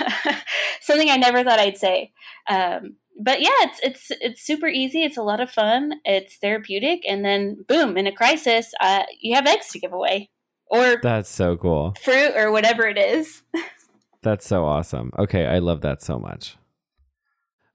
something 0.80 1.10
I 1.10 1.16
never 1.16 1.42
thought 1.42 1.58
I'd 1.58 1.76
say. 1.76 2.12
Um, 2.48 2.96
but 3.18 3.40
yeah, 3.40 3.50
it's 3.60 3.80
it's 3.82 4.06
it's 4.20 4.42
super 4.42 4.66
easy. 4.68 5.02
It's 5.02 5.16
a 5.16 5.22
lot 5.22 5.40
of 5.40 5.50
fun. 5.50 5.94
It's 6.04 6.36
therapeutic, 6.36 7.02
and 7.08 7.24
then 7.24 7.64
boom, 7.68 7.96
in 7.96 8.06
a 8.06 8.12
crisis, 8.12 8.72
uh, 8.80 9.04
you 9.20 9.34
have 9.34 9.46
eggs 9.46 9.68
to 9.70 9.78
give 9.78 9.92
away, 9.92 10.30
or 10.66 10.98
That's 11.02 11.30
so 11.30 11.56
cool. 11.56 11.94
fruit, 12.02 12.32
or 12.36 12.50
whatever 12.52 12.86
it 12.86 12.98
is. 12.98 13.42
That's 14.22 14.46
so 14.46 14.64
awesome. 14.64 15.12
Okay, 15.18 15.46
I 15.46 15.60
love 15.60 15.82
that 15.82 16.02
so 16.02 16.18
much. 16.18 16.56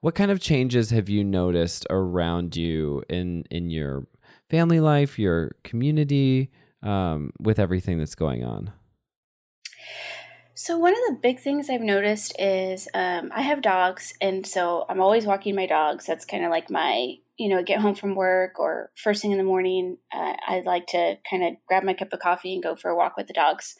What 0.01 0.15
kind 0.15 0.31
of 0.31 0.39
changes 0.39 0.89
have 0.89 1.09
you 1.09 1.23
noticed 1.23 1.85
around 1.89 2.55
you 2.55 3.03
in 3.09 3.45
in 3.49 3.69
your 3.69 4.07
family 4.49 4.79
life, 4.79 5.17
your 5.17 5.55
community, 5.63 6.51
um, 6.83 7.31
with 7.39 7.59
everything 7.59 7.99
that's 7.99 8.15
going 8.15 8.43
on? 8.43 8.71
So 10.63 10.77
one 10.77 10.93
of 10.93 10.99
the 11.07 11.19
big 11.19 11.39
things 11.39 11.71
I've 11.71 11.81
noticed 11.81 12.35
is 12.37 12.87
um, 12.93 13.31
I 13.33 13.41
have 13.41 13.63
dogs, 13.63 14.13
and 14.21 14.45
so 14.45 14.85
I'm 14.87 15.01
always 15.01 15.25
walking 15.25 15.55
my 15.55 15.65
dogs. 15.65 16.05
That's 16.05 16.23
kind 16.23 16.45
of 16.45 16.51
like 16.51 16.69
my, 16.69 17.15
you 17.35 17.49
know, 17.49 17.63
get 17.63 17.79
home 17.79 17.95
from 17.95 18.13
work 18.13 18.59
or 18.59 18.91
first 18.95 19.23
thing 19.23 19.31
in 19.31 19.39
the 19.39 19.43
morning. 19.43 19.97
Uh, 20.13 20.33
I 20.47 20.61
like 20.63 20.85
to 20.89 21.15
kind 21.27 21.43
of 21.43 21.53
grab 21.67 21.83
my 21.83 21.95
cup 21.95 22.13
of 22.13 22.19
coffee 22.19 22.53
and 22.53 22.61
go 22.61 22.75
for 22.75 22.91
a 22.91 22.95
walk 22.95 23.17
with 23.17 23.25
the 23.25 23.33
dogs. 23.33 23.73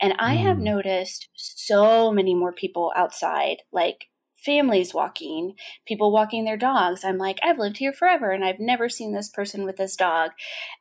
And 0.00 0.14
I 0.20 0.34
have 0.34 0.58
Mm. 0.58 0.62
noticed 0.62 1.28
so 1.34 2.12
many 2.12 2.36
more 2.36 2.52
people 2.52 2.92
outside, 2.94 3.62
like 3.72 4.06
families 4.36 4.94
walking, 4.94 5.56
people 5.84 6.12
walking 6.12 6.44
their 6.44 6.56
dogs. 6.56 7.02
I'm 7.02 7.18
like, 7.18 7.40
I've 7.42 7.58
lived 7.58 7.78
here 7.78 7.92
forever, 7.92 8.30
and 8.30 8.44
I've 8.44 8.60
never 8.60 8.88
seen 8.88 9.12
this 9.12 9.28
person 9.28 9.64
with 9.64 9.78
this 9.78 9.96
dog, 9.96 10.30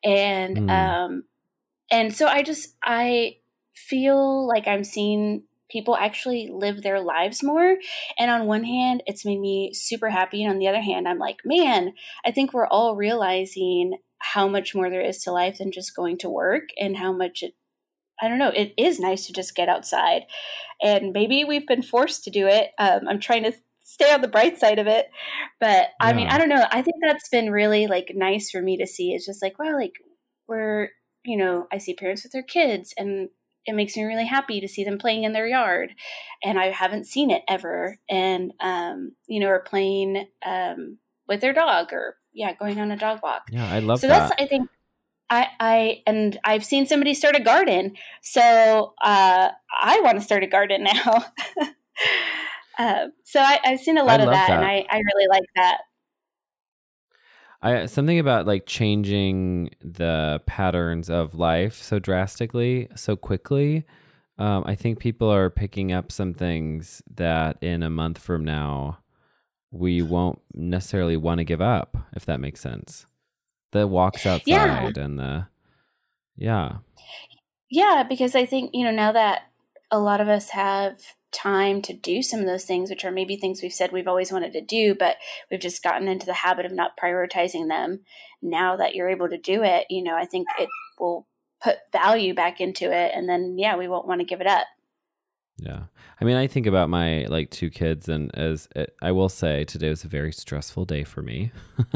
and 0.03 0.57
Mm. 0.57 0.69
um, 0.69 1.23
and 1.91 2.15
so 2.15 2.27
I 2.27 2.43
just 2.43 2.75
I 2.83 3.38
feel 3.88 4.48
like 4.48 4.68
I'm 4.68 4.84
seeing 4.84 5.44
people 5.70 5.96
actually 5.96 6.50
live 6.52 6.82
their 6.82 7.00
lives 7.00 7.44
more. 7.44 7.78
And 8.18 8.32
on 8.32 8.48
one 8.48 8.63
hand, 8.63 9.04
it's 9.06 9.26
made 9.26 9.39
me 9.39 9.72
super 9.74 10.10
happy. 10.10 10.44
And 10.44 10.52
on 10.52 10.60
the 10.60 10.68
other 10.68 10.82
hand, 10.82 11.08
I'm 11.08 11.20
like, 11.20 11.38
man, 11.46 11.94
I 12.26 12.32
think 12.32 12.54
we're 12.54 12.68
all 12.68 12.96
realizing 12.96 14.00
how 14.20 14.48
much 14.48 14.76
more 14.76 14.89
there 14.89 15.02
is 15.02 15.20
to 15.24 15.32
life 15.32 15.60
than 15.60 15.72
just 15.72 15.96
going 15.96 16.18
to 16.20 16.30
work 16.30 16.63
and 16.80 16.98
how 16.98 17.13
much 17.13 17.44
it, 17.44 17.54
I 18.22 18.28
don't 18.28 18.39
know, 18.39 18.50
it 18.50 18.74
is 18.78 19.00
nice 19.00 19.28
to 19.28 19.34
just 19.34 19.56
get 19.56 19.70
outside. 19.70 20.24
And 20.82 21.13
maybe 21.13 21.46
we've 21.46 21.68
been 21.68 21.84
forced 21.84 22.24
to 22.26 22.32
do 22.32 22.48
it. 22.48 22.72
Um, 22.78 23.08
I'm 23.08 23.20
trying 23.20 23.44
to 23.44 23.54
stay 23.84 24.13
on 24.13 24.22
the 24.22 24.28
bright 24.28 24.60
side 24.60 24.80
of 24.80 24.88
it. 24.88 25.08
But 25.60 25.89
I 26.00 26.13
mean, 26.13 26.28
I 26.28 26.38
don't 26.38 26.50
know. 26.50 26.65
I 26.72 26.82
think 26.82 26.98
that's 27.02 27.30
been 27.30 27.52
really 27.52 27.88
like 27.88 28.12
nice 28.13 28.52
for 28.52 28.62
me 28.62 28.78
to 28.78 28.86
see. 28.86 29.13
It's 29.13 29.26
just 29.26 29.42
like, 29.42 29.58
wow, 29.58 29.76
like 29.76 29.94
we're, 30.48 30.89
you 31.26 31.38
know, 31.38 31.68
I 31.72 31.80
see 31.80 31.94
parents 31.94 32.24
with 32.24 32.32
their 32.32 32.44
kids 32.44 32.94
and 32.98 33.30
it 33.65 33.74
makes 33.76 33.95
me 33.95 34.04
really 34.04 34.26
happy 34.26 34.60
to 34.62 34.67
see 34.67 34.84
them 34.84 34.98
playing 34.98 35.24
in 35.24 35.34
their 35.34 35.48
yard 35.48 35.91
and 36.43 36.60
i 36.60 36.67
haven't 36.67 37.06
seen 37.06 37.30
it 37.32 37.41
ever 37.48 37.98
and 38.10 38.54
um 38.60 39.12
you 39.28 39.39
know 39.39 39.48
or 39.48 39.60
playing 39.60 40.26
um 40.45 40.98
with 41.28 41.41
their 41.41 41.54
dog 41.54 41.91
or 41.93 42.15
yeah 42.34 42.54
going 42.54 42.80
on 42.80 42.91
a 42.91 42.98
dog 42.98 43.19
walk 43.24 43.43
Yeah, 43.52 43.72
I 43.72 43.80
love 43.80 44.02
that. 44.02 44.08
so 44.08 44.08
that. 44.08 44.30
that's 44.30 44.41
i 44.41 44.45
think 44.48 44.69
i 45.30 45.48
i 45.60 46.02
and 46.08 46.39
i've 46.43 46.65
seen 46.65 46.86
somebody 46.86 47.13
start 47.13 47.36
a 47.36 47.39
garden 47.43 47.95
so 48.22 48.93
uh 49.04 49.50
i 49.82 50.00
want 50.02 50.17
to 50.17 50.24
start 50.24 50.43
a 50.43 50.48
garden 50.48 50.84
now 50.91 51.26
uh, 52.80 53.08
so 53.24 53.39
I, 53.39 53.60
i've 53.65 53.80
seen 53.80 53.98
a 53.98 54.04
lot 54.04 54.19
I 54.19 54.24
of 54.24 54.28
love 54.28 54.36
that, 54.36 54.50
and 54.52 54.65
i 54.65 54.86
i 54.89 54.98
really 54.98 55.28
like 55.30 55.43
that 55.56 55.80
I 57.62 57.86
something 57.88 58.19
about 58.19 58.48
like 58.48 58.65
changing 58.65 59.72
the 59.82 60.41
patterns 60.45 61.10
of 61.10 61.36
life 61.36 61.76
so 61.82 62.00
drastically, 62.00 62.88
so 62.95 63.15
quickly. 63.15 63.86
um, 64.38 64.63
I 64.65 64.76
think 64.76 65.00
people 65.00 65.30
are 65.30 65.50
picking 65.50 65.91
up 65.91 66.12
some 66.12 66.34
things 66.34 67.04
that 67.15 67.58
in 67.62 67.84
a 67.84 67.89
month 67.89 68.17
from 68.17 68.45
now 68.45 69.00
we 69.72 70.02
won't 70.02 70.41
necessarily 70.54 71.17
want 71.17 71.39
to 71.39 71.43
give 71.43 71.62
up, 71.62 71.98
if 72.15 72.26
that 72.26 72.39
makes 72.39 72.62
sense. 72.62 73.06
The 73.72 73.86
walks 73.86 74.26
outside 74.26 74.48
yeah. 74.48 74.91
and 74.95 75.19
the 75.19 75.48
yeah. 76.38 76.78
Yeah, 77.69 78.04
because 78.08 78.36
I 78.36 78.45
think, 78.45 78.72
you 78.74 78.84
know, 78.84 78.91
now 78.91 79.12
that 79.12 79.43
a 79.91 80.00
lot 80.00 80.22
of 80.22 80.28
us 80.28 80.50
have 80.50 80.98
time 81.32 81.82
to 81.84 81.94
do 81.94 82.22
some 82.22 82.39
of 82.39 82.46
those 82.46 82.65
things, 82.65 82.89
which 82.89 83.06
are 83.06 83.12
maybe 83.12 83.36
things 83.36 83.62
we've 83.62 83.74
said 83.74 83.92
we've 83.92 84.08
always 84.08 84.32
wanted 84.32 84.54
to 84.54 84.62
do, 84.62 84.96
but 84.96 85.18
we've 85.50 85.60
just 85.60 85.84
gotten 85.84 86.08
into 86.08 86.26
the 86.26 86.34
habit 86.34 86.65
of 86.65 86.72
not 86.72 86.98
prioritizing 87.02 87.68
them. 87.68 88.02
Now 88.42 88.78
that 88.78 88.96
you're 88.96 89.10
able 89.10 89.30
to 89.30 89.38
do 89.38 89.63
it, 89.63 89.86
you 89.89 90.04
know, 90.04 90.15
I 90.15 90.26
think 90.26 90.48
it 90.58 90.70
will 91.00 91.28
put 91.62 91.78
value 91.92 92.34
back 92.34 92.62
into 92.62 92.92
it. 92.92 93.12
And 93.13 93.28
then, 93.28 93.58
yeah, 93.58 93.76
we 93.76 93.88
won't 93.88 94.08
want 94.08 94.22
to 94.22 94.26
give 94.26 94.42
it 94.42 94.48
up. 94.48 94.68
Yeah. 95.58 95.84
I 96.22 96.26
mean, 96.26 96.36
I 96.36 96.48
think 96.48 96.68
about 96.68 96.89
my 96.89 97.26
like 97.30 97.50
two 97.50 97.70
kids, 97.70 98.10
and 98.10 98.34
as 98.36 98.68
it, 98.76 98.96
I 99.02 99.12
will 99.12 99.30
say, 99.30 99.63
today 99.63 99.89
was 99.89 100.04
a 100.04 100.08
very 100.08 100.34
stressful 100.34 100.86
day 100.86 101.04
for 101.06 101.22
me 101.22 101.52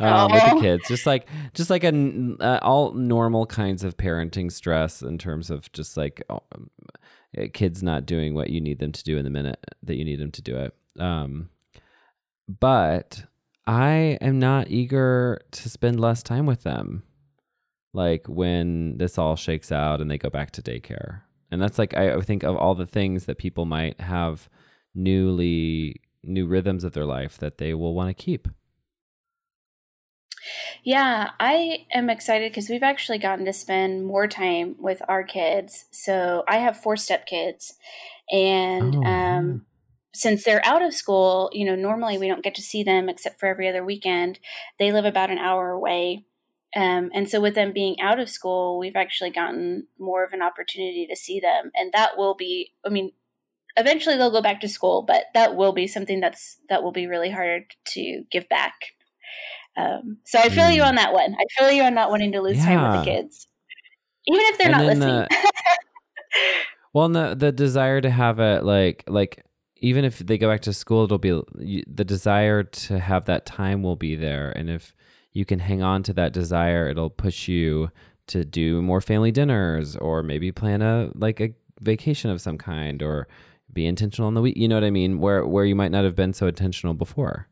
um, 0.00 0.32
with 0.32 0.42
the 0.42 0.58
kids. 0.60 0.88
Just 0.88 1.06
like, 1.06 1.28
just 1.52 1.68
like 1.68 1.84
an 1.84 2.38
uh, 2.40 2.60
all 2.62 2.92
normal 2.92 3.44
kinds 3.44 3.84
of 3.84 3.96
parenting 3.96 4.50
stress 4.50 5.02
in 5.02 5.18
terms 5.18 5.50
of 5.50 5.70
just 5.72 5.98
like 5.98 6.22
um, 6.30 6.70
kids 7.52 7.82
not 7.82 8.06
doing 8.06 8.34
what 8.34 8.50
you 8.50 8.60
need 8.60 8.78
them 8.78 8.92
to 8.92 9.04
do 9.04 9.16
in 9.16 9.24
the 9.24 9.30
minute 9.30 9.64
that 9.82 9.96
you 9.96 10.04
need 10.04 10.20
them 10.20 10.30
to 10.32 10.42
do 10.42 10.56
it. 10.56 10.74
Um, 11.00 11.50
but 12.48 13.24
I 13.66 14.18
am 14.20 14.38
not 14.38 14.68
eager 14.68 15.40
to 15.52 15.68
spend 15.68 16.00
less 16.00 16.22
time 16.22 16.46
with 16.46 16.62
them. 16.62 17.04
Like 17.94 18.26
when 18.26 18.98
this 18.98 19.18
all 19.18 19.36
shakes 19.36 19.70
out 19.70 20.00
and 20.00 20.10
they 20.10 20.18
go 20.18 20.30
back 20.30 20.50
to 20.52 20.62
daycare. 20.62 21.22
And 21.50 21.60
that's 21.60 21.78
like, 21.78 21.94
I, 21.94 22.18
think 22.20 22.42
of 22.42 22.56
all 22.56 22.74
the 22.74 22.86
things 22.86 23.26
that 23.26 23.36
people 23.36 23.66
might 23.66 24.00
have 24.00 24.48
newly, 24.94 26.00
new 26.22 26.46
rhythms 26.46 26.84
of 26.84 26.92
their 26.92 27.04
life 27.04 27.36
that 27.38 27.58
they 27.58 27.74
will 27.74 27.94
want 27.94 28.08
to 28.08 28.22
keep. 28.22 28.48
Yeah, 30.84 31.30
I 31.38 31.86
am 31.92 32.10
excited 32.10 32.50
because 32.50 32.68
we've 32.68 32.82
actually 32.82 33.18
gotten 33.18 33.44
to 33.44 33.52
spend 33.52 34.04
more 34.04 34.26
time 34.26 34.74
with 34.78 35.00
our 35.08 35.22
kids. 35.22 35.84
So 35.92 36.42
I 36.48 36.58
have 36.58 36.76
four 36.76 36.96
step 36.96 37.24
kids, 37.24 37.74
and 38.30 38.96
oh, 38.96 39.02
um, 39.04 39.66
since 40.12 40.42
they're 40.44 40.64
out 40.64 40.82
of 40.82 40.92
school, 40.92 41.50
you 41.52 41.64
know, 41.64 41.76
normally 41.76 42.18
we 42.18 42.26
don't 42.26 42.42
get 42.42 42.56
to 42.56 42.62
see 42.62 42.82
them 42.82 43.08
except 43.08 43.38
for 43.38 43.46
every 43.46 43.68
other 43.68 43.84
weekend. 43.84 44.40
They 44.78 44.90
live 44.90 45.04
about 45.04 45.30
an 45.30 45.38
hour 45.38 45.70
away. 45.70 46.24
Um, 46.74 47.10
and 47.14 47.28
so, 47.28 47.40
with 47.40 47.54
them 47.54 47.72
being 47.72 48.00
out 48.00 48.18
of 48.18 48.28
school, 48.28 48.78
we've 48.78 48.96
actually 48.96 49.30
gotten 49.30 49.86
more 50.00 50.24
of 50.24 50.32
an 50.32 50.42
opportunity 50.42 51.06
to 51.08 51.16
see 51.16 51.38
them. 51.38 51.70
And 51.76 51.92
that 51.92 52.16
will 52.16 52.34
be, 52.34 52.72
I 52.84 52.88
mean, 52.88 53.12
eventually 53.76 54.16
they'll 54.16 54.32
go 54.32 54.42
back 54.42 54.60
to 54.62 54.68
school, 54.68 55.02
but 55.02 55.26
that 55.34 55.54
will 55.54 55.72
be 55.72 55.86
something 55.86 56.18
that's 56.18 56.58
that 56.68 56.82
will 56.82 56.92
be 56.92 57.06
really 57.06 57.30
hard 57.30 57.74
to 57.90 58.24
give 58.32 58.48
back 58.48 58.74
um, 59.76 60.18
so 60.24 60.38
I 60.38 60.48
feel 60.48 60.64
mm. 60.64 60.74
you 60.74 60.82
on 60.82 60.96
that 60.96 61.12
one. 61.12 61.34
I 61.34 61.44
feel 61.58 61.70
you 61.70 61.82
on 61.82 61.94
not 61.94 62.10
wanting 62.10 62.32
to 62.32 62.40
lose 62.40 62.58
yeah. 62.58 62.64
time 62.64 62.92
with 62.92 63.00
the 63.00 63.10
kids, 63.10 63.46
even 64.26 64.40
if 64.40 64.58
they're 64.58 64.68
and 64.68 64.78
not 64.78 64.86
listening. 64.86 65.26
The, 65.30 65.36
well, 66.92 67.08
the 67.08 67.34
the 67.34 67.52
desire 67.52 68.00
to 68.00 68.10
have 68.10 68.38
it 68.38 68.64
like 68.64 69.04
like 69.06 69.44
even 69.76 70.04
if 70.04 70.18
they 70.18 70.38
go 70.38 70.48
back 70.48 70.60
to 70.62 70.72
school, 70.72 71.04
it'll 71.04 71.18
be 71.18 71.42
the 71.86 72.04
desire 72.04 72.62
to 72.62 72.98
have 72.98 73.24
that 73.26 73.46
time 73.46 73.82
will 73.82 73.96
be 73.96 74.14
there, 74.14 74.52
and 74.52 74.68
if 74.68 74.94
you 75.32 75.44
can 75.44 75.58
hang 75.58 75.82
on 75.82 76.02
to 76.02 76.12
that 76.12 76.32
desire, 76.32 76.88
it'll 76.88 77.10
push 77.10 77.48
you 77.48 77.90
to 78.28 78.44
do 78.44 78.82
more 78.82 79.00
family 79.00 79.32
dinners 79.32 79.96
or 79.96 80.22
maybe 80.22 80.52
plan 80.52 80.82
a 80.82 81.10
like 81.14 81.40
a 81.40 81.54
vacation 81.80 82.30
of 82.30 82.40
some 82.40 82.58
kind 82.58 83.02
or 83.02 83.26
be 83.72 83.86
intentional 83.86 84.28
on 84.28 84.34
the 84.34 84.42
week. 84.42 84.56
You 84.56 84.68
know 84.68 84.76
what 84.76 84.84
I 84.84 84.90
mean? 84.90 85.18
Where 85.18 85.46
where 85.46 85.64
you 85.64 85.74
might 85.74 85.90
not 85.90 86.04
have 86.04 86.14
been 86.14 86.34
so 86.34 86.46
intentional 86.46 86.94
before. 86.94 87.48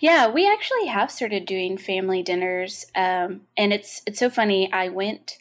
Yeah, 0.00 0.28
we 0.28 0.48
actually 0.50 0.86
have 0.86 1.10
started 1.10 1.46
doing 1.46 1.76
family 1.76 2.22
dinners, 2.22 2.86
um, 2.94 3.42
and 3.56 3.72
it's 3.72 4.02
it's 4.06 4.18
so 4.18 4.30
funny. 4.30 4.72
I 4.72 4.88
went 4.88 5.38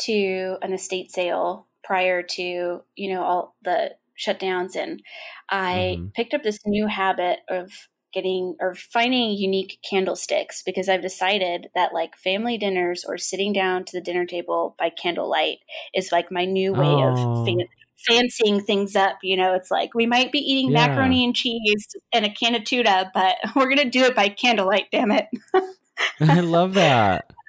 to 0.00 0.56
an 0.62 0.72
estate 0.72 1.10
sale 1.10 1.66
prior 1.84 2.22
to 2.22 2.82
you 2.94 3.12
know 3.12 3.22
all 3.22 3.56
the 3.62 3.92
shutdowns, 4.18 4.76
and 4.76 5.02
I 5.48 5.96
mm-hmm. 5.98 6.06
picked 6.08 6.34
up 6.34 6.42
this 6.42 6.60
new 6.66 6.86
habit 6.86 7.40
of 7.48 7.70
getting 8.12 8.56
or 8.60 8.74
finding 8.74 9.30
unique 9.30 9.78
candlesticks 9.88 10.62
because 10.64 10.88
I've 10.88 11.02
decided 11.02 11.68
that 11.74 11.94
like 11.94 12.16
family 12.16 12.58
dinners 12.58 13.04
or 13.06 13.18
sitting 13.18 13.52
down 13.52 13.84
to 13.84 13.96
the 13.96 14.02
dinner 14.02 14.26
table 14.26 14.74
by 14.78 14.90
candlelight 14.90 15.58
is 15.94 16.10
like 16.10 16.32
my 16.32 16.44
new 16.44 16.72
way 16.72 16.86
oh. 16.86 17.40
of 17.40 17.46
fan- 17.46 17.68
fancying 18.06 18.60
things 18.60 18.96
up. 18.96 19.18
You 19.22 19.36
know, 19.36 19.54
it's 19.54 19.70
like 19.70 19.94
we 19.94 20.06
might 20.06 20.32
be 20.32 20.38
eating 20.38 20.70
yeah. 20.70 20.86
macaroni 20.86 21.24
and 21.24 21.34
cheese 21.34 21.86
and 22.12 22.24
a 22.24 22.30
can 22.30 22.54
of 22.54 22.64
tuna, 22.64 23.10
but 23.14 23.36
we're 23.56 23.66
going 23.66 23.78
to 23.78 23.90
do 23.90 24.04
it 24.04 24.16
by 24.16 24.28
candlelight, 24.28 24.86
damn 24.90 25.10
it. 25.10 25.26
I 26.20 26.40
love 26.40 26.74
that. 26.74 27.30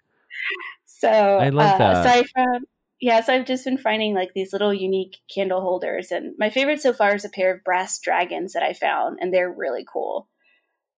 So 0.86 1.10
I 1.10 1.50
love 1.50 1.82
uh, 1.82 2.04
that. 2.04 2.06
I 2.06 2.24
found, 2.26 2.68
yeah, 3.00 3.22
so 3.22 3.34
I've 3.34 3.48
just 3.48 3.66
been 3.66 3.80
finding 3.80 4.14
like 4.14 4.34
these 4.36 4.54
little 4.54 4.72
unique 4.72 5.18
candle 5.34 5.60
holders. 5.60 6.12
And 6.12 6.36
my 6.38 6.52
favorite 6.52 6.80
so 6.80 6.94
far 6.94 7.16
is 7.16 7.26
a 7.26 7.30
pair 7.30 7.52
of 7.52 7.64
brass 7.64 7.98
dragons 7.98 8.54
that 8.54 8.62
I 8.62 8.74
found, 8.74 9.18
and 9.20 9.34
they're 9.34 9.52
really 9.52 9.84
cool. 9.84 10.28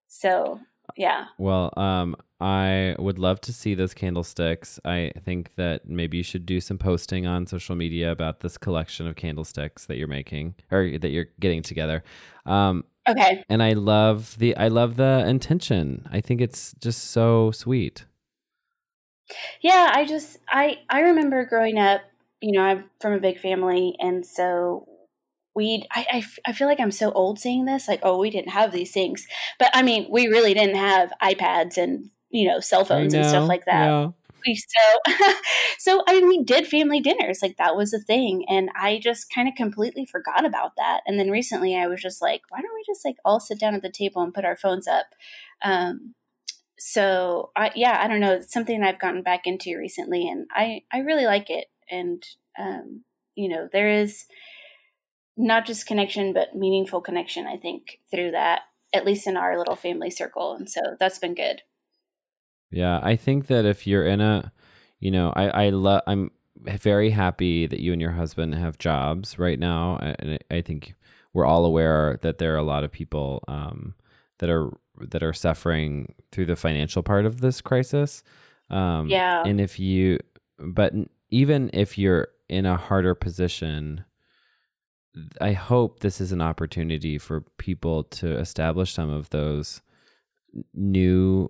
So 0.09 0.59
yeah. 0.95 1.25
Well, 1.37 1.73
um, 1.77 2.15
I 2.39 2.95
would 2.99 3.19
love 3.19 3.39
to 3.41 3.53
see 3.53 3.73
those 3.73 3.93
candlesticks. 3.93 4.79
I 4.83 5.11
think 5.23 5.55
that 5.55 5.87
maybe 5.87 6.17
you 6.17 6.23
should 6.23 6.45
do 6.45 6.59
some 6.59 6.77
posting 6.77 7.25
on 7.25 7.47
social 7.47 7.75
media 7.75 8.11
about 8.11 8.41
this 8.41 8.57
collection 8.57 9.07
of 9.07 9.15
candlesticks 9.15 9.85
that 9.85 9.97
you're 9.97 10.07
making 10.07 10.55
or 10.71 10.97
that 10.97 11.09
you're 11.09 11.27
getting 11.39 11.61
together. 11.61 12.03
Um, 12.45 12.83
okay. 13.07 13.43
And 13.49 13.63
I 13.63 13.73
love 13.73 14.37
the 14.39 14.57
I 14.57 14.67
love 14.67 14.97
the 14.97 15.23
intention. 15.25 16.07
I 16.11 16.21
think 16.21 16.41
it's 16.41 16.75
just 16.81 17.11
so 17.11 17.51
sweet. 17.51 18.05
Yeah, 19.61 19.91
I 19.93 20.05
just 20.05 20.39
I 20.49 20.79
I 20.89 21.01
remember 21.01 21.45
growing 21.45 21.79
up. 21.79 22.01
You 22.41 22.51
know, 22.51 22.61
I'm 22.61 22.89
from 22.99 23.13
a 23.13 23.19
big 23.19 23.39
family, 23.39 23.95
and 23.99 24.25
so 24.25 24.85
we 25.55 25.85
I, 25.91 26.05
I, 26.11 26.49
I 26.49 26.53
feel 26.53 26.67
like 26.67 26.79
i'm 26.79 26.91
so 26.91 27.11
old 27.11 27.39
saying 27.39 27.65
this 27.65 27.87
like 27.87 27.99
oh 28.03 28.17
we 28.17 28.29
didn't 28.29 28.49
have 28.49 28.71
these 28.71 28.91
things. 28.91 29.25
But 29.59 29.71
i 29.73 29.81
mean 29.81 30.07
we 30.09 30.27
really 30.27 30.53
didn't 30.53 30.75
have 30.75 31.11
ipads 31.21 31.77
and 31.77 32.09
you 32.29 32.47
know 32.47 32.59
cell 32.59 32.85
phones 32.85 33.13
know, 33.13 33.19
and 33.19 33.29
stuff 33.29 33.47
like 33.47 33.65
that. 33.65 33.85
yeah. 33.85 34.09
we 34.45 34.55
so 34.55 35.33
so 35.77 36.03
i 36.07 36.13
mean 36.13 36.27
we 36.27 36.43
did 36.43 36.67
family 36.67 36.99
dinners 36.99 37.39
like 37.41 37.57
that 37.57 37.75
was 37.75 37.93
a 37.93 37.99
thing 37.99 38.45
and 38.49 38.69
i 38.75 38.99
just 39.01 39.31
kind 39.33 39.47
of 39.47 39.55
completely 39.55 40.05
forgot 40.05 40.45
about 40.45 40.71
that. 40.77 41.01
And 41.05 41.19
then 41.19 41.29
recently 41.29 41.75
i 41.75 41.87
was 41.87 42.01
just 42.01 42.21
like 42.21 42.41
why 42.49 42.61
don't 42.61 42.73
we 42.73 42.83
just 42.85 43.05
like 43.05 43.17
all 43.23 43.39
sit 43.39 43.59
down 43.59 43.75
at 43.75 43.81
the 43.81 43.91
table 43.91 44.21
and 44.21 44.33
put 44.33 44.45
our 44.45 44.57
phones 44.57 44.87
up? 44.87 45.07
Um 45.63 46.15
so 46.79 47.51
I, 47.55 47.71
yeah 47.75 47.99
i 48.03 48.07
don't 48.07 48.19
know 48.19 48.33
it's 48.33 48.51
something 48.51 48.83
i've 48.83 48.99
gotten 48.99 49.21
back 49.21 49.45
into 49.45 49.77
recently 49.77 50.27
and 50.27 50.47
i 50.51 50.81
i 50.91 50.97
really 50.97 51.25
like 51.25 51.49
it. 51.49 51.67
And 51.89 52.23
um 52.59 53.03
you 53.35 53.47
know 53.47 53.69
there 53.71 53.89
is 53.89 54.25
not 55.35 55.65
just 55.65 55.87
connection, 55.87 56.33
but 56.33 56.55
meaningful 56.55 57.01
connection, 57.01 57.47
I 57.47 57.57
think, 57.57 57.99
through 58.11 58.31
that, 58.31 58.61
at 58.93 59.05
least 59.05 59.27
in 59.27 59.37
our 59.37 59.57
little 59.57 59.75
family 59.75 60.09
circle. 60.09 60.53
And 60.53 60.69
so 60.69 60.81
that's 60.99 61.19
been 61.19 61.33
good. 61.33 61.61
Yeah. 62.71 62.99
I 63.01 63.15
think 63.15 63.47
that 63.47 63.65
if 63.65 63.85
you're 63.87 64.05
in 64.05 64.21
a, 64.21 64.51
you 64.99 65.11
know, 65.11 65.33
I, 65.35 65.65
I 65.65 65.69
love, 65.69 66.01
I'm 66.07 66.31
very 66.55 67.09
happy 67.09 67.67
that 67.67 67.79
you 67.79 67.91
and 67.93 68.01
your 68.01 68.11
husband 68.11 68.55
have 68.55 68.77
jobs 68.77 69.37
right 69.39 69.59
now. 69.59 69.97
And 69.97 70.39
I 70.49 70.61
think 70.61 70.93
we're 71.33 71.45
all 71.45 71.65
aware 71.65 72.19
that 72.21 72.37
there 72.37 72.53
are 72.53 72.57
a 72.57 72.63
lot 72.63 72.83
of 72.83 72.91
people 72.91 73.43
um, 73.47 73.95
that 74.39 74.49
are, 74.49 74.69
that 74.99 75.23
are 75.23 75.33
suffering 75.33 76.13
through 76.31 76.45
the 76.45 76.55
financial 76.55 77.03
part 77.03 77.25
of 77.25 77.41
this 77.41 77.59
crisis. 77.59 78.23
Um, 78.69 79.07
yeah. 79.09 79.43
And 79.43 79.59
if 79.59 79.79
you, 79.79 80.19
but 80.59 80.93
even 81.29 81.71
if 81.73 81.97
you're 81.97 82.27
in 82.49 82.65
a 82.65 82.77
harder 82.77 83.15
position, 83.15 84.05
I 85.39 85.53
hope 85.53 85.99
this 85.99 86.19
is 86.19 86.31
an 86.31 86.41
opportunity 86.41 87.17
for 87.17 87.41
people 87.57 88.03
to 88.05 88.37
establish 88.37 88.93
some 88.93 89.09
of 89.09 89.29
those 89.29 89.81
new 90.73 91.49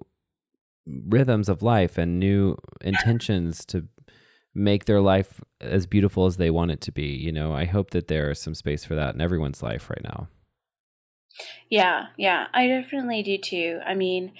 rhythms 0.86 1.50
of 1.50 1.64
life 1.64 1.98
and 1.98 2.20
new 2.20 2.58
intentions 2.82 3.66
to 3.66 3.88
make 4.56 4.86
their 4.86 5.02
life 5.02 5.42
as 5.62 5.86
beautiful 5.86 6.26
as 6.26 6.38
they 6.38 6.52
want 6.52 6.72
it 6.72 6.82
to 6.82 6.92
be. 6.92 7.08
You 7.08 7.32
know, 7.32 7.54
I 7.54 7.66
hope 7.66 7.92
that 7.92 8.08
there 8.08 8.32
is 8.32 8.40
some 8.40 8.54
space 8.54 8.84
for 8.84 8.96
that 8.96 9.16
in 9.16 9.22
everyone's 9.22 9.64
life 9.64 9.90
right 9.90 10.04
now. 10.04 10.28
Yeah, 11.70 12.08
yeah, 12.18 12.48
I 12.54 12.68
definitely 12.68 13.24
do 13.24 13.38
too. 13.38 13.80
I 13.86 13.96
mean, 13.96 14.34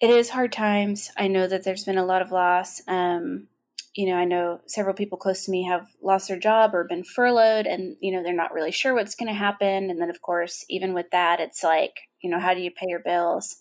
it 0.00 0.10
is 0.10 0.30
hard 0.30 0.52
times. 0.52 1.10
I 1.16 1.28
know 1.28 1.46
that 1.46 1.64
there's 1.64 1.84
been 1.84 1.98
a 1.98 2.04
lot 2.04 2.20
of 2.20 2.32
loss. 2.32 2.82
Um, 2.86 3.48
you 3.96 4.06
know, 4.06 4.14
I 4.14 4.26
know 4.26 4.60
several 4.66 4.94
people 4.94 5.16
close 5.16 5.44
to 5.46 5.50
me 5.50 5.64
have 5.64 5.88
lost 6.02 6.28
their 6.28 6.38
job 6.38 6.74
or 6.74 6.84
been 6.84 7.02
furloughed 7.02 7.66
and, 7.66 7.96
you 8.00 8.12
know, 8.12 8.22
they're 8.22 8.34
not 8.34 8.52
really 8.52 8.70
sure 8.70 8.94
what's 8.94 9.14
going 9.14 9.28
to 9.28 9.34
happen. 9.34 9.88
And 9.88 10.00
then, 10.00 10.10
of 10.10 10.20
course, 10.20 10.66
even 10.68 10.92
with 10.92 11.10
that, 11.12 11.40
it's 11.40 11.64
like, 11.64 11.94
you 12.20 12.30
know, 12.30 12.38
how 12.38 12.52
do 12.52 12.60
you 12.60 12.70
pay 12.70 12.86
your 12.88 13.00
bills? 13.00 13.56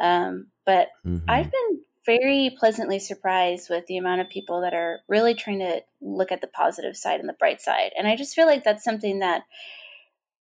Um, 0.00 0.46
but 0.64 0.88
mm-hmm. 1.06 1.28
I've 1.28 1.50
been 1.50 1.80
very 2.06 2.56
pleasantly 2.58 2.98
surprised 2.98 3.68
with 3.68 3.84
the 3.86 3.98
amount 3.98 4.22
of 4.22 4.30
people 4.30 4.62
that 4.62 4.72
are 4.72 5.00
really 5.06 5.34
trying 5.34 5.58
to 5.58 5.82
look 6.00 6.32
at 6.32 6.40
the 6.40 6.46
positive 6.46 6.96
side 6.96 7.20
and 7.20 7.28
the 7.28 7.34
bright 7.34 7.60
side. 7.60 7.92
And 7.96 8.08
I 8.08 8.16
just 8.16 8.34
feel 8.34 8.46
like 8.46 8.64
that's 8.64 8.84
something 8.84 9.18
that 9.18 9.42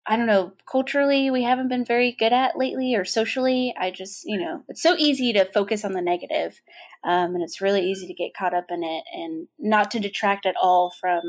I 0.07 0.16
don't 0.16 0.26
know, 0.26 0.53
culturally 0.70 1.30
we 1.30 1.42
haven't 1.42 1.68
been 1.68 1.84
very 1.84 2.16
good 2.18 2.32
at 2.32 2.57
lately 2.57 2.94
or 2.94 3.05
socially. 3.05 3.74
I 3.78 3.90
just, 3.90 4.24
you 4.24 4.38
know, 4.38 4.62
it's 4.68 4.82
so 4.82 4.96
easy 4.96 5.32
to 5.34 5.44
focus 5.44 5.84
on 5.84 5.92
the 5.92 6.01
negative, 6.03 6.61
um, 7.05 7.34
and 7.34 7.42
it's 7.42 7.61
really 7.61 7.88
easy 7.88 8.07
to 8.07 8.14
get 8.14 8.34
caught 8.36 8.55
up 8.55 8.66
in 8.70 8.82
it 8.82 9.05
and 9.12 9.46
not 9.59 9.90
to 9.92 10.01
detract 10.01 10.46
at 10.46 10.57
all 10.61 10.92
from 11.01 11.22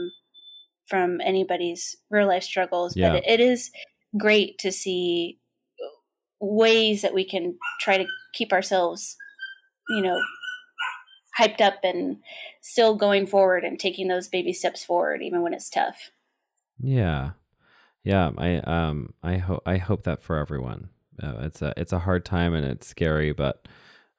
from 0.88 1.22
anybody's 1.22 1.95
real 2.09 2.28
life 2.28 2.43
struggles. 2.43 2.95
Yeah. 2.95 3.09
But 3.09 3.17
it, 3.17 3.24
it 3.28 3.39
is 3.39 3.72
great 4.17 4.57
to 4.59 4.72
see 4.72 5.39
ways 6.39 7.01
that 7.01 7.13
we 7.13 7.24
can 7.24 7.57
try 7.80 7.97
to 7.97 8.05
keep 8.34 8.51
ourselves, 8.51 9.15
you 9.89 10.01
know, 10.01 10.19
hyped 11.38 11.61
up 11.61 11.76
and 11.84 12.17
still 12.61 12.95
going 12.95 13.28
forward 13.28 13.63
and 13.63 13.80
taking 13.80 14.07
those 14.07 14.28
baby 14.28 14.53
steps 14.53 14.84
forward, 14.84 15.22
even 15.22 15.41
when 15.41 15.53
it's 15.53 15.69
tough. 15.69 16.11
Yeah, 16.80 17.32
yeah. 18.04 18.32
I 18.38 18.58
um 18.58 19.14
I 19.24 19.38
hope 19.38 19.64
I 19.66 19.78
hope 19.78 20.04
that 20.04 20.22
for 20.22 20.38
everyone. 20.38 20.89
Uh, 21.22 21.36
it's 21.41 21.62
a 21.62 21.74
it's 21.78 21.93
a 21.93 21.99
hard 21.99 22.26
time 22.26 22.54
and 22.54 22.66
it's 22.66 22.88
scary, 22.88 23.32
but 23.34 23.68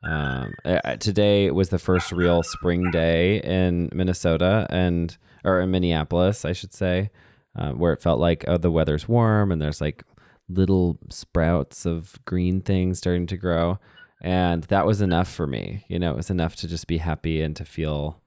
um 0.04 0.52
uh, 0.64 0.96
today 0.96 1.50
was 1.50 1.68
the 1.68 1.78
first 1.78 2.12
real 2.12 2.42
spring 2.42 2.90
day 2.90 3.40
in 3.40 3.88
Minnesota 3.92 4.66
and 4.70 5.16
or 5.44 5.60
in 5.60 5.70
Minneapolis, 5.70 6.44
I 6.44 6.52
should 6.52 6.72
say, 6.72 7.10
uh, 7.58 7.72
where 7.72 7.92
it 7.92 8.02
felt 8.02 8.20
like 8.20 8.44
oh 8.48 8.58
the 8.58 8.70
weather's 8.70 9.08
warm 9.08 9.52
and 9.52 9.60
there's 9.60 9.80
like 9.80 10.04
little 10.48 10.98
sprouts 11.10 11.86
of 11.86 12.18
green 12.24 12.60
things 12.60 12.98
starting 12.98 13.26
to 13.26 13.36
grow. 13.36 13.78
And 14.22 14.62
that 14.64 14.86
was 14.86 15.00
enough 15.00 15.28
for 15.32 15.46
me. 15.46 15.84
You 15.88 15.98
know, 15.98 16.12
it 16.12 16.16
was 16.16 16.30
enough 16.30 16.54
to 16.56 16.68
just 16.68 16.86
be 16.86 16.98
happy 16.98 17.42
and 17.42 17.56
to 17.56 17.64
feel 17.64 18.20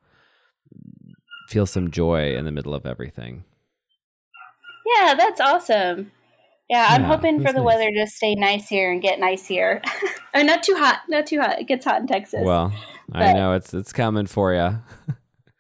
feel 1.48 1.66
some 1.66 1.92
joy 1.92 2.36
in 2.36 2.44
the 2.46 2.52
middle 2.52 2.74
of 2.74 2.86
everything. 2.86 3.46
Yeah, 4.86 5.16
that's 5.16 5.42
awesome. 5.42 6.12
Yeah, 6.70 6.88
I'm 6.90 7.02
Yeah, 7.02 7.08
hoping 7.08 7.40
for 7.42 7.52
the 7.54 7.60
nice. 7.60 7.66
weather 7.66 7.92
to 7.92 8.08
stay 8.08 8.36
nice 8.36 8.68
here 8.68 8.92
and 8.92 9.02
get 9.02 9.20
nice 9.20 9.46
here. 9.46 9.82
or 10.34 10.44
not 10.44 10.64
too 10.64 10.76
hot, 10.76 11.02
not 11.10 11.28
too 11.28 11.40
hot. 11.40 11.60
It 11.60 11.68
gets 11.68 11.86
hot 11.86 12.02
in 12.02 12.08
Texas. 12.08 12.42
Well, 12.44 12.74
I 13.12 13.34
know 13.34 13.54
it's 13.54 13.74
it's 13.74 13.94
coming 13.94 14.26
for 14.26 14.54
you. 14.54 14.78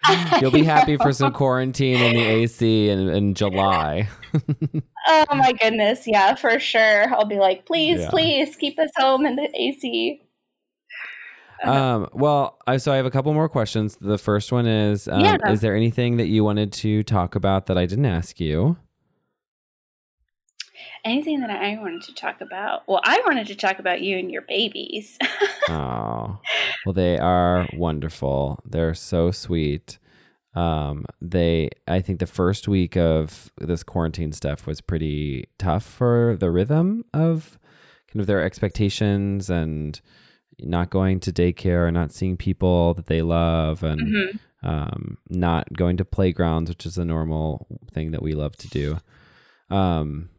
You'll 0.42 0.52
be 0.52 0.64
happy 0.64 0.98
for 0.98 1.12
some 1.12 1.34
quarantine 1.34 2.00
in 2.00 2.14
the 2.14 2.22
AC 2.22 2.90
in, 2.90 3.10
in 3.10 3.34
July. 3.34 4.08
oh 5.08 5.26
my 5.32 5.52
goodness, 5.54 6.06
yeah, 6.06 6.36
for 6.36 6.60
sure. 6.60 7.12
I'll 7.12 7.26
be 7.26 7.38
like, 7.40 7.66
please, 7.66 8.02
Yeah. 8.02 8.10
please 8.12 8.56
keep 8.56 8.78
us 8.78 8.92
home 8.98 9.26
in 9.26 9.36
the 9.36 9.50
AC. 9.56 10.22
um, 11.64 12.08
well, 12.14 12.60
I, 12.68 12.78
so 12.78 12.92
I 12.94 12.98
have 12.98 13.06
a 13.08 13.12
couple 13.12 13.34
more 13.34 13.50
questions. 13.50 13.98
The 14.00 14.20
first 14.20 14.52
one 14.52 14.68
is: 14.68 15.08
um, 15.08 15.22
Yeah. 15.22 15.38
Is 15.48 15.62
there 15.62 15.76
anything 15.76 16.18
that 16.18 16.28
you 16.28 16.44
wanted 16.44 16.72
to 16.74 17.02
talk 17.02 17.34
about 17.36 17.66
that 17.68 17.78
I 17.78 17.86
didn't 17.88 18.06
ask 18.06 18.40
you? 18.40 18.78
Anything 21.06 21.41
that 21.41 21.51
I 21.51 21.78
wanted 21.80 22.01
to 22.03 22.16
talk 22.16 22.41
about? 22.41 22.82
Well, 22.88 22.99
I 23.03 23.22
wanted 23.26 23.45
to 23.47 23.56
talk 23.56 23.78
about 23.80 24.01
you 24.01 24.18
and 24.18 24.32
your 24.32 24.41
babies. 24.43 25.18
Oh, 25.68 26.38
well, 26.86 26.93
they 26.93 27.18
are 27.18 27.68
wonderful. 27.74 28.60
They're 28.66 28.93
so 28.93 29.32
sweet. 29.32 29.97
Um, 30.53 31.06
they, 31.20 31.72
I 31.88 32.01
think 32.01 32.20
the 32.20 32.28
first 32.28 32.68
week 32.68 32.95
of 32.95 33.51
this 33.58 33.82
quarantine 33.82 34.32
stuff 34.32 34.68
was 34.68 34.80
pretty 34.80 35.47
tough 35.58 35.84
for 35.84 36.38
the 36.39 36.51
rhythm 36.51 37.03
of 37.16 37.58
kind 38.12 38.22
of 38.22 38.28
their 38.28 38.43
expectations 38.43 39.49
and 39.49 39.99
not 40.60 40.91
going 40.91 41.20
to 41.22 41.34
daycare, 41.34 41.91
not 41.91 42.12
seeing 42.12 42.38
people 42.38 42.93
that 42.93 43.08
they 43.08 43.24
love, 43.24 43.82
and 43.84 44.01
Mhm. 44.01 44.39
um, 44.62 45.18
not 45.30 45.74
going 45.74 45.97
to 45.97 46.06
playgrounds, 46.06 46.70
which 46.70 46.86
is 46.86 46.99
a 46.99 47.06
normal 47.06 47.66
thing 47.91 48.12
that 48.12 48.22
we 48.22 48.34
love 48.34 48.56
to 48.58 48.68
do. 48.70 48.97
Um, 49.76 50.30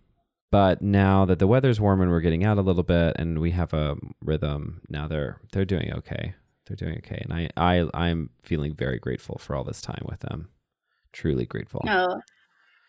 but 0.50 0.82
now 0.82 1.24
that 1.24 1.38
the 1.38 1.46
weather's 1.46 1.80
warm 1.80 2.00
and 2.00 2.10
we're 2.10 2.20
getting 2.20 2.44
out 2.44 2.58
a 2.58 2.62
little 2.62 2.82
bit 2.82 3.16
and 3.18 3.38
we 3.38 3.50
have 3.52 3.72
a 3.72 3.96
rhythm, 4.20 4.82
now 4.88 5.08
they're 5.08 5.40
they're 5.52 5.64
doing 5.64 5.92
okay. 5.92 6.34
They're 6.66 6.76
doing 6.76 6.98
okay, 6.98 7.24
and 7.28 7.32
I 7.32 7.48
I 7.56 7.88
I'm 7.94 8.30
feeling 8.42 8.74
very 8.74 8.98
grateful 8.98 9.38
for 9.38 9.54
all 9.54 9.64
this 9.64 9.80
time 9.80 10.04
with 10.08 10.20
them. 10.20 10.48
Truly 11.12 11.46
grateful. 11.46 11.82
Oh, 11.88 12.20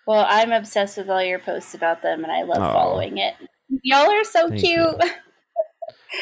well, 0.06 0.26
I'm 0.28 0.52
obsessed 0.52 0.98
with 0.98 1.10
all 1.10 1.24
your 1.24 1.40
posts 1.40 1.74
about 1.76 2.02
them, 2.02 2.24
and 2.24 2.32
I 2.32 2.44
love 2.44 2.58
Oh. 2.64 2.74
following 2.74 3.18
it. 3.18 3.36
Y'all 3.84 4.10
are 4.10 4.24
so 4.24 4.50
Thank 4.50 4.62
cute. 4.62 5.04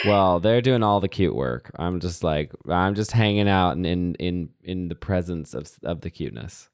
Well, 0.06 0.40
they're 0.40 0.62
doing 0.62 0.84
all 0.84 1.00
the 1.00 1.08
cute 1.08 1.36
work. 1.36 1.72
I'm 1.78 2.00
just 2.00 2.24
like 2.24 2.52
I'm 2.70 2.94
just 2.96 3.12
hanging 3.12 3.48
out 3.48 3.72
in 3.78 3.86
in 3.86 4.16
in, 4.16 4.50
in 4.64 4.88
the 4.90 4.96
presence 4.96 5.54
of 5.54 5.72
of 5.84 6.02
the 6.02 6.10
cuteness. 6.10 6.70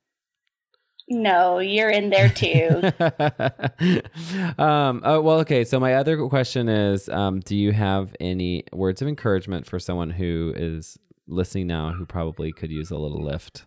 No, 1.08 1.60
you're 1.60 1.90
in 1.90 2.10
there 2.10 2.30
too. 2.30 2.82
um, 4.62 5.02
oh, 5.04 5.22
well, 5.22 5.40
okay. 5.40 5.64
So 5.64 5.80
my 5.80 5.96
other 5.96 6.28
question 6.28 6.70
is, 6.70 7.10
um, 7.10 7.40
do 7.42 7.56
you 7.56 7.72
have 7.72 8.16
any 8.20 8.64
words 8.72 9.02
of 9.02 9.08
encouragement 9.08 9.66
for 9.66 9.80
someone 9.80 10.10
who 10.10 10.54
is 10.56 10.98
listening 11.28 11.68
now 11.68 11.92
who 11.92 12.06
probably 12.06 12.52
could 12.52 12.72
use 12.72 12.92
a 12.92 12.98
little 12.98 13.24
lift? 13.24 13.66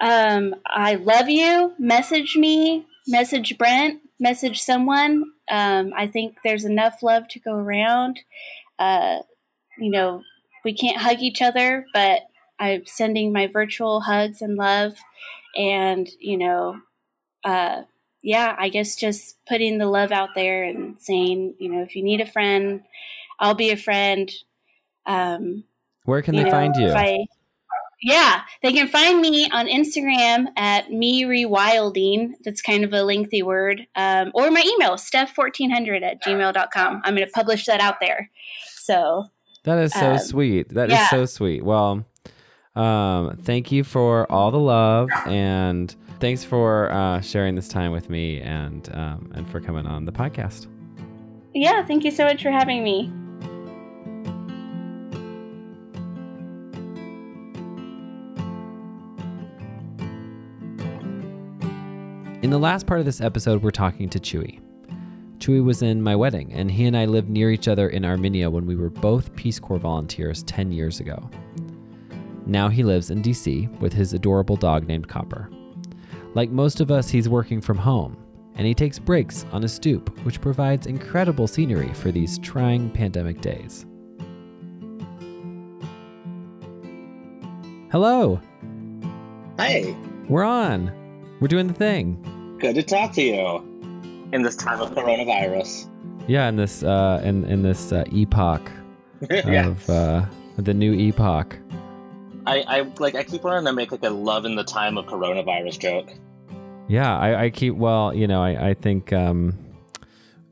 Um, 0.00 0.54
I 0.66 0.96
love 0.96 1.28
you. 1.28 1.72
Message 1.78 2.36
me, 2.36 2.86
message 3.06 3.56
Brent, 3.56 4.00
message 4.20 4.60
someone. 4.60 5.24
Um, 5.50 5.92
I 5.96 6.06
think 6.06 6.36
there's 6.44 6.64
enough 6.64 7.02
love 7.02 7.28
to 7.28 7.40
go 7.40 7.52
around. 7.52 8.20
Uh, 8.78 9.18
you 9.78 9.90
know, 9.90 10.22
we 10.64 10.74
can't 10.74 10.98
hug 10.98 11.20
each 11.20 11.40
other, 11.40 11.86
but 11.94 12.22
I'm 12.58 12.84
sending 12.86 13.32
my 13.32 13.46
virtual 13.46 14.00
hugs 14.00 14.42
and 14.42 14.56
love. 14.56 14.94
And, 15.56 16.08
you 16.20 16.36
know, 16.38 16.76
uh, 17.44 17.82
yeah, 18.22 18.54
I 18.58 18.68
guess 18.68 18.96
just 18.96 19.36
putting 19.48 19.78
the 19.78 19.86
love 19.86 20.12
out 20.12 20.30
there 20.34 20.64
and 20.64 20.96
saying, 21.00 21.54
you 21.58 21.70
know, 21.70 21.82
if 21.82 21.94
you 21.94 22.02
need 22.02 22.20
a 22.20 22.26
friend, 22.26 22.82
I'll 23.38 23.54
be 23.54 23.70
a 23.70 23.76
friend. 23.76 24.30
Um, 25.06 25.64
Where 26.04 26.22
can 26.22 26.34
they 26.34 26.44
know, 26.44 26.50
find 26.50 26.74
you? 26.76 26.90
I- 26.90 27.26
yeah, 28.02 28.42
they 28.62 28.72
can 28.72 28.88
find 28.88 29.20
me 29.22 29.48
on 29.50 29.66
Instagram 29.66 30.48
at 30.56 30.92
me 30.92 31.24
rewilding. 31.24 32.32
That's 32.44 32.60
kind 32.60 32.84
of 32.84 32.92
a 32.92 33.02
lengthy 33.02 33.42
word. 33.42 33.86
Um, 33.96 34.32
or 34.34 34.50
my 34.50 34.62
email, 34.62 34.92
steph1400 34.96 36.02
at 36.02 36.22
gmail.com. 36.22 37.00
I'm 37.04 37.14
going 37.16 37.26
to 37.26 37.32
publish 37.32 37.64
that 37.66 37.80
out 37.80 37.96
there. 38.00 38.30
So, 38.76 39.24
That 39.64 39.78
is 39.78 39.92
so 39.94 40.12
Um, 40.12 40.18
sweet. 40.18 40.68
That 40.74 40.90
is 40.90 40.94
yeah. 40.94 41.08
so 41.08 41.24
sweet. 41.24 41.64
Well, 41.64 42.04
um, 42.76 43.36
thank 43.38 43.72
you 43.72 43.82
for 43.84 44.30
all 44.30 44.50
the 44.50 44.58
love 44.58 45.08
and 45.26 45.94
thanks 46.20 46.44
for 46.44 46.90
uh, 46.92 47.20
sharing 47.20 47.54
this 47.54 47.68
time 47.68 47.92
with 47.92 48.10
me 48.10 48.40
and 48.40 48.88
um, 48.94 49.30
and 49.34 49.48
for 49.48 49.60
coming 49.60 49.86
on 49.86 50.04
the 50.04 50.12
podcast. 50.12 50.66
yeah, 51.54 51.84
thank 51.84 52.04
you 52.04 52.10
so 52.10 52.24
much 52.24 52.42
for 52.42 52.50
having 52.50 52.84
me. 52.84 53.10
In 62.42 62.50
the 62.50 62.58
last 62.58 62.86
part 62.86 63.00
of 63.00 63.06
this 63.06 63.20
episode, 63.20 63.62
we're 63.62 63.72
talking 63.72 64.08
to 64.10 64.20
Chewy. 64.20 64.60
Chewy 65.38 65.64
was 65.64 65.82
in 65.82 66.00
my 66.00 66.14
wedding, 66.14 66.52
and 66.52 66.70
he 66.70 66.84
and 66.86 66.96
I 66.96 67.06
lived 67.06 67.28
near 67.28 67.50
each 67.50 67.66
other 67.66 67.88
in 67.88 68.04
Armenia 68.04 68.48
when 68.50 68.66
we 68.66 68.76
were 68.76 68.88
both 68.88 69.34
Peace 69.34 69.58
Corps 69.58 69.78
volunteers 69.78 70.42
10 70.44 70.70
years 70.70 71.00
ago. 71.00 71.28
Now 72.46 72.68
he 72.68 72.84
lives 72.84 73.10
in 73.10 73.22
DC 73.22 73.68
with 73.80 73.92
his 73.92 74.12
adorable 74.12 74.56
dog 74.56 74.86
named 74.86 75.08
Copper. 75.08 75.50
Like 76.34 76.50
most 76.50 76.80
of 76.80 76.90
us, 76.90 77.08
he's 77.08 77.28
working 77.28 77.60
from 77.60 77.76
home, 77.78 78.16
and 78.54 78.66
he 78.66 78.74
takes 78.74 78.98
breaks 78.98 79.44
on 79.52 79.64
a 79.64 79.68
stoop, 79.68 80.16
which 80.24 80.40
provides 80.40 80.86
incredible 80.86 81.46
scenery 81.46 81.92
for 81.94 82.12
these 82.12 82.38
trying 82.38 82.90
pandemic 82.90 83.40
days. 83.40 83.84
Hello, 87.90 88.40
Hey, 89.58 89.96
we're 90.28 90.44
on. 90.44 90.92
We're 91.40 91.48
doing 91.48 91.66
the 91.66 91.72
thing. 91.74 92.56
good 92.60 92.74
to 92.74 92.82
talk 92.82 93.12
to 93.14 93.22
you 93.22 94.28
in 94.32 94.42
this 94.42 94.54
time 94.54 94.80
of 94.82 94.90
coronavirus. 94.90 95.88
Yeah, 96.28 96.48
in 96.48 96.56
this 96.56 96.82
uh, 96.82 97.22
in 97.24 97.44
in 97.46 97.62
this 97.62 97.90
uh, 97.92 98.04
epoch 98.12 98.70
yeah, 99.30 99.68
of 99.68 99.88
uh, 99.88 100.26
the 100.58 100.74
new 100.74 100.92
epoch. 100.92 101.56
I, 102.46 102.64
I 102.66 102.80
like. 102.98 103.14
I 103.14 103.24
keep 103.24 103.42
wanting 103.42 103.64
to 103.66 103.72
make 103.72 103.90
like 103.92 104.02
a 104.04 104.10
love 104.10 104.44
in 104.44 104.54
the 104.56 104.64
time 104.64 104.96
of 104.98 105.06
coronavirus 105.06 105.78
joke. 105.78 106.10
Yeah, 106.88 107.16
I, 107.18 107.44
I 107.44 107.50
keep 107.50 107.74
well. 107.74 108.14
You 108.14 108.26
know, 108.26 108.42
I 108.42 108.68
I 108.70 108.74
think 108.74 109.12
um, 109.12 109.58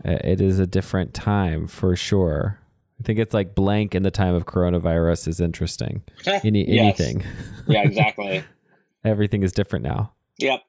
it 0.04 0.40
is 0.40 0.58
a 0.58 0.66
different 0.66 1.14
time 1.14 1.66
for 1.66 1.94
sure. 1.96 2.58
I 3.00 3.02
think 3.04 3.18
it's 3.18 3.34
like 3.34 3.54
blank 3.54 3.94
in 3.94 4.02
the 4.02 4.10
time 4.10 4.34
of 4.34 4.46
coronavirus 4.46 5.28
is 5.28 5.40
interesting. 5.40 6.02
Any 6.44 6.66
Yes. 6.68 7.00
anything, 7.00 7.24
Yeah, 7.66 7.82
exactly. 7.82 8.44
everything 9.04 9.42
is 9.42 9.52
different 9.52 9.84
now. 9.84 10.12
yep. 10.38 10.60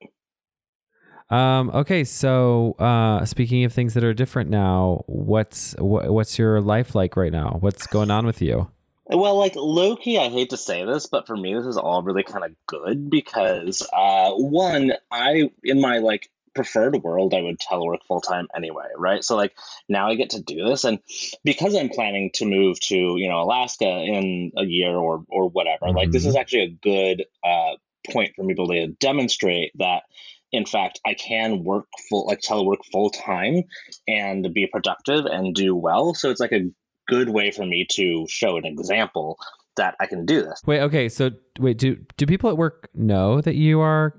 Um, 1.31 1.71
okay, 1.71 2.03
so 2.03 2.73
uh, 2.77 3.25
speaking 3.25 3.63
of 3.63 3.73
things 3.73 3.95
that 3.95 4.03
are 4.03 4.13
different 4.13 4.49
now, 4.51 5.03
what's 5.07 5.73
wh- 5.79 6.05
what's 6.11 6.37
your 6.37 6.61
life 6.61 6.93
like 6.93 7.15
right 7.17 7.31
now? 7.31 7.57
What's 7.61 7.87
going 7.87 8.11
on 8.11 8.27
with 8.27 8.43
you? 8.43 8.69
Well, 9.07 9.37
like 9.37 9.55
Loki, 9.55 10.17
I 10.17 10.29
hate 10.29 10.49
to 10.49 10.57
say 10.57 10.83
this, 10.83 11.05
but 11.05 11.27
for 11.27 11.37
me, 11.37 11.53
this 11.53 11.65
is 11.65 11.77
all 11.77 12.01
really 12.01 12.23
kind 12.23 12.43
of 12.43 12.55
good 12.65 13.09
because, 13.09 13.87
uh, 13.93 14.31
one, 14.31 14.93
I 15.11 15.51
in 15.63 15.79
my 15.79 15.99
like 15.99 16.29
preferred 16.55 17.03
world, 17.03 17.33
I 17.33 17.41
would 17.41 17.59
telework 17.59 17.99
full 18.07 18.21
time 18.21 18.47
anyway, 18.55 18.87
right? 18.97 19.23
So 19.23 19.35
like 19.35 19.55
now 19.87 20.09
I 20.09 20.15
get 20.15 20.31
to 20.31 20.41
do 20.41 20.65
this, 20.65 20.85
and 20.85 20.99
because 21.43 21.75
I'm 21.75 21.89
planning 21.89 22.31
to 22.35 22.45
move 22.45 22.79
to 22.81 22.95
you 22.95 23.29
know 23.29 23.41
Alaska 23.41 23.85
in 23.85 24.51
a 24.57 24.63
year 24.65 24.95
or 24.95 25.23
or 25.29 25.49
whatever, 25.49 25.85
mm-hmm. 25.85 25.97
like 25.97 26.11
this 26.11 26.23
mm-hmm. 26.23 26.29
is 26.29 26.35
actually 26.35 26.63
a 26.63 26.69
good 26.69 27.25
uh, 27.43 27.75
point 28.11 28.33
for 28.35 28.43
me 28.43 28.55
to 28.55 28.65
be 28.67 28.79
able 28.79 28.87
to 28.87 28.95
demonstrate 28.99 29.71
that 29.75 30.03
in 30.51 30.65
fact 30.65 30.99
i 31.05 31.15
can 31.15 31.63
work 31.63 31.87
full 32.07 32.27
like 32.27 32.39
telework 32.39 32.85
full 32.91 33.09
time 33.09 33.63
and 34.07 34.53
be 34.53 34.67
productive 34.67 35.25
and 35.25 35.55
do 35.55 35.75
well 35.75 36.13
so 36.13 36.29
it's 36.29 36.39
like 36.39 36.51
a 36.51 36.69
good 37.07 37.29
way 37.29 37.51
for 37.51 37.65
me 37.65 37.85
to 37.91 38.25
show 38.27 38.57
an 38.57 38.65
example 38.65 39.37
that 39.77 39.95
i 39.99 40.05
can 40.05 40.25
do 40.25 40.41
this. 40.41 40.61
Wait 40.65 40.81
okay 40.81 41.09
so 41.09 41.31
wait 41.59 41.77
do 41.77 41.97
do 42.17 42.25
people 42.25 42.49
at 42.49 42.57
work 42.57 42.89
know 42.93 43.41
that 43.41 43.55
you 43.55 43.79
are 43.81 44.15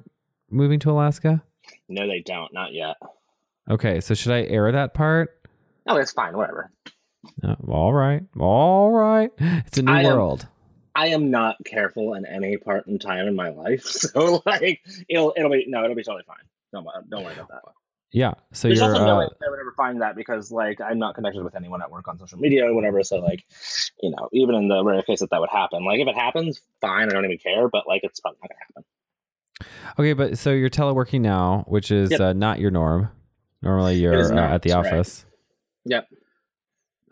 moving 0.51 0.79
to 0.81 0.91
alaska? 0.91 1.43
No 1.89 2.07
they 2.07 2.21
don't 2.21 2.53
not 2.53 2.73
yet. 2.73 2.97
Okay 3.71 4.01
so 4.01 4.15
should 4.15 4.33
i 4.33 4.43
air 4.43 4.71
that 4.73 4.95
part? 4.95 5.31
Oh 5.87 5.97
it's 5.97 6.13
fine 6.13 6.37
whatever. 6.37 6.71
All 7.69 7.93
right 7.93 8.23
all 8.39 8.91
right. 8.91 9.31
It's 9.39 9.79
a 9.79 9.83
new 9.83 9.93
I 9.93 10.05
world. 10.05 10.43
Am, 10.43 10.49
I 10.97 11.07
am 11.09 11.31
not 11.31 11.57
careful 11.65 12.15
in 12.15 12.25
any 12.25 12.57
part 12.57 12.87
in 12.87 12.99
time 12.99 13.27
in 13.29 13.37
my 13.37 13.51
life, 13.51 13.83
so 13.85 14.43
like 14.47 14.81
it'll 15.09 15.35
it'll 15.37 15.51
be 15.51 15.67
no, 15.69 15.85
it'll 15.85 15.97
be 15.97 16.03
totally 16.03 16.25
fine. 16.27 16.37
Don't 16.73 16.87
don't 17.09 17.25
worry 17.25 17.35
about 17.35 17.49
that. 17.49 17.63
Yeah. 18.13 18.35
So 18.53 18.69
There's 18.69 18.81
you're. 18.81 18.91
Also 18.93 19.05
no 19.05 19.21
uh, 19.21 19.29
I 19.45 19.51
would 19.51 19.61
ever 19.61 19.75
find 19.77 20.01
that 20.01 20.17
because 20.17 20.51
like 20.51 20.81
I'm 20.81 20.99
not 20.99 21.15
connected 21.15 21.43
with 21.43 21.55
anyone 21.55 21.83
at 21.83 21.91
work 21.91 22.09
on 22.09 22.19
social 22.19 22.39
media 22.39 22.67
or 22.67 22.75
whatever. 22.75 23.03
So 23.03 23.17
like, 23.19 23.45
you 24.01 24.11
know, 24.11 24.29
even 24.33 24.55
in 24.55 24.69
the 24.69 24.83
rare 24.85 25.03
case 25.03 25.21
that 25.21 25.31
that 25.31 25.41
would 25.41 25.51
happen, 25.51 25.85
like 25.85 26.01
if 26.01 26.09
it 26.09 26.15
happens, 26.15 26.61
fine. 26.81 27.09
I 27.09 27.13
don't 27.13 27.25
even 27.25 27.39
care. 27.39 27.69
But 27.69 27.87
like, 27.87 28.03
it's 28.05 28.21
probably 28.21 28.39
not 28.43 28.51
gonna 28.51 28.61
happen. 28.69 28.85
Okay, 29.99 30.13
but 30.13 30.39
so 30.39 30.53
you're 30.53 30.71
teleworking 30.71 31.21
now, 31.21 31.65
which 31.67 31.91
is 31.91 32.11
yep. 32.11 32.21
uh, 32.21 32.33
not 32.33 32.61
your 32.61 32.71
norm. 32.71 33.11
Normally, 33.63 33.97
you're 33.97 34.33
uh, 34.33 34.55
at 34.55 34.63
the 34.63 34.73
office. 34.73 35.25
Right. 35.87 36.05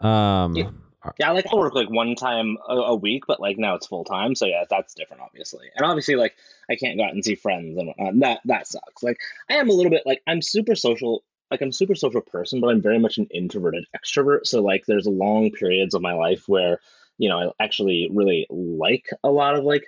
Yep. 0.01 0.11
Um. 0.11 0.57
Yeah. 0.57 0.71
Yeah, 1.19 1.31
like 1.33 1.47
I 1.53 1.57
work 1.57 1.75
like 1.75 1.91
one 1.91 2.15
time 2.15 2.57
a, 2.69 2.75
a 2.75 2.95
week, 2.95 3.25
but 3.27 3.41
like 3.41 3.59
now 3.59 3.75
it's 3.75 3.87
full 3.87 4.05
time. 4.05 4.35
So 4.35 4.47
yeah, 4.47 4.65
that's 4.69 4.95
different, 4.95 5.23
obviously. 5.23 5.69
And 5.77 5.87
obviously, 5.87 6.17
like 6.17 6.35
I 6.71 6.77
can't 6.77 6.99
go 6.99 7.05
out 7.05 7.13
and 7.13 7.25
see 7.25 7.35
friends, 7.35 7.77
and 7.79 7.91
uh, 7.91 8.13
that 8.21 8.41
that 8.47 8.67
sucks. 8.67 9.03
Like 9.03 9.19
I 9.51 9.55
am 9.55 9.69
a 9.69 9.73
little 9.73 9.91
bit 9.91 10.03
like 10.07 10.23
I'm 10.27 10.43
super 10.43 10.75
social. 10.75 11.23
Like 11.51 11.61
I'm 11.61 11.73
super 11.73 11.95
social 11.95 12.21
person, 12.21 12.61
but 12.61 12.69
I'm 12.69 12.83
very 12.83 12.99
much 12.99 13.19
an 13.19 13.29
introverted 13.31 13.85
extrovert. 13.95 14.47
So 14.47 14.63
like 14.63 14.87
there's 14.87 15.07
long 15.07 15.51
periods 15.51 15.95
of 15.95 16.03
my 16.03 16.15
life 16.15 16.45
where 16.47 16.81
you 17.19 17.29
know 17.29 17.53
I 17.59 17.65
actually 17.65 18.09
really 18.13 18.47
like 18.51 19.07
a 19.23 19.31
lot 19.31 19.57
of 19.57 19.65
like 19.65 19.85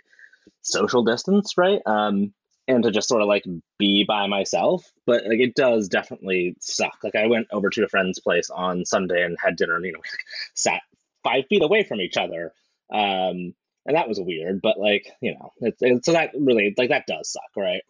social 0.62 1.02
distance, 1.02 1.56
right? 1.56 1.80
Um, 1.86 2.34
and 2.68 2.82
to 2.82 2.90
just 2.90 3.08
sort 3.08 3.22
of 3.22 3.28
like 3.28 3.44
be 3.78 4.04
by 4.06 4.26
myself. 4.26 4.84
But 5.06 5.24
like 5.24 5.40
it 5.40 5.54
does 5.54 5.88
definitely 5.88 6.56
suck. 6.60 6.98
Like 7.02 7.14
I 7.14 7.26
went 7.26 7.48
over 7.52 7.70
to 7.70 7.84
a 7.84 7.88
friend's 7.88 8.20
place 8.20 8.50
on 8.50 8.84
Sunday 8.84 9.24
and 9.24 9.36
had 9.42 9.56
dinner, 9.56 9.76
and 9.76 9.84
you 9.84 9.92
know, 9.92 10.00
sat 10.54 10.82
five 11.26 11.44
feet 11.48 11.62
away 11.62 11.82
from 11.82 12.00
each 12.00 12.16
other. 12.16 12.52
Um, 12.92 13.54
and 13.86 13.94
that 13.94 14.08
was 14.08 14.20
weird, 14.20 14.60
but 14.62 14.78
like, 14.78 15.06
you 15.20 15.34
know, 15.34 15.52
it's, 15.60 15.78
it's 15.80 16.06
so 16.06 16.12
that 16.12 16.30
really 16.38 16.74
like 16.76 16.90
that 16.90 17.04
does 17.06 17.32
suck, 17.32 17.56
right? 17.56 17.82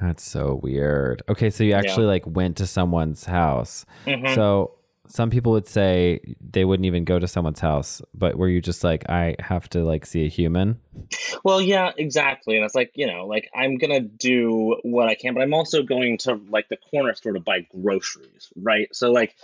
That's 0.00 0.22
so 0.22 0.60
weird. 0.62 1.22
Okay, 1.28 1.50
so 1.50 1.64
you 1.64 1.74
actually 1.74 2.04
yeah. 2.04 2.10
like 2.10 2.26
went 2.26 2.56
to 2.58 2.66
someone's 2.66 3.24
house. 3.24 3.84
Mm-hmm. 4.06 4.34
So 4.34 4.72
some 5.10 5.28
people 5.28 5.52
would 5.52 5.66
say 5.66 6.20
they 6.40 6.64
wouldn't 6.64 6.86
even 6.86 7.04
go 7.04 7.18
to 7.18 7.26
someone's 7.26 7.58
house, 7.58 8.00
but 8.14 8.36
were 8.36 8.48
you 8.48 8.60
just 8.60 8.84
like, 8.84 9.10
I 9.10 9.34
have 9.40 9.68
to 9.70 9.82
like 9.82 10.06
see 10.06 10.24
a 10.24 10.28
human? 10.28 10.80
Well, 11.42 11.60
yeah, 11.60 11.90
exactly. 11.96 12.56
And 12.56 12.64
it's 12.64 12.76
like, 12.76 12.92
you 12.94 13.08
know, 13.08 13.26
like 13.26 13.50
I'm 13.52 13.76
going 13.76 13.90
to 13.90 14.00
do 14.00 14.76
what 14.82 15.08
I 15.08 15.16
can, 15.16 15.34
but 15.34 15.42
I'm 15.42 15.52
also 15.52 15.82
going 15.82 16.18
to 16.18 16.40
like 16.48 16.68
the 16.68 16.76
corner 16.76 17.12
store 17.14 17.32
to 17.32 17.40
buy 17.40 17.66
groceries, 17.82 18.52
right? 18.54 18.88
So 18.94 19.10
like 19.10 19.34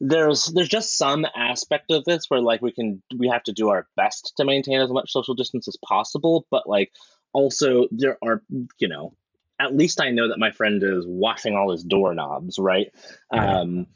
there's 0.00 0.46
there's 0.46 0.68
just 0.68 0.96
some 0.96 1.26
aspect 1.36 1.90
of 1.90 2.04
this 2.04 2.26
where 2.28 2.40
like 2.40 2.62
we 2.62 2.72
can 2.72 3.02
we 3.14 3.28
have 3.28 3.42
to 3.44 3.52
do 3.52 3.68
our 3.68 3.86
best 3.96 4.32
to 4.38 4.46
maintain 4.46 4.80
as 4.80 4.90
much 4.90 5.12
social 5.12 5.34
distance 5.34 5.68
as 5.68 5.76
possible, 5.86 6.46
but 6.50 6.66
like 6.66 6.92
also 7.34 7.88
there 7.90 8.16
are, 8.22 8.42
you 8.78 8.88
know, 8.88 9.12
at 9.58 9.76
least 9.76 10.00
I 10.00 10.12
know 10.12 10.28
that 10.28 10.38
my 10.38 10.50
friend 10.50 10.82
is 10.82 11.04
washing 11.06 11.54
all 11.54 11.72
his 11.72 11.84
doorknobs, 11.84 12.58
right? 12.58 12.90
Yeah. 13.32 13.60
Um 13.60 13.86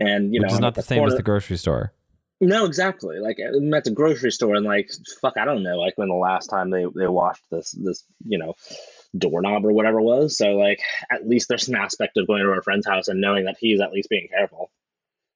and 0.00 0.34
you 0.34 0.40
Which 0.40 0.50
know, 0.50 0.54
is 0.54 0.60
not 0.60 0.74
the, 0.74 0.82
the 0.82 0.86
same 0.86 0.98
corner, 0.98 1.12
as 1.12 1.16
the 1.16 1.22
grocery 1.22 1.56
store. 1.56 1.92
No, 2.40 2.64
exactly. 2.64 3.18
Like 3.18 3.38
I'm 3.38 3.72
at 3.74 3.84
the 3.84 3.90
grocery 3.90 4.32
store, 4.32 4.54
and 4.56 4.66
like 4.66 4.90
fuck, 5.20 5.34
I 5.36 5.44
don't 5.44 5.62
know, 5.62 5.78
like 5.78 5.96
when 5.96 6.08
the 6.08 6.14
last 6.14 6.48
time 6.48 6.70
they 6.70 6.84
they 6.94 7.06
washed 7.06 7.44
this 7.50 7.72
this 7.72 8.04
you 8.24 8.38
know 8.38 8.54
doorknob 9.16 9.64
or 9.64 9.72
whatever 9.72 10.00
it 10.00 10.04
was. 10.04 10.36
So 10.36 10.52
like 10.52 10.80
at 11.10 11.26
least 11.26 11.48
there's 11.48 11.68
an 11.68 11.76
aspect 11.76 12.16
of 12.16 12.26
going 12.26 12.42
to 12.42 12.50
our 12.50 12.62
friend's 12.62 12.86
house 12.86 13.08
and 13.08 13.20
knowing 13.20 13.44
that 13.44 13.56
he's 13.58 13.80
at 13.80 13.92
least 13.92 14.08
being 14.08 14.28
careful. 14.28 14.70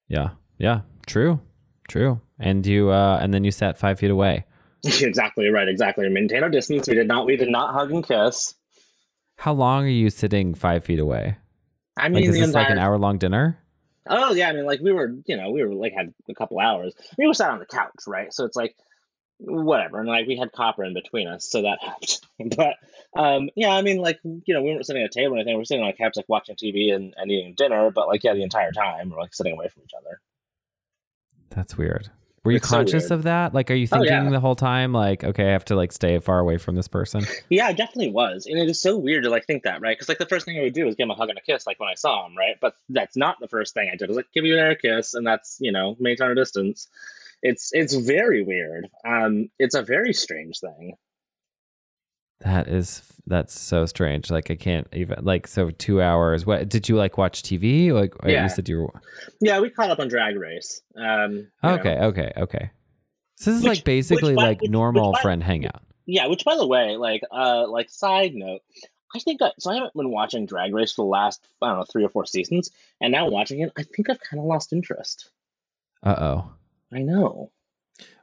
Yeah, 0.09 0.30
yeah, 0.59 0.80
true, 1.06 1.40
true. 1.88 2.20
And 2.38 2.66
you 2.66 2.90
uh 2.90 3.18
and 3.20 3.32
then 3.32 3.44
you 3.44 3.50
sat 3.50 3.78
five 3.78 3.98
feet 3.98 4.11
away. 4.11 4.44
exactly 4.84 5.48
right. 5.48 5.68
Exactly. 5.68 6.09
Maintain 6.09 6.42
our 6.42 6.50
distance. 6.50 6.88
We 6.88 6.94
did 6.94 7.09
not. 7.09 7.26
We 7.26 7.36
did 7.36 7.50
not 7.50 7.72
hug 7.72 7.90
and 7.90 8.06
kiss. 8.06 8.54
How 9.36 9.52
long 9.52 9.84
are 9.84 9.88
you 9.88 10.11
sitting 10.11 10.54
five 10.54 10.84
feet 10.84 10.98
away? 10.98 11.36
I 11.96 12.09
mean, 12.09 12.22
like, 12.22 12.24
is 12.24 12.34
this 12.34 12.46
entire... 12.48 12.64
like 12.64 12.72
an 12.72 12.78
hour 12.78 12.98
long 12.98 13.18
dinner? 13.18 13.59
Oh 14.09 14.32
yeah, 14.32 14.48
I 14.48 14.52
mean, 14.52 14.64
like 14.64 14.80
we 14.80 14.92
were, 14.92 15.14
you 15.26 15.36
know, 15.36 15.50
we 15.50 15.62
were 15.62 15.74
like 15.74 15.92
had 15.92 16.12
a 16.28 16.34
couple 16.34 16.59
hours. 16.59 16.94
We 17.16 17.26
were 17.26 17.34
sat 17.34 17.50
on 17.50 17.59
the 17.59 17.66
couch, 17.66 18.06
right? 18.06 18.32
So 18.32 18.44
it's 18.44 18.56
like 18.56 18.74
whatever, 19.38 20.00
and 20.00 20.09
like 20.09 20.26
we 20.26 20.36
had 20.36 20.52
copper 20.52 20.84
in 20.84 20.94
between 20.94 21.28
us, 21.28 21.48
so 21.48 21.62
that 21.62 21.78
helped. 21.82 22.26
but 22.56 22.76
um, 23.16 23.50
yeah, 23.54 23.70
I 23.70 23.82
mean, 23.82 23.98
like 23.98 24.20
you 24.24 24.54
know, 24.54 24.62
we 24.62 24.70
weren't 24.70 24.86
sitting 24.86 25.02
at 25.02 25.11
a 25.11 25.18
table 25.18 25.34
or 25.34 25.36
anything. 25.36 25.54
We 25.54 25.59
were 25.59 25.64
sitting 25.64 25.84
on 25.84 25.90
a 25.90 25.94
couch, 25.94 26.14
like 26.16 26.28
watching 26.28 26.56
TV 26.56 26.94
and, 26.94 27.14
and 27.16 27.30
eating 27.30 27.54
dinner. 27.54 27.90
But 27.90 28.09
like 28.09 28.24
yeah, 28.24 28.34
the 28.34 28.42
entire 28.42 28.72
time 28.72 29.11
we're 29.11 29.20
like 29.20 29.34
sitting 29.34 29.52
away 29.52 29.68
from 29.68 29.82
each 29.84 29.94
other. 29.98 30.20
That's 31.50 31.76
weird. 31.76 32.11
Were 32.45 32.53
you 32.53 32.57
it's 32.59 32.68
conscious 32.68 33.09
so 33.09 33.16
of 33.16 33.24
that? 33.24 33.55
Like, 33.55 33.70
are 33.70 33.74
you 33.74 33.86
thinking 33.86 34.12
oh, 34.12 34.22
yeah. 34.24 34.30
the 34.30 34.41
whole 34.41 34.57
time, 34.57 34.93
like, 34.93 35.24
okay, 35.24 35.49
I 35.49 35.53
have 35.53 35.64
to 35.66 35.76
like 35.76 35.93
stay 35.93 36.18
far 36.18 36.39
away 36.39 36.59
from 36.59 36.76
this 36.76 36.89
person? 36.89 37.24
Yeah, 37.51 37.66
I 37.66 37.72
definitely 37.72 38.11
was, 38.11 38.47
and 38.47 38.59
it 38.59 38.68
is 38.68 38.80
so 38.80 38.97
weird 38.97 39.24
to 39.24 39.30
like 39.30 39.47
think 39.47 39.64
that, 39.64 39.80
right? 39.80 39.97
Because 39.97 40.09
like 40.09 40.18
the 40.18 40.26
first 40.26 40.45
thing 40.45 40.59
I 40.59 40.62
would 40.62 40.74
do 40.74 40.86
is 40.86 40.95
give 40.95 41.05
him 41.05 41.11
a 41.11 41.14
hug 41.14 41.30
and 41.30 41.39
a 41.39 41.41
kiss, 41.41 41.66
like 41.66 41.80
when 41.80 41.89
I 41.89 41.95
saw 41.95 42.26
him, 42.26 42.36
right? 42.36 42.57
But 42.61 42.74
that's 42.89 43.16
not 43.16 43.36
the 43.41 43.49
first 43.49 43.74
thing 43.74 43.89
I 43.93 43.97
did. 43.97 44.05
I 44.05 44.09
was 44.09 44.16
like, 44.16 44.32
give 44.34 44.45
you 44.45 44.55
an 44.55 44.61
air 44.61 44.74
kiss, 44.74 45.14
and 45.14 45.26
that's 45.26 45.57
you 45.61 45.72
know 45.72 45.97
maintain 45.99 46.28
our 46.28 46.34
distance. 46.34 46.89
It's 47.43 47.70
it's 47.72 47.95
very 47.95 48.43
weird. 48.43 48.89
Um, 49.07 49.51
it's 49.59 49.74
a 49.74 49.82
very 49.82 50.12
strange 50.12 50.61
thing. 50.61 50.97
That 52.41 52.68
is 52.68 53.03
that's 53.26 53.59
so 53.59 53.86
strange. 53.86 54.30
Like 54.30 54.51
I 54.51 54.55
can't 54.55 54.86
even 54.93 55.24
like 55.24 55.47
so 55.47 55.70
two 55.70 56.01
hours. 56.01 56.47
What 56.47 56.68
did 56.68 56.89
you 56.89 56.97
like 56.97 57.18
watch 57.18 57.43
TV? 57.43 57.93
Like 57.93 58.14
yeah. 58.24 58.45
you 58.45 58.49
said 58.49 58.68
you 58.68 58.82
were. 58.82 59.01
Yeah, 59.41 59.61
we 59.61 59.70
caught 59.70 59.91
up 59.91 59.99
on 59.99 60.09
Drag 60.09 60.36
Race. 60.36 60.82
Um, 60.97 61.49
okay, 61.62 61.95
know. 61.97 62.07
okay, 62.07 62.32
okay. 62.36 62.70
So 63.36 63.51
this 63.51 63.61
is 63.61 63.66
like 63.66 63.84
basically 63.84 64.34
by, 64.34 64.43
like 64.43 64.61
which, 64.62 64.70
normal 64.70 65.11
which 65.11 65.18
by, 65.18 65.22
friend 65.22 65.43
hangout. 65.43 65.82
Yeah, 66.07 66.26
which 66.26 66.45
by 66.45 66.57
the 66.57 66.66
way, 66.66 66.97
like 66.97 67.22
uh, 67.30 67.68
like 67.68 67.91
side 67.91 68.34
note, 68.34 68.62
I 69.14 69.18
think 69.18 69.43
I, 69.43 69.53
so. 69.59 69.70
I 69.70 69.74
haven't 69.74 69.95
been 69.95 70.11
watching 70.11 70.47
Drag 70.47 70.72
Race 70.72 70.93
for 70.93 71.05
the 71.05 71.11
last 71.11 71.47
I 71.61 71.68
don't 71.68 71.78
know 71.78 71.84
three 71.84 72.05
or 72.05 72.09
four 72.09 72.24
seasons, 72.24 72.70
and 73.01 73.12
now 73.12 73.28
watching 73.28 73.61
it, 73.61 73.72
I 73.76 73.82
think 73.82 74.11
I've 74.11 74.20
kind 74.20 74.41
of 74.41 74.47
lost 74.47 74.72
interest. 74.72 75.30
Uh 76.03 76.16
oh. 76.18 76.53
I 76.93 77.01
know. 77.01 77.51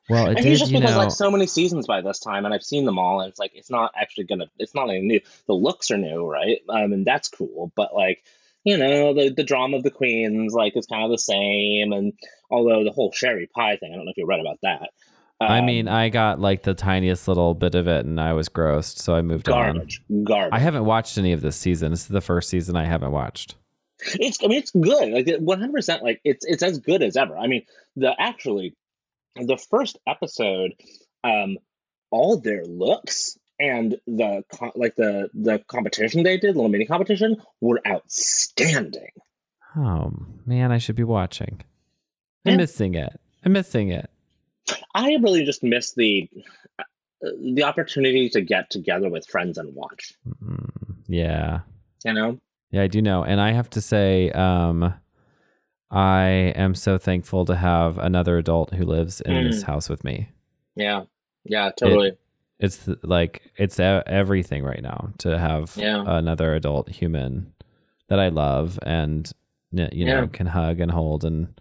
Well, 0.09 0.27
it 0.27 0.37
and 0.37 0.45
did, 0.45 0.57
just 0.57 0.71
because 0.71 0.91
know, 0.91 0.97
like 0.97 1.11
so 1.11 1.31
many 1.31 1.47
seasons 1.47 1.87
by 1.87 2.01
this 2.01 2.19
time, 2.19 2.45
and 2.45 2.53
I've 2.53 2.63
seen 2.63 2.85
them 2.85 2.99
all, 2.99 3.21
and 3.21 3.29
it's 3.29 3.39
like 3.39 3.51
it's 3.55 3.71
not 3.71 3.91
actually 3.95 4.25
gonna, 4.25 4.45
it's 4.59 4.75
not 4.75 4.89
anything 4.89 5.07
new. 5.07 5.21
The 5.47 5.53
looks 5.53 5.89
are 5.89 5.97
new, 5.97 6.25
right? 6.25 6.59
Um, 6.69 6.93
and 6.93 7.05
that's 7.05 7.27
cool, 7.27 7.71
but 7.75 7.95
like 7.95 8.23
you 8.63 8.77
know, 8.77 9.13
the 9.13 9.29
the 9.29 9.43
drama 9.43 9.77
of 9.77 9.83
the 9.83 9.91
queens 9.91 10.53
like 10.53 10.75
is 10.75 10.85
kind 10.85 11.03
of 11.03 11.11
the 11.11 11.17
same, 11.17 11.91
and 11.91 12.13
although 12.51 12.83
the 12.83 12.91
whole 12.91 13.11
Sherry 13.11 13.47
Pie 13.47 13.77
thing, 13.77 13.91
I 13.93 13.95
don't 13.95 14.05
know 14.05 14.11
if 14.11 14.17
you 14.17 14.25
read 14.25 14.39
about 14.39 14.59
that. 14.63 14.89
Um, 15.41 15.51
I 15.51 15.61
mean, 15.61 15.87
I 15.87 16.09
got 16.09 16.39
like 16.39 16.63
the 16.63 16.73
tiniest 16.73 17.27
little 17.27 17.53
bit 17.53 17.75
of 17.75 17.87
it, 17.87 18.05
and 18.05 18.21
I 18.21 18.33
was 18.33 18.47
grossed, 18.47 18.99
so 18.99 19.15
I 19.15 19.21
moved 19.21 19.45
garbage, 19.45 20.01
on. 20.09 20.23
Garbage. 20.23 20.53
I 20.53 20.59
haven't 20.59 20.85
watched 20.85 21.17
any 21.17 21.33
of 21.33 21.41
this 21.41 21.55
season. 21.55 21.91
This 21.91 22.01
is 22.01 22.07
the 22.07 22.21
first 22.21 22.49
season 22.49 22.75
I 22.75 22.85
haven't 22.85 23.11
watched. 23.11 23.55
It's, 24.19 24.43
I 24.43 24.47
mean, 24.47 24.59
it's 24.59 24.71
good. 24.71 25.09
Like 25.09 25.39
one 25.39 25.59
hundred 25.59 25.73
percent. 25.73 26.03
Like 26.03 26.21
it's 26.23 26.45
it's 26.45 26.63
as 26.63 26.79
good 26.79 27.03
as 27.03 27.17
ever. 27.17 27.37
I 27.37 27.47
mean, 27.47 27.65
the 27.95 28.13
actually 28.19 28.75
the 29.35 29.57
first 29.57 29.97
episode, 30.07 30.73
um, 31.23 31.57
all 32.11 32.37
their 32.39 32.65
looks 32.65 33.37
and 33.59 33.97
the 34.07 34.43
like 34.75 34.95
the 34.95 35.29
the 35.33 35.59
competition 35.67 36.23
they 36.23 36.37
did, 36.37 36.55
little 36.55 36.69
mini 36.69 36.85
competition, 36.85 37.37
were 37.61 37.81
outstanding. 37.87 39.11
Oh 39.75 40.13
man, 40.45 40.71
I 40.71 40.77
should 40.77 40.95
be 40.95 41.03
watching. 41.03 41.61
I'm 42.45 42.53
yeah. 42.53 42.57
missing 42.57 42.95
it. 42.95 43.19
I'm 43.43 43.53
missing 43.53 43.89
it. 43.89 44.09
I 44.93 45.15
really 45.21 45.45
just 45.45 45.63
miss 45.63 45.93
the 45.93 46.29
the 47.21 47.63
opportunity 47.63 48.29
to 48.29 48.41
get 48.41 48.69
together 48.69 49.09
with 49.09 49.27
friends 49.27 49.57
and 49.57 49.73
watch. 49.73 50.13
Mm, 50.43 50.69
yeah. 51.07 51.61
You 52.03 52.13
know. 52.13 52.39
Yeah, 52.71 52.83
I 52.83 52.87
do 52.87 53.01
know, 53.01 53.23
and 53.23 53.39
I 53.39 53.53
have 53.53 53.69
to 53.71 53.81
say, 53.81 54.31
um, 54.31 54.93
I 55.91 56.53
am 56.55 56.75
so 56.75 56.97
thankful 56.97 57.45
to 57.45 57.55
have 57.55 57.97
another 57.97 58.37
adult 58.37 58.73
who 58.73 58.85
lives 58.85 59.21
in 59.21 59.33
mm. 59.33 59.51
this 59.51 59.63
house 59.63 59.89
with 59.89 60.03
me. 60.03 60.29
Yeah. 60.75 61.03
Yeah, 61.43 61.71
totally. 61.77 62.09
It, 62.09 62.19
it's 62.59 62.87
like 63.03 63.41
it's 63.57 63.79
everything 63.79 64.63
right 64.63 64.81
now 64.81 65.09
to 65.19 65.37
have 65.37 65.73
yeah. 65.75 66.03
another 66.05 66.55
adult 66.55 66.89
human 66.89 67.53
that 68.07 68.19
I 68.19 68.29
love 68.29 68.79
and 68.83 69.31
you 69.71 70.05
know 70.05 70.21
yeah. 70.21 70.25
can 70.27 70.47
hug 70.47 70.79
and 70.79 70.89
hold 70.89 71.25
and 71.25 71.59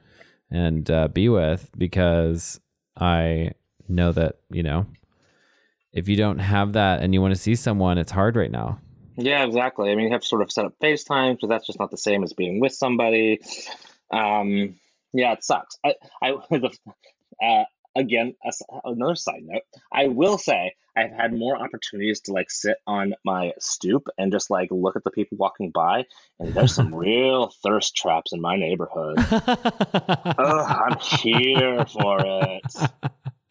and 0.51 0.89
uh, 0.91 1.09
be 1.09 1.29
with 1.29 1.71
because 1.77 2.61
I 2.97 3.53
know 3.89 4.13
that 4.13 4.37
you 4.51 4.63
know 4.63 4.87
if 5.93 6.09
you 6.09 6.17
don't 6.17 6.39
have 6.39 6.75
that 6.75 7.03
and 7.03 7.15
you 7.15 7.23
want 7.23 7.35
to 7.35 7.41
see 7.41 7.55
someone, 7.55 7.99
it's 7.99 8.13
hard 8.13 8.37
right 8.37 8.51
now. 8.51 8.81
Yeah, 9.17 9.45
exactly. 9.45 9.93
I 9.93 9.95
mean, 9.95 10.07
you 10.07 10.13
have 10.13 10.23
to 10.23 10.27
sort 10.27 10.43
of 10.43 10.51
set 10.51 10.65
up 10.65 10.75
FaceTime, 10.83 11.41
so 11.41 11.47
that's 11.47 11.67
just 11.67 11.79
not 11.79 11.93
the 11.93 11.97
same 11.97 12.25
as 12.25 12.33
being 12.33 12.59
with 12.59 12.73
somebody. 12.73 13.41
Um, 14.11 14.77
yeah, 15.13 15.33
it 15.33 15.45
sucks. 15.45 15.79
I, 15.85 15.95
I, 16.23 16.35
uh, 17.43 17.65
again, 17.97 18.35
another 18.85 19.17
side 19.17 19.43
note, 19.43 19.63
I 19.93 20.09
will 20.09 20.39
say 20.39 20.75
I've 20.97 21.13
had 21.13 21.33
more 21.33 21.57
opportunities 21.57 22.21
to 22.23 22.33
like 22.33 22.51
sit 22.51 22.77
on 22.87 23.15
my 23.25 23.53
stoop 23.59 24.09
and 24.19 24.31
just 24.31 24.51
like 24.51 24.69
look 24.71 24.97
at 24.97 25.05
the 25.05 25.11
people 25.11 25.39
walking 25.39 25.71
by, 25.71 26.05
and 26.39 26.55
there's 26.55 26.75
some 26.75 26.95
real 26.95 27.53
thirst 27.63 27.97
traps 27.97 28.33
in 28.33 28.41
my 28.41 28.57
neighborhood. 28.57 29.17
Ugh, 29.19 30.37
I'm 30.39 30.99
here 30.99 31.85
for 31.87 32.19
it. 32.21 32.73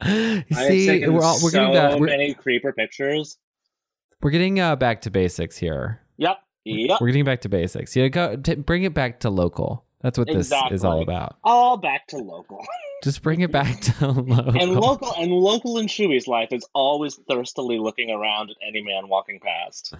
See, 0.54 1.08
we're, 1.08 1.24
all, 1.24 1.40
we're 1.42 1.50
so 1.50 1.60
getting 1.60 1.74
that. 1.74 2.00
We're, 2.00 2.08
many 2.08 2.34
creeper 2.34 2.74
pictures. 2.74 3.38
We're 4.22 4.32
getting 4.32 4.60
uh, 4.60 4.76
back 4.76 5.02
to 5.02 5.12
basics 5.12 5.58
here. 5.58 6.02
Yep. 6.18 6.38
Yep. 6.66 7.02
We're 7.02 7.08
getting 7.08 7.26
back 7.26 7.42
to 7.42 7.50
basics. 7.50 7.96
Yeah, 7.96 8.08
go 8.08 8.38
t- 8.38 8.56
bring 8.56 8.84
it 8.84 8.94
back 8.94 9.22
to 9.22 9.30
local. 9.30 9.86
That's 10.04 10.20
what 10.20 10.30
exactly. 10.30 10.76
this 10.76 10.82
is 10.82 10.86
all 10.86 11.02
about. 11.02 11.38
All 11.46 11.78
back 11.78 12.08
to 12.08 12.18
local. 12.18 12.64
Just 13.02 13.24
bring 13.24 13.40
it 13.40 13.54
back 13.54 13.80
to 13.80 14.08
local. 14.12 14.62
And 14.62 14.74
local 14.74 15.14
and 15.18 15.32
local 15.32 15.78
in 15.78 15.88
Chewy's 15.88 16.28
life 16.28 16.50
is 16.52 16.66
always 16.74 17.16
thirstily 17.30 17.80
looking 17.80 18.10
around 18.12 18.50
at 18.50 18.58
any 18.68 18.84
man 18.84 19.08
walking 19.08 19.40
past. 19.40 19.94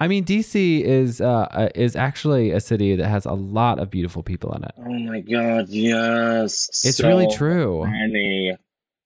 I 0.00 0.08
mean, 0.08 0.24
DC 0.24 0.80
is 0.80 1.20
uh, 1.20 1.46
uh, 1.50 1.68
is 1.74 1.94
actually 1.94 2.52
a 2.52 2.60
city 2.60 2.96
that 2.96 3.06
has 3.06 3.26
a 3.26 3.34
lot 3.34 3.78
of 3.78 3.90
beautiful 3.90 4.22
people 4.22 4.50
in 4.54 4.64
it. 4.64 4.72
Oh 4.78 4.98
my 4.98 5.20
god, 5.20 5.68
yes. 5.68 6.70
It's 6.82 6.96
so 6.96 7.08
really 7.08 7.28
true. 7.28 7.84
Many. 7.84 8.56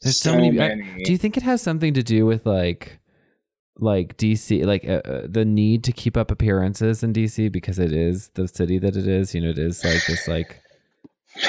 There's 0.02 0.20
so, 0.20 0.30
so 0.30 0.36
many. 0.36 0.52
many. 0.52 0.82
I, 0.82 1.02
do 1.02 1.10
you 1.10 1.18
think 1.18 1.36
it 1.36 1.42
has 1.42 1.62
something 1.62 1.94
to 1.94 2.02
do 2.04 2.26
with 2.26 2.46
like 2.46 3.00
like 3.78 4.16
DC, 4.16 4.64
like 4.64 4.88
uh, 4.88 5.02
uh, 5.04 5.26
the 5.28 5.44
need 5.44 5.84
to 5.84 5.92
keep 5.92 6.16
up 6.16 6.30
appearances 6.30 7.02
in 7.02 7.12
DC 7.12 7.50
because 7.50 7.78
it 7.78 7.92
is 7.92 8.28
the 8.34 8.46
city 8.48 8.78
that 8.78 8.96
it 8.96 9.06
is. 9.06 9.34
You 9.34 9.40
know, 9.40 9.50
it 9.50 9.58
is 9.58 9.84
like 9.84 10.04
this 10.06 10.28
like. 10.28 10.60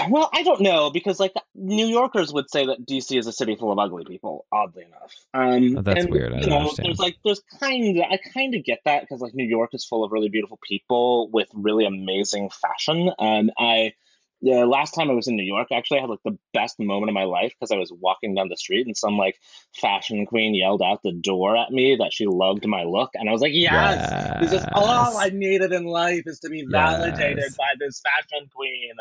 Well, 0.09 0.31
I 0.33 0.41
don't 0.41 0.61
know 0.61 0.89
because 0.89 1.19
like 1.19 1.33
New 1.53 1.85
Yorkers 1.85 2.33
would 2.33 2.49
say 2.49 2.65
that 2.65 2.87
DC 2.87 3.19
is 3.19 3.27
a 3.27 3.31
city 3.31 3.55
full 3.55 3.71
of 3.71 3.77
ugly 3.77 4.03
people. 4.03 4.45
Oddly 4.51 4.83
enough, 4.83 5.13
um, 5.35 5.77
oh, 5.77 5.81
that's 5.83 6.05
and, 6.05 6.13
weird. 6.13 6.33
I 6.33 6.39
you 6.39 6.47
know, 6.47 6.57
understand. 6.57 6.87
there's 6.87 6.99
like 6.99 7.17
there's 7.23 7.41
kind 7.59 7.97
of 7.97 8.03
I 8.09 8.19
kind 8.33 8.55
of 8.55 8.63
get 8.63 8.79
that 8.85 9.01
because 9.01 9.21
like 9.21 9.35
New 9.35 9.45
York 9.45 9.75
is 9.75 9.85
full 9.85 10.03
of 10.03 10.11
really 10.11 10.29
beautiful 10.29 10.57
people 10.67 11.29
with 11.29 11.47
really 11.53 11.85
amazing 11.85 12.49
fashion. 12.49 13.11
Um, 13.19 13.51
I 13.59 13.93
the 14.41 14.65
last 14.65 14.91
time 14.91 15.09
I 15.09 15.13
was 15.13 15.27
in 15.27 15.35
New 15.35 15.43
York, 15.43 15.69
actually, 15.71 15.99
I 15.99 16.01
had 16.01 16.09
like 16.09 16.19
the 16.23 16.37
best 16.53 16.79
moment 16.79 17.09
of 17.09 17.13
my 17.13 17.23
life 17.23 17.53
because 17.59 17.71
I 17.71 17.77
was 17.77 17.91
walking 17.91 18.35
down 18.35 18.49
the 18.49 18.57
street 18.57 18.85
and 18.85 18.95
some 18.95 19.17
like 19.17 19.35
fashion 19.79 20.25
queen 20.25 20.53
yelled 20.53 20.81
out 20.81 21.01
the 21.03 21.13
door 21.13 21.57
at 21.57 21.71
me 21.71 21.95
that 21.97 22.11
she 22.13 22.25
loved 22.25 22.67
my 22.67 22.83
look, 22.83 23.11
and 23.13 23.29
I 23.29 23.31
was 23.31 23.41
like, 23.41 23.53
"Yes, 23.53 24.09
yes. 24.11 24.37
this 24.41 24.61
is 24.61 24.67
all 24.73 25.17
I 25.17 25.29
needed 25.29 25.71
in 25.71 25.85
life 25.85 26.23
is 26.25 26.39
to 26.39 26.49
be 26.49 26.65
validated 26.69 27.37
yes. 27.37 27.57
by 27.57 27.73
this 27.79 28.01
fashion 28.01 28.49
queen." 28.53 28.93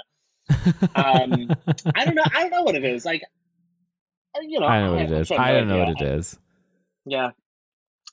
um, 0.94 1.50
I 1.94 2.04
don't 2.04 2.14
know. 2.14 2.24
I 2.34 2.42
don't 2.42 2.50
know 2.50 2.62
what 2.62 2.74
it 2.74 2.84
is. 2.84 3.04
Like, 3.04 3.22
uh, 4.36 4.40
you 4.42 4.60
know, 4.60 4.66
I 4.66 4.80
know 4.82 4.92
what 4.92 5.00
I, 5.00 5.04
it 5.04 5.10
is. 5.10 5.30
I 5.30 5.52
don't 5.52 5.68
know 5.68 5.78
what 5.78 6.00
it 6.00 6.02
is. 6.02 6.38
Yeah. 7.06 7.30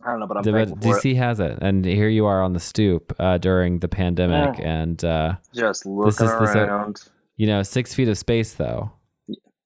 I 0.03 0.11
don't 0.11 0.19
know, 0.19 0.27
but 0.27 0.37
I'm 0.37 0.43
DC 0.43 1.11
it. 1.11 1.17
has 1.17 1.39
it, 1.39 1.59
and 1.61 1.85
here 1.85 2.09
you 2.09 2.25
are 2.25 2.41
on 2.41 2.53
the 2.53 2.59
stoop 2.59 3.13
uh, 3.19 3.37
during 3.37 3.79
the 3.79 3.87
pandemic, 3.87 4.59
and 4.59 5.03
uh, 5.03 5.35
just 5.53 5.85
looking 5.85 6.05
this 6.09 6.21
is, 6.21 6.55
around. 6.55 6.95
This, 6.95 7.09
you 7.37 7.47
know, 7.47 7.63
six 7.63 7.93
feet 7.93 8.07
of 8.07 8.17
space, 8.17 8.53
though. 8.53 8.91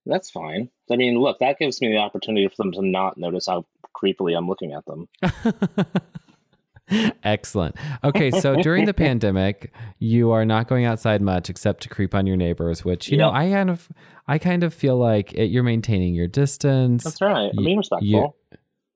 That's 0.06 0.30
fine. 0.30 0.70
I 0.90 0.96
mean, 0.96 1.18
look, 1.18 1.38
that 1.40 1.58
gives 1.58 1.80
me 1.80 1.88
the 1.88 1.98
opportunity 1.98 2.46
for 2.48 2.54
them 2.58 2.72
to 2.72 2.82
not 2.82 3.18
notice 3.18 3.46
how 3.46 3.66
creepily 3.94 4.36
I'm 4.36 4.48
looking 4.48 4.72
at 4.72 4.84
them. 4.86 5.08
Excellent. 7.24 7.74
Okay, 8.04 8.30
so 8.30 8.54
during 8.62 8.84
the 8.84 8.94
pandemic, 8.94 9.72
you 9.98 10.30
are 10.30 10.44
not 10.44 10.68
going 10.68 10.84
outside 10.84 11.20
much 11.20 11.50
except 11.50 11.82
to 11.82 11.88
creep 11.88 12.14
on 12.14 12.26
your 12.26 12.36
neighbors, 12.36 12.84
which 12.84 13.10
you 13.10 13.16
know 13.16 13.30
I 13.30 13.50
kind 13.50 13.70
of, 13.70 13.88
I 14.28 14.38
kind 14.38 14.62
of 14.62 14.72
feel 14.72 14.96
like 14.96 15.32
it, 15.32 15.46
you're 15.46 15.64
maintaining 15.64 16.14
your 16.14 16.28
distance. 16.28 17.02
That's 17.02 17.20
right. 17.20 17.50
I'm 17.56 17.64
being 17.64 17.78
respectful. 17.78 18.06
You, 18.08 18.34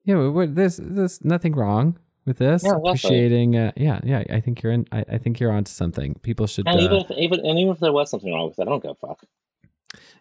yeah, 0.04 0.46
there's 0.48 0.78
there's 0.82 1.24
nothing 1.24 1.54
wrong 1.54 1.98
with 2.26 2.38
this. 2.38 2.62
Yeah, 2.64 2.76
appreciating. 2.76 3.56
Uh, 3.56 3.72
yeah, 3.76 4.00
yeah. 4.04 4.24
I 4.30 4.40
think 4.40 4.62
you're 4.62 4.72
in. 4.72 4.86
I, 4.92 5.04
I 5.12 5.18
think 5.18 5.40
you're 5.40 5.52
onto 5.52 5.70
something. 5.70 6.14
People 6.22 6.46
should. 6.46 6.66
And 6.66 6.78
uh, 6.78 6.82
even 6.82 6.96
if 6.98 7.10
even 7.12 7.40
and 7.40 7.58
even 7.58 7.72
if 7.72 7.80
there 7.80 7.92
was 7.92 8.10
something 8.10 8.32
wrong 8.32 8.48
with 8.48 8.58
it, 8.58 8.62
I 8.62 8.64
don't 8.66 8.82
give 8.82 8.92
a 8.92 9.06
fuck. 9.06 9.20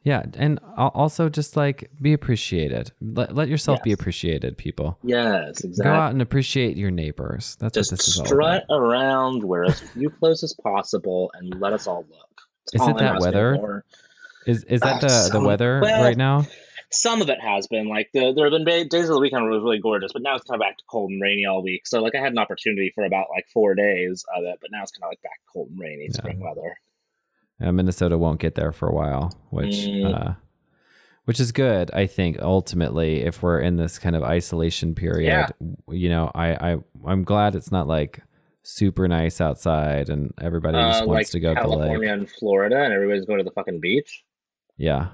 Yeah, 0.03 0.23
and 0.35 0.59
also 0.77 1.27
just 1.27 1.57
like 1.57 1.89
be 2.01 2.13
appreciated. 2.13 2.91
Let, 3.01 3.35
let 3.35 3.49
yourself 3.49 3.79
yes. 3.79 3.83
be 3.83 3.91
appreciated, 3.91 4.57
people. 4.57 4.97
Yes, 5.03 5.61
exactly. 5.61 5.91
Go 5.91 5.91
out 5.91 6.11
and 6.11 6.21
appreciate 6.21 6.77
your 6.77 6.89
neighbors. 6.89 7.57
That's 7.59 7.73
just 7.73 7.91
what 7.91 7.99
this 7.99 8.07
is 8.07 8.17
all 8.17 8.21
about. 8.21 8.29
Strut 8.29 8.65
around 8.69 9.43
where 9.43 9.65
as 9.65 9.81
few 9.81 10.09
close 10.09 10.41
as 10.41 10.53
possible 10.53 11.31
and 11.35 11.59
let 11.59 11.73
us 11.73 11.85
all 11.85 12.05
look. 12.09 12.41
That's 12.71 12.83
is 12.83 12.89
it 12.89 12.97
that 12.97 13.19
weather? 13.19 13.83
Is 14.47 14.63
is 14.63 14.81
that 14.81 15.03
uh, 15.03 15.25
the, 15.25 15.29
the 15.33 15.41
weather 15.41 15.81
well, 15.83 16.01
right 16.01 16.17
now? 16.17 16.47
Some 16.91 17.21
of 17.21 17.29
it 17.29 17.39
has 17.39 17.67
been 17.67 17.87
like 17.87 18.09
the, 18.13 18.33
there 18.33 18.49
have 18.49 18.65
been 18.65 18.87
days 18.87 19.09
of 19.09 19.15
the 19.15 19.19
weekend 19.19 19.43
where 19.43 19.51
it 19.51 19.55
was 19.55 19.63
really 19.63 19.79
gorgeous, 19.79 20.11
but 20.11 20.21
now 20.21 20.35
it's 20.35 20.43
kind 20.45 20.59
of 20.59 20.65
back 20.65 20.77
to 20.77 20.83
cold 20.89 21.11
and 21.11 21.21
rainy 21.21 21.45
all 21.45 21.61
week. 21.61 21.85
So 21.85 22.01
like 22.01 22.15
I 22.15 22.19
had 22.19 22.31
an 22.31 22.39
opportunity 22.39 22.91
for 22.95 23.03
about 23.03 23.27
like 23.29 23.47
four 23.53 23.75
days 23.75 24.25
of 24.35 24.43
it, 24.43 24.57
but 24.61 24.71
now 24.71 24.81
it's 24.81 24.91
kind 24.91 25.03
of 25.03 25.11
like 25.11 25.21
back 25.21 25.39
cold 25.51 25.69
and 25.69 25.79
rainy 25.79 26.07
yeah. 26.09 26.17
spring 26.17 26.39
weather. 26.39 26.77
Yeah, 27.59 27.71
Minnesota 27.71 28.17
won't 28.17 28.39
get 28.39 28.55
there 28.55 28.71
for 28.71 28.87
a 28.87 28.93
while, 28.93 29.33
which 29.49 29.75
mm. 29.75 30.13
uh, 30.13 30.33
which 31.25 31.39
is 31.39 31.51
good. 31.51 31.91
I 31.93 32.07
think 32.07 32.39
ultimately, 32.39 33.21
if 33.21 33.43
we're 33.43 33.59
in 33.59 33.75
this 33.75 33.99
kind 33.99 34.15
of 34.15 34.23
isolation 34.23 34.95
period, 34.95 35.27
yeah. 35.27 35.47
you 35.89 36.09
know, 36.09 36.31
I 36.33 36.71
I 36.73 36.77
I'm 37.05 37.23
glad 37.23 37.55
it's 37.55 37.71
not 37.71 37.87
like 37.87 38.21
super 38.63 39.07
nice 39.07 39.41
outside 39.41 40.09
and 40.09 40.33
everybody 40.39 40.77
just 40.77 41.03
uh, 41.03 41.07
wants 41.07 41.19
like 41.19 41.31
to 41.31 41.39
go 41.39 41.53
California 41.53 41.93
to 41.93 41.99
lake. 41.99 42.09
and 42.09 42.29
Florida, 42.29 42.83
and 42.83 42.93
everybody's 42.93 43.25
going 43.25 43.39
to 43.39 43.43
the 43.43 43.51
fucking 43.51 43.79
beach. 43.79 44.23
Yeah, 44.77 45.09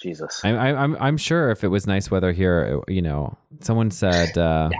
Jesus. 0.00 0.40
I'm 0.44 0.56
I'm 0.56 0.96
I'm 1.00 1.16
sure 1.16 1.50
if 1.50 1.62
it 1.64 1.68
was 1.68 1.86
nice 1.86 2.10
weather 2.10 2.32
here, 2.32 2.80
you 2.88 3.02
know, 3.02 3.36
someone 3.60 3.90
said 3.90 4.36
uh, 4.36 4.70
yeah. 4.72 4.78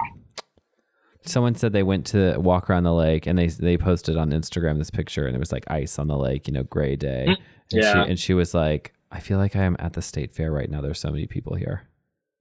someone 1.24 1.54
said 1.54 1.72
they 1.72 1.82
went 1.82 2.06
to 2.08 2.38
walk 2.38 2.70
around 2.70 2.84
the 2.84 2.94
lake 2.94 3.26
and 3.26 3.38
they 3.38 3.48
they 3.48 3.76
posted 3.76 4.16
on 4.16 4.30
Instagram 4.30 4.78
this 4.78 4.90
picture 4.90 5.26
and 5.26 5.36
it 5.36 5.38
was 5.38 5.52
like 5.52 5.64
ice 5.70 5.98
on 5.98 6.08
the 6.08 6.16
lake, 6.16 6.48
you 6.48 6.54
know, 6.54 6.62
gray 6.64 6.96
day. 6.96 7.26
Mm, 7.28 7.36
and 7.72 7.82
yeah. 7.82 7.92
She, 7.92 8.10
and 8.10 8.18
she 8.18 8.34
was 8.34 8.54
like, 8.54 8.94
I 9.12 9.20
feel 9.20 9.38
like 9.38 9.56
I 9.56 9.62
am 9.62 9.76
at 9.78 9.92
the 9.92 10.02
state 10.02 10.34
fair 10.34 10.50
right 10.50 10.70
now. 10.70 10.80
There's 10.80 11.00
so 11.00 11.10
many 11.10 11.26
people 11.26 11.54
here. 11.54 11.88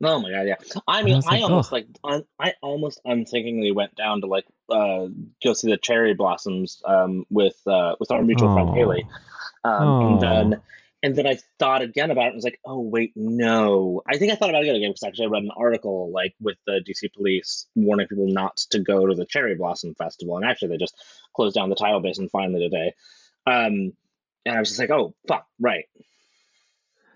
Oh 0.01 0.21
my 0.21 0.31
god, 0.31 0.47
yeah. 0.47 0.55
I 0.87 1.03
mean, 1.03 1.21
I, 1.27 1.39
I 1.39 1.41
almost 1.41 1.73
like 1.73 1.85
un, 2.05 2.23
I 2.39 2.53
almost 2.61 3.01
unthinkingly 3.03 3.71
went 3.71 3.95
down 3.95 4.21
to 4.21 4.27
like 4.27 4.45
uh 4.69 5.07
go 5.43 5.51
see 5.53 5.69
the 5.69 5.77
cherry 5.77 6.13
blossoms 6.13 6.81
um 6.85 7.25
with 7.29 7.59
uh 7.67 7.95
with 7.99 8.09
our 8.11 8.23
mutual 8.23 8.53
friend 8.53 8.69
Haley. 8.73 9.05
Um, 9.65 10.13
and 10.13 10.21
then 10.21 10.61
and 11.01 11.15
then 11.15 11.25
I 11.25 11.37
thought 11.59 11.81
again 11.81 12.11
about 12.11 12.25
it 12.25 12.27
and 12.27 12.35
was 12.35 12.43
like, 12.43 12.59
oh, 12.65 12.81
wait, 12.81 13.13
no. 13.15 14.01
I 14.07 14.17
think 14.17 14.31
I 14.31 14.35
thought 14.35 14.49
about 14.49 14.65
it 14.65 14.75
again 14.75 14.89
because 14.89 15.03
actually 15.03 15.27
I 15.27 15.29
read 15.29 15.43
an 15.43 15.51
article 15.55 16.11
like 16.13 16.35
with 16.41 16.57
the 16.67 16.81
DC 16.85 17.13
police 17.13 17.67
warning 17.75 18.07
people 18.07 18.27
not 18.27 18.57
to 18.71 18.79
go 18.79 19.05
to 19.05 19.15
the 19.15 19.25
Cherry 19.25 19.55
Blossom 19.55 19.95
Festival. 19.95 20.35
And 20.35 20.45
actually, 20.45 20.69
they 20.69 20.77
just 20.77 20.95
closed 21.33 21.55
down 21.55 21.69
the 21.69 21.75
tidal 21.75 22.01
basin 22.01 22.27
finally 22.29 22.59
today. 22.59 22.93
Um, 23.47 23.93
and 24.45 24.57
I 24.57 24.59
was 24.59 24.69
just 24.69 24.79
like, 24.79 24.89
oh, 24.89 25.15
fuck, 25.27 25.45
right. 25.59 25.85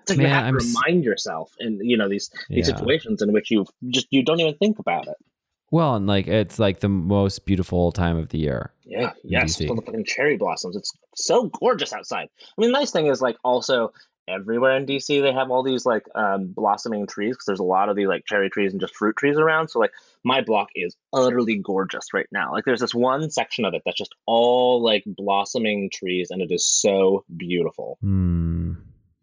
It's 0.03 0.11
like 0.11 0.17
Man, 0.17 0.27
you 0.27 0.34
have 0.34 0.45
I'm 0.45 0.59
to 0.59 0.65
remind 0.65 1.03
yourself 1.03 1.51
in 1.59 1.79
you 1.81 1.97
know 1.97 2.09
these 2.09 2.29
these 2.49 2.67
yeah. 2.67 2.75
situations 2.75 3.21
in 3.21 3.31
which 3.31 3.51
you 3.51 3.65
just 3.88 4.07
you 4.11 4.23
don't 4.23 4.39
even 4.39 4.57
think 4.57 4.79
about 4.79 5.07
it. 5.07 5.15
Well, 5.74 5.95
and 5.95 6.05
like 6.05 6.28
it's 6.28 6.59
like 6.59 6.82
the 6.82 6.88
most 6.88 7.47
beautiful 7.47 7.91
time 7.91 8.15
of 8.15 8.30
the 8.30 8.38
year. 8.38 8.71
Yeah, 8.86 9.13
yes, 9.24 9.57
full 9.57 9.80
of 9.80 9.86
fucking 9.86 10.05
cherry 10.05 10.38
blossoms. 10.38 10.76
It's 10.76 10.93
so 11.15 11.49
gorgeous 11.59 11.91
outside. 11.91 12.30
I 12.39 12.61
mean, 12.61 12.71
the 12.71 12.78
nice 12.78 12.91
thing 12.91 13.07
is 13.07 13.24
like 13.24 13.38
also 13.43 13.91
everywhere 14.28 14.78
in 14.78 14.86
DC 14.86 15.19
they 15.19 15.34
have 15.34 15.49
all 15.49 15.63
these 15.63 15.84
like 15.84 16.05
um, 16.13 16.45
blossoming 16.45 17.07
trees 17.07 17.36
because 17.36 17.47
there's 17.47 17.59
a 17.59 17.63
lot 17.63 17.89
of 17.89 17.95
these 17.95 18.05
like 18.05 18.24
cherry 18.28 18.51
trees 18.51 18.71
and 18.71 18.80
just 18.80 18.95
fruit 18.95 19.15
trees 19.15 19.36
around. 19.36 19.69
So 19.69 19.80
like 19.80 19.93
my 20.24 20.41
block 20.41 20.69
is 20.76 20.95
utterly 21.11 21.55
gorgeous 21.55 22.13
right 22.13 22.28
now. 22.32 22.51
Like 22.51 22.65
there's 22.65 22.82
this 22.82 22.93
one 22.93 23.32
section 23.32 23.65
of 23.65 23.74
it 23.74 23.82
that's 23.84 23.97
just 23.97 24.13
all 24.28 24.80
like 24.80 25.03
blossoming 25.07 25.89
trees 25.91 26.30
and 26.30 26.39
it 26.39 26.51
is 26.51 26.67
so 26.67 27.26
beautiful. 27.36 27.97
Mm. 28.03 28.78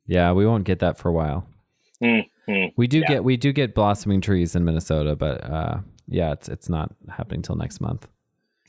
Yeah, 0.09 0.33
we 0.33 0.45
won't 0.45 0.65
get 0.65 0.81
that 0.81 0.99
for 0.99 1.11
a 1.11 1.13
while. 1.13 1.47
Mm-hmm. 2.03 2.71
We 2.77 2.89
do 2.89 2.99
yeah. 2.99 3.07
get 3.07 3.25
we 3.25 3.37
do 3.37 3.53
get 3.53 3.73
blossoming 3.73 4.21
trees 4.21 4.57
in 4.57 4.65
Minnesota, 4.65 5.15
but 5.15 5.45
uh, 5.45 5.79
yeah, 6.11 6.33
it's 6.33 6.49
it's 6.49 6.69
not 6.69 6.93
happening 7.09 7.43
till 7.43 7.57
next 7.57 7.81
month. 7.81 8.07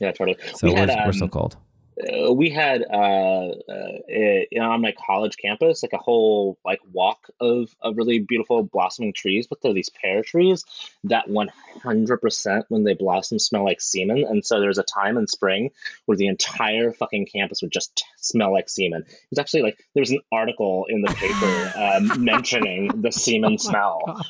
Yeah, 0.00 0.12
totally. 0.12 0.38
So 0.54 0.68
we 0.68 0.76
are 0.76 0.90
um, 0.90 1.06
we're 1.06 1.12
so 1.12 1.28
cold. 1.28 1.56
uh, 2.00 2.32
we 2.32 2.50
had 2.50 2.82
uh, 2.82 2.94
uh, 2.94 3.92
you 4.08 4.46
know, 4.54 4.70
on 4.70 4.80
my 4.80 4.92
college 4.92 5.36
campus 5.36 5.82
like 5.82 5.92
a 5.92 5.98
whole 5.98 6.58
like 6.64 6.80
walk 6.90 7.28
of, 7.40 7.74
of 7.80 7.96
really 7.96 8.18
beautiful 8.18 8.62
blossoming 8.62 9.12
trees 9.12 9.46
but 9.46 9.60
they're 9.60 9.74
these 9.74 9.90
pear 9.90 10.22
trees 10.22 10.64
that 11.04 11.28
100% 11.28 12.62
when 12.68 12.84
they 12.84 12.94
blossom 12.94 13.38
smell 13.38 13.64
like 13.64 13.80
semen 13.80 14.24
and 14.28 14.44
so 14.44 14.60
there's 14.60 14.78
a 14.78 14.82
time 14.82 15.18
in 15.18 15.26
spring 15.26 15.70
where 16.06 16.16
the 16.16 16.28
entire 16.28 16.92
fucking 16.92 17.26
campus 17.26 17.62
would 17.62 17.72
just 17.72 18.04
smell 18.16 18.52
like 18.52 18.68
semen 18.68 19.04
it's 19.30 19.38
actually 19.38 19.62
like 19.62 19.78
there's 19.94 20.10
an 20.10 20.20
article 20.32 20.86
in 20.88 21.02
the 21.02 21.12
paper 21.12 21.72
um, 21.78 22.24
mentioning 22.24 23.02
the 23.02 23.12
semen 23.12 23.54
oh 23.54 23.56
smell 23.56 24.22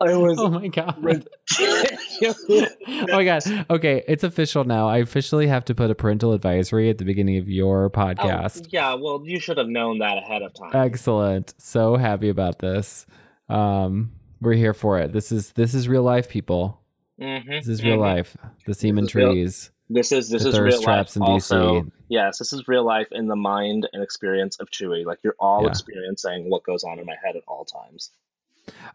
I 0.00 0.14
was 0.16 0.38
oh 0.38 0.48
my 0.48 0.68
god. 0.68 0.96
oh 1.58 3.06
my 3.08 3.24
god. 3.24 3.66
Okay 3.70 4.04
it's 4.06 4.24
official 4.24 4.64
now. 4.64 4.88
I 4.88 4.98
officially 4.98 5.46
have 5.46 5.64
to 5.66 5.74
put 5.74 5.90
a 5.90 5.94
parental 5.94 6.32
advisory 6.32 6.90
at 6.90 6.98
the 6.98 7.04
beginning 7.04 7.38
of 7.38 7.48
your 7.48 7.90
podcast. 7.90 8.62
oh, 8.64 8.68
yeah 8.70 8.94
well 8.94 9.22
you 9.24 9.40
should 9.40 9.58
have 9.58 9.68
known 9.68 9.98
that 9.98 10.18
ahead 10.18 10.42
of 10.42 10.52
time. 10.54 10.70
Excellent. 10.74 11.54
So 11.58 11.96
happy 11.96 12.28
about 12.28 12.58
this. 12.58 13.06
Um 13.48 14.12
we're 14.40 14.54
here 14.54 14.74
for 14.74 14.98
it. 14.98 15.12
This 15.12 15.32
is 15.32 15.52
this 15.52 15.74
is 15.74 15.88
real 15.88 16.02
life 16.02 16.28
people. 16.28 16.80
Mm-hmm, 17.20 17.50
this 17.50 17.68
is 17.68 17.82
real 17.82 17.94
mm-hmm. 17.94 18.16
life. 18.16 18.36
The 18.66 18.74
semen 18.74 19.06
trees 19.06 19.70
real, 19.88 19.96
this 19.98 20.12
is 20.12 20.28
this 20.28 20.44
is 20.44 20.58
real 20.58 20.82
life 20.82 21.16
in 21.16 21.22
also, 21.22 21.82
DC. 21.82 21.92
yes 22.08 22.38
this 22.38 22.52
is 22.52 22.68
real 22.68 22.84
life 22.84 23.08
in 23.12 23.28
the 23.28 23.36
mind 23.36 23.88
and 23.92 24.02
experience 24.02 24.56
of 24.60 24.70
chewy. 24.70 25.06
Like 25.06 25.20
you're 25.22 25.36
all 25.38 25.62
yeah. 25.62 25.68
experiencing 25.70 26.50
what 26.50 26.64
goes 26.64 26.84
on 26.84 26.98
in 26.98 27.06
my 27.06 27.16
head 27.24 27.36
at 27.36 27.42
all 27.48 27.64
times 27.64 28.10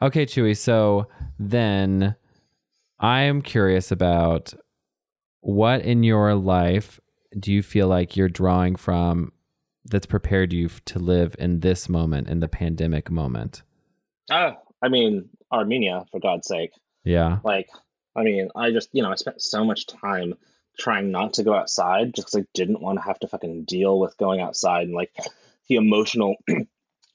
Okay, 0.02 0.26
Chewy. 0.26 0.58
So 0.58 1.08
then 1.40 2.16
I'm 3.00 3.42
curious 3.42 3.92
about 3.92 4.54
what 5.42 5.82
in 5.82 6.04
your 6.04 6.36
life 6.36 7.00
do 7.38 7.52
you 7.52 7.64
feel 7.64 7.88
like 7.88 8.16
you're 8.18 8.30
drawing 8.30 8.76
from 8.76 9.32
that's 9.86 10.06
prepared 10.06 10.54
you 10.54 10.70
to 10.86 11.00
live 11.00 11.36
in 11.40 11.62
this 11.62 11.90
moment, 11.90 12.28
in 12.28 12.40
the 12.40 12.48
pandemic 12.48 13.10
moment? 13.10 13.64
Oh, 14.30 14.54
I 14.82 14.90
mean, 14.90 15.30
Armenia, 15.52 16.06
for 16.12 16.20
God's 16.20 16.48
sake. 16.48 16.72
Yeah. 17.04 17.40
Like, 17.44 17.70
I 18.16 18.24
mean, 18.24 18.50
I 18.56 18.72
just, 18.72 18.90
you 18.92 19.02
know, 19.02 19.12
I 19.12 19.16
spent 19.16 19.42
so 19.42 19.64
much 19.64 19.88
time 19.88 20.36
trying 20.80 21.12
not 21.12 21.34
to 21.34 21.44
go 21.44 21.54
outside 21.54 22.14
just 22.14 22.28
because 22.28 22.42
I 22.42 22.48
didn't 22.54 22.82
want 22.82 23.00
to 23.00 23.04
have 23.04 23.20
to 23.20 23.28
fucking 23.28 23.66
deal 23.66 24.00
with 24.00 24.18
going 24.18 24.42
outside 24.42 24.84
and 24.84 24.96
like 24.96 25.16
the 25.68 25.76
emotional 25.76 26.36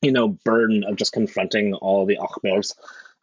you 0.06 0.12
know, 0.12 0.28
burden 0.28 0.84
of 0.84 0.94
just 0.94 1.12
confronting 1.12 1.74
all 1.74 2.06
the 2.06 2.16
Akhmers, 2.16 2.72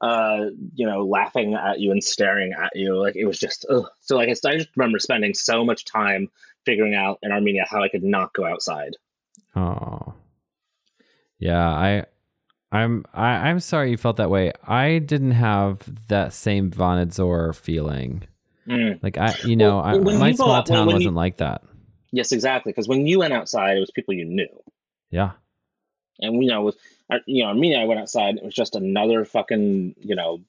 uh, 0.01 0.47
you 0.75 0.86
know, 0.86 1.05
laughing 1.05 1.53
at 1.53 1.79
you 1.79 1.91
and 1.91 2.03
staring 2.03 2.51
at 2.51 2.71
you. 2.75 3.01
Like 3.01 3.15
it 3.15 3.23
was 3.23 3.39
just, 3.39 3.65
ugh. 3.69 3.86
so 4.01 4.17
like 4.17 4.27
I 4.27 4.34
just 4.34 4.69
remember 4.75 4.99
spending 4.99 5.34
so 5.34 5.63
much 5.63 5.86
time 5.86 6.29
figuring 6.65 6.93
out 6.93 7.19
in 7.23 7.31
Armenia 7.31 7.63
how 7.69 7.81
I 7.81 7.88
could 7.88 8.03
not 8.03 8.34
go 8.34 8.45
outside. 8.45 8.97
Oh, 9.55 10.13
yeah, 11.39 11.69
I, 11.69 12.05
I'm, 12.69 13.05
I, 13.13 13.29
I'm 13.47 13.61
sorry 13.61 13.91
you 13.91 13.97
felt 13.97 14.17
that 14.17 14.29
way. 14.29 14.51
I 14.67 14.99
didn't 14.99 15.31
have 15.31 15.79
that 16.09 16.34
same 16.34 16.69
Vanadzor 16.69 17.55
feeling. 17.55 18.23
Mm. 18.67 19.01
Like 19.01 19.17
I, 19.17 19.36
you 19.45 19.55
know, 19.55 19.77
well, 19.77 20.09
I, 20.09 20.17
my 20.17 20.34
small 20.34 20.63
town 20.63 20.88
wasn't 20.88 21.03
you, 21.03 21.11
like 21.11 21.38
that. 21.38 21.63
Yes, 22.11 22.34
exactly. 22.34 22.73
Because 22.73 22.89
when 22.89 23.07
you 23.07 23.19
went 23.19 23.31
outside, 23.31 23.77
it 23.77 23.79
was 23.79 23.91
people 23.91 24.13
you 24.13 24.25
knew. 24.25 24.49
Yeah. 25.11 25.31
And 26.20 26.43
you 26.43 26.49
know, 26.49 26.61
with 26.64 26.78
you 27.26 27.45
know, 27.45 27.53
me, 27.53 27.76
I 27.76 27.86
went 27.86 27.99
outside. 27.99 28.38
It 28.38 28.43
was 28.43 28.53
just 28.53 28.76
another 28.76 29.26
fucking 29.26 29.95
you 29.99 30.16
know 30.16 30.41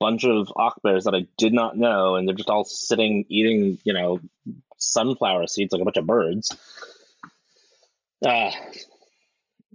bunch 0.00 0.24
of 0.24 0.48
Akbears 0.56 1.04
that 1.04 1.14
I 1.14 1.26
did 1.36 1.52
not 1.52 1.76
know, 1.76 2.16
and 2.16 2.26
they're 2.26 2.36
just 2.36 2.50
all 2.50 2.64
sitting 2.64 3.24
eating 3.28 3.78
you 3.84 3.92
know 3.92 4.20
sunflower 4.78 5.46
seeds 5.48 5.72
like 5.72 5.82
a 5.82 5.84
bunch 5.84 5.96
of 5.96 6.06
birds. 6.06 6.56
Uh, 8.24 8.50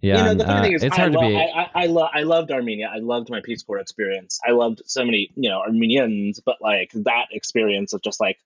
yeah, 0.02 0.18
you 0.18 0.24
know, 0.24 0.34
the 0.34 0.44
funny 0.44 0.60
uh, 0.60 0.64
thing 0.64 0.74
is, 0.74 0.84
it's 0.84 0.98
hard 0.98 1.16
I 1.16 1.22
to 1.22 1.28
be. 1.30 1.38
I, 1.38 1.44
I, 1.44 1.70
I, 1.74 1.86
lo- 1.86 2.10
I 2.14 2.24
loved 2.24 2.52
Armenia. 2.52 2.92
I 2.94 3.00
loved 3.00 3.30
my 3.30 3.40
Peace 3.42 3.64
Corps 3.64 3.80
experience. 3.80 4.42
I 4.46 4.52
loved 4.52 4.82
so 4.86 5.06
many, 5.06 5.32
you 5.36 5.50
know, 5.50 5.60
Armenians, 5.60 6.42
but 6.46 6.58
like 6.62 6.92
that 6.94 7.28
experience 7.32 7.94
of 7.94 8.02
just 8.02 8.20
like 8.20 8.38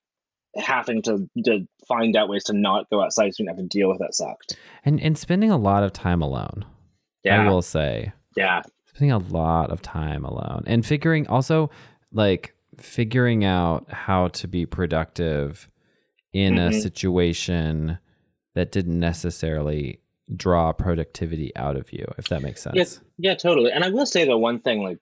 having 0.55 1.01
to 1.03 1.27
to 1.45 1.67
find 1.87 2.15
out 2.15 2.29
ways 2.29 2.45
to 2.45 2.53
not 2.53 2.89
go 2.89 3.01
outside 3.01 3.33
so 3.33 3.43
you 3.43 3.47
don't 3.47 3.57
have 3.57 3.63
to 3.63 3.69
deal 3.69 3.89
with 3.89 3.99
that 3.99 4.13
sucked. 4.13 4.57
And 4.85 4.99
and 5.01 5.17
spending 5.17 5.51
a 5.51 5.57
lot 5.57 5.83
of 5.83 5.93
time 5.93 6.21
alone. 6.21 6.65
Yeah. 7.23 7.41
I 7.41 7.49
will 7.49 7.61
say. 7.61 8.13
Yeah. 8.35 8.61
Spending 8.87 9.11
a 9.11 9.17
lot 9.17 9.71
of 9.71 9.81
time 9.81 10.23
alone. 10.23 10.63
And 10.67 10.85
figuring 10.85 11.27
also 11.27 11.69
like 12.11 12.55
figuring 12.77 13.43
out 13.43 13.91
how 13.91 14.29
to 14.29 14.47
be 14.47 14.65
productive 14.65 15.67
in 16.33 16.55
mm-hmm. 16.55 16.75
a 16.75 16.81
situation 16.81 17.97
that 18.55 18.71
didn't 18.71 18.99
necessarily 18.99 19.99
draw 20.35 20.73
productivity 20.73 21.55
out 21.55 21.77
of 21.77 21.91
you, 21.93 22.05
if 22.17 22.27
that 22.29 22.41
makes 22.41 22.61
sense. 22.61 22.75
Yeah, 23.17 23.31
yeah, 23.31 23.35
totally. 23.35 23.71
And 23.71 23.83
I 23.83 23.89
will 23.89 24.05
say 24.05 24.25
the 24.25 24.37
one 24.37 24.59
thing 24.59 24.83
like 24.83 24.99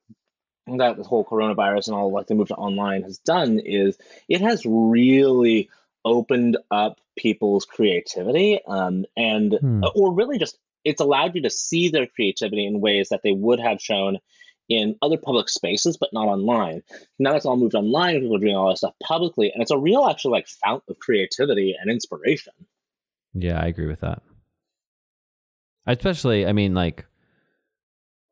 that 0.77 0.97
the 0.97 1.03
whole 1.03 1.23
coronavirus 1.23 1.87
and 1.87 1.95
all 1.95 2.11
like 2.11 2.27
the 2.27 2.35
move 2.35 2.47
to 2.47 2.55
online 2.55 3.03
has 3.03 3.19
done 3.19 3.59
is 3.59 3.97
it 4.27 4.41
has 4.41 4.65
really 4.65 5.69
opened 6.05 6.57
up 6.71 6.99
people's 7.17 7.65
creativity 7.65 8.59
um, 8.67 9.05
and 9.17 9.53
hmm. 9.59 9.83
or 9.95 10.13
really 10.13 10.37
just 10.37 10.57
it's 10.83 11.01
allowed 11.01 11.35
you 11.35 11.41
to 11.41 11.49
see 11.49 11.89
their 11.89 12.05
creativity 12.05 12.65
in 12.65 12.79
ways 12.79 13.09
that 13.09 13.21
they 13.23 13.31
would 13.31 13.59
have 13.59 13.81
shown 13.81 14.19
in 14.69 14.95
other 15.01 15.17
public 15.17 15.49
spaces 15.49 15.97
but 15.97 16.13
not 16.13 16.27
online 16.27 16.81
now 17.19 17.35
it's 17.35 17.45
all 17.45 17.57
moved 17.57 17.75
online 17.75 18.19
people 18.19 18.35
are 18.35 18.39
doing 18.39 18.55
all 18.55 18.69
this 18.69 18.79
stuff 18.79 18.93
publicly 19.03 19.51
and 19.51 19.61
it's 19.61 19.71
a 19.71 19.77
real 19.77 20.05
actual 20.05 20.31
like 20.31 20.47
fount 20.47 20.83
of 20.89 20.97
creativity 20.99 21.75
and 21.79 21.91
inspiration 21.91 22.53
yeah 23.33 23.59
i 23.59 23.65
agree 23.65 23.87
with 23.87 23.99
that 23.99 24.21
especially 25.87 26.47
i 26.47 26.53
mean 26.53 26.73
like 26.73 27.05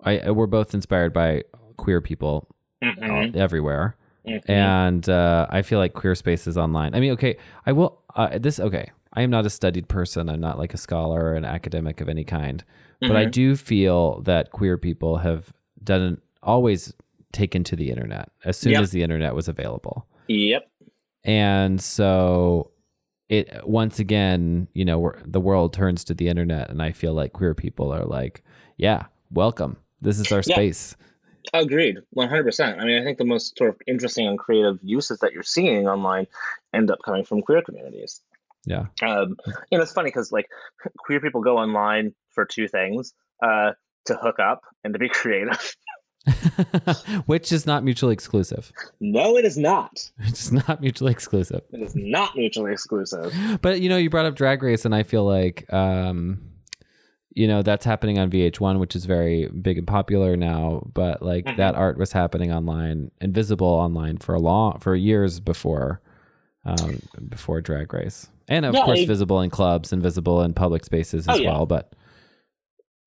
I 0.04 0.32
we're 0.32 0.48
both 0.48 0.74
inspired 0.74 1.14
by 1.14 1.44
queer 1.78 2.02
people 2.02 2.48
mm-hmm. 2.84 3.38
everywhere. 3.38 3.98
Mm-hmm. 4.28 4.52
And 4.52 5.10
uh, 5.10 5.48
I 5.50 5.62
feel 5.62 5.80
like 5.80 5.94
queer 5.94 6.16
spaces 6.16 6.58
online. 6.58 6.96
I 6.96 7.00
mean, 7.00 7.12
okay, 7.14 7.38
I 7.66 7.72
will. 7.72 8.02
Uh, 8.16 8.38
this 8.38 8.60
okay. 8.60 8.92
I 9.16 9.22
am 9.22 9.30
not 9.30 9.46
a 9.46 9.50
studied 9.50 9.88
person. 9.88 10.30
I'm 10.30 10.40
not 10.40 10.58
like 10.58 10.74
a 10.74 10.78
scholar 10.78 11.24
or 11.26 11.34
an 11.36 11.46
academic 11.46 12.02
of 12.02 12.10
any 12.10 12.24
kind. 12.24 12.64
Mm-hmm. 12.64 13.08
But 13.08 13.18
I 13.18 13.24
mm-hmm. 13.24 13.32
do 13.32 13.56
feel 13.56 14.22
that 14.22 14.52
queer 14.52 14.78
people 14.78 15.18
have 15.18 15.54
done 15.84 16.20
always 16.42 16.94
taken 17.32 17.64
to 17.66 17.76
the 17.76 17.90
internet 17.90 18.32
as 18.46 18.58
soon 18.58 18.74
yep. 18.74 18.84
as 18.84 18.92
the 18.92 19.04
internet 19.04 19.36
was 19.36 19.48
available. 19.48 20.08
Yep. 20.28 20.70
And 21.26 21.82
so 21.82 22.72
it 23.30 23.68
once 23.68 24.00
again, 24.00 24.68
you 24.74 24.86
know, 24.86 25.14
the 25.26 25.40
world 25.40 25.74
turns 25.74 26.04
to 26.06 26.14
the 26.14 26.28
internet, 26.28 26.70
and 26.70 26.82
I 26.82 26.92
feel 26.92 27.14
like 27.14 27.34
queer 27.34 27.54
people 27.54 27.94
are 27.94 28.06
like, 28.06 28.44
yeah, 28.78 29.06
welcome. 29.32 29.78
This 30.02 30.20
is 30.20 30.32
our 30.32 30.44
yeah. 30.46 30.56
space. 30.56 30.96
Agreed, 31.54 32.00
one 32.12 32.30
hundred 32.30 32.46
percent. 32.46 32.80
I 32.80 32.86
mean, 32.86 33.02
I 33.02 33.04
think 33.04 33.18
the 33.18 33.26
most 33.26 33.58
sort 33.58 33.72
of 33.72 33.82
interesting 33.88 34.28
and 34.28 34.40
creative 34.40 34.80
uses 34.82 35.20
that 35.20 35.34
you're 35.34 35.44
seeing 35.44 35.88
online 35.88 36.28
end 36.74 36.90
up 36.90 37.00
coming 37.04 37.26
from 37.26 37.42
queer 37.42 37.62
communities. 37.62 38.22
Yeah. 38.66 38.86
Um, 39.02 39.38
you 39.72 39.78
know, 39.78 39.84
it's 39.84 39.92
funny 39.92 40.08
because 40.08 40.32
like 40.32 40.48
queer 40.98 41.20
people 41.20 41.42
go 41.42 41.58
online 41.58 42.14
for 42.32 42.46
two 42.46 42.68
things: 42.68 43.14
uh, 43.42 43.72
to 44.06 44.16
hook 44.16 44.40
up 44.40 44.62
and 44.84 44.94
to 44.94 45.00
be 45.00 45.10
creative. 45.14 45.76
Which 47.26 47.52
is 47.52 47.66
not 47.66 47.84
mutually 47.84 48.14
exclusive. 48.14 48.72
No, 49.02 49.38
it 49.38 49.44
is 49.44 49.58
not. 49.58 50.10
It's 50.20 50.52
not 50.52 50.80
mutually 50.80 51.12
exclusive. 51.12 51.62
It 51.72 51.82
is 51.82 51.96
not 51.96 52.38
mutually 52.38 52.72
exclusive. 52.72 53.34
But 53.62 53.82
you 53.82 53.90
know, 53.90 53.98
you 53.98 54.10
brought 54.10 54.26
up 54.26 54.36
Drag 54.36 54.64
Race, 54.64 54.86
and 54.86 54.96
I 54.96 55.04
feel 55.04 55.26
like 55.26 55.72
um, 55.74 56.53
you 57.36 57.48
know 57.48 57.62
that's 57.62 57.86
happening 57.86 58.20
on 58.20 58.30
VH1, 58.30 58.80
which 58.80 58.96
is 58.96 59.06
very 59.06 59.48
big 59.48 59.78
and 59.78 59.88
popular 59.88 60.36
now. 60.36 60.88
But 60.94 61.22
like 61.22 61.46
mm-hmm. 61.46 61.58
that 61.58 61.76
art 61.76 61.98
was 61.98 62.12
happening 62.12 62.52
online, 62.52 63.12
invisible 63.22 63.68
online 63.68 64.18
for 64.18 64.36
a 64.36 64.40
long 64.40 64.80
for 64.80 64.96
years 64.96 65.40
before, 65.40 66.02
um, 66.66 67.02
before 67.30 67.62
Drag 67.62 67.92
Race, 67.94 68.30
and 68.48 68.66
of 68.66 68.74
yeah, 68.74 68.86
course 68.86 69.00
I, 69.00 69.06
visible 69.06 69.42
in 69.42 69.50
clubs 69.50 69.94
and 69.94 70.02
visible 70.02 70.42
in 70.42 70.54
public 70.54 70.86
spaces 70.86 71.28
as 71.28 71.40
oh, 71.40 71.42
yeah. 71.42 71.52
well. 71.52 71.66
But 71.66 71.94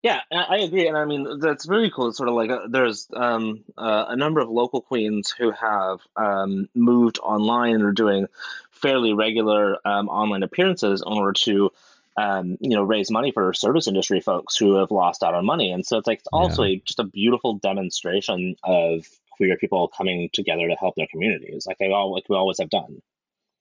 yeah, 0.02 0.20
I 0.30 0.58
agree, 0.58 0.88
and 0.88 0.96
I 0.96 1.04
mean 1.04 1.38
that's 1.40 1.66
really 1.66 1.90
cool. 1.90 2.08
It's 2.08 2.16
sort 2.16 2.28
of 2.28 2.34
like 2.34 2.50
a, 2.50 2.56
uh, 2.56 2.66
there's 2.68 3.08
um, 3.12 3.64
uh, 3.76 4.06
a 4.08 4.16
number 4.16 4.40
of 4.40 4.48
local 4.48 4.80
queens 4.80 5.30
who 5.36 5.50
have 5.50 6.00
um, 6.16 6.68
moved 6.74 7.18
online 7.18 7.74
and 7.74 7.84
are 7.84 7.92
doing 7.92 8.26
fairly 8.70 9.14
regular 9.14 9.78
um, 9.86 10.08
online 10.08 10.42
appearances 10.42 11.02
in 11.04 11.12
order 11.12 11.32
to 11.32 11.70
um, 12.16 12.56
you 12.60 12.76
know, 12.76 12.82
raise 12.82 13.10
money 13.10 13.30
for 13.30 13.52
service 13.52 13.86
industry 13.86 14.20
folks 14.20 14.56
who 14.56 14.76
have 14.76 14.90
lost 14.90 15.22
out 15.22 15.34
on 15.34 15.44
money. 15.44 15.70
And 15.70 15.84
so 15.84 15.98
it's 15.98 16.06
like 16.06 16.22
also 16.32 16.62
yeah. 16.62 16.76
a, 16.76 16.82
just 16.84 16.98
a 16.98 17.04
beautiful 17.04 17.58
demonstration 17.58 18.56
of 18.64 19.06
queer 19.32 19.56
people 19.56 19.88
coming 19.88 20.30
together 20.32 20.66
to 20.68 20.74
help 20.74 20.94
their 20.96 21.06
communities, 21.10 21.66
like 21.66 21.78
they 21.78 21.92
all 21.92 22.12
like 22.12 22.24
we 22.28 22.36
always 22.36 22.58
have 22.58 22.70
done. 22.70 23.02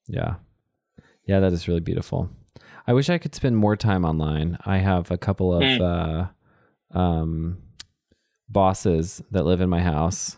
Yeah, 0.07 0.35
yeah, 1.25 1.39
that 1.39 1.53
is 1.53 1.67
really 1.67 1.81
beautiful. 1.81 2.29
I 2.87 2.93
wish 2.93 3.09
I 3.09 3.17
could 3.17 3.35
spend 3.35 3.57
more 3.57 3.75
time 3.75 4.05
online. 4.05 4.57
I 4.65 4.77
have 4.77 5.11
a 5.11 5.17
couple 5.17 5.53
of 5.53 5.63
mm. 5.63 5.81
uh, 6.93 6.97
um, 6.97 7.57
bosses 8.47 9.21
that 9.31 9.43
live 9.43 9.61
in 9.61 9.69
my 9.69 9.81
house 9.81 10.37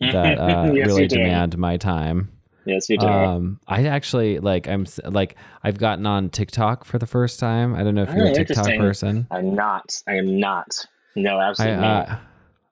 that 0.00 0.38
uh, 0.38 0.70
yes, 0.74 0.86
really 0.86 1.08
demand 1.08 1.56
my 1.58 1.76
time. 1.76 2.30
Yes, 2.68 2.88
you 2.90 2.98
do. 2.98 3.06
Um, 3.06 3.60
I 3.66 3.86
actually 3.86 4.38
like. 4.38 4.68
I'm 4.68 4.86
like. 5.04 5.36
I've 5.62 5.78
gotten 5.78 6.06
on 6.06 6.28
TikTok 6.30 6.84
for 6.84 6.98
the 6.98 7.06
first 7.06 7.40
time. 7.40 7.74
I 7.74 7.82
don't 7.82 7.94
know 7.94 8.02
if 8.02 8.14
you're 8.14 8.26
a 8.26 8.34
TikTok 8.34 8.66
person. 8.76 9.26
I'm 9.30 9.54
not. 9.54 10.02
I 10.06 10.14
am 10.16 10.38
not. 10.38 10.86
No, 11.16 11.40
absolutely 11.40 11.80
not. 11.80 12.08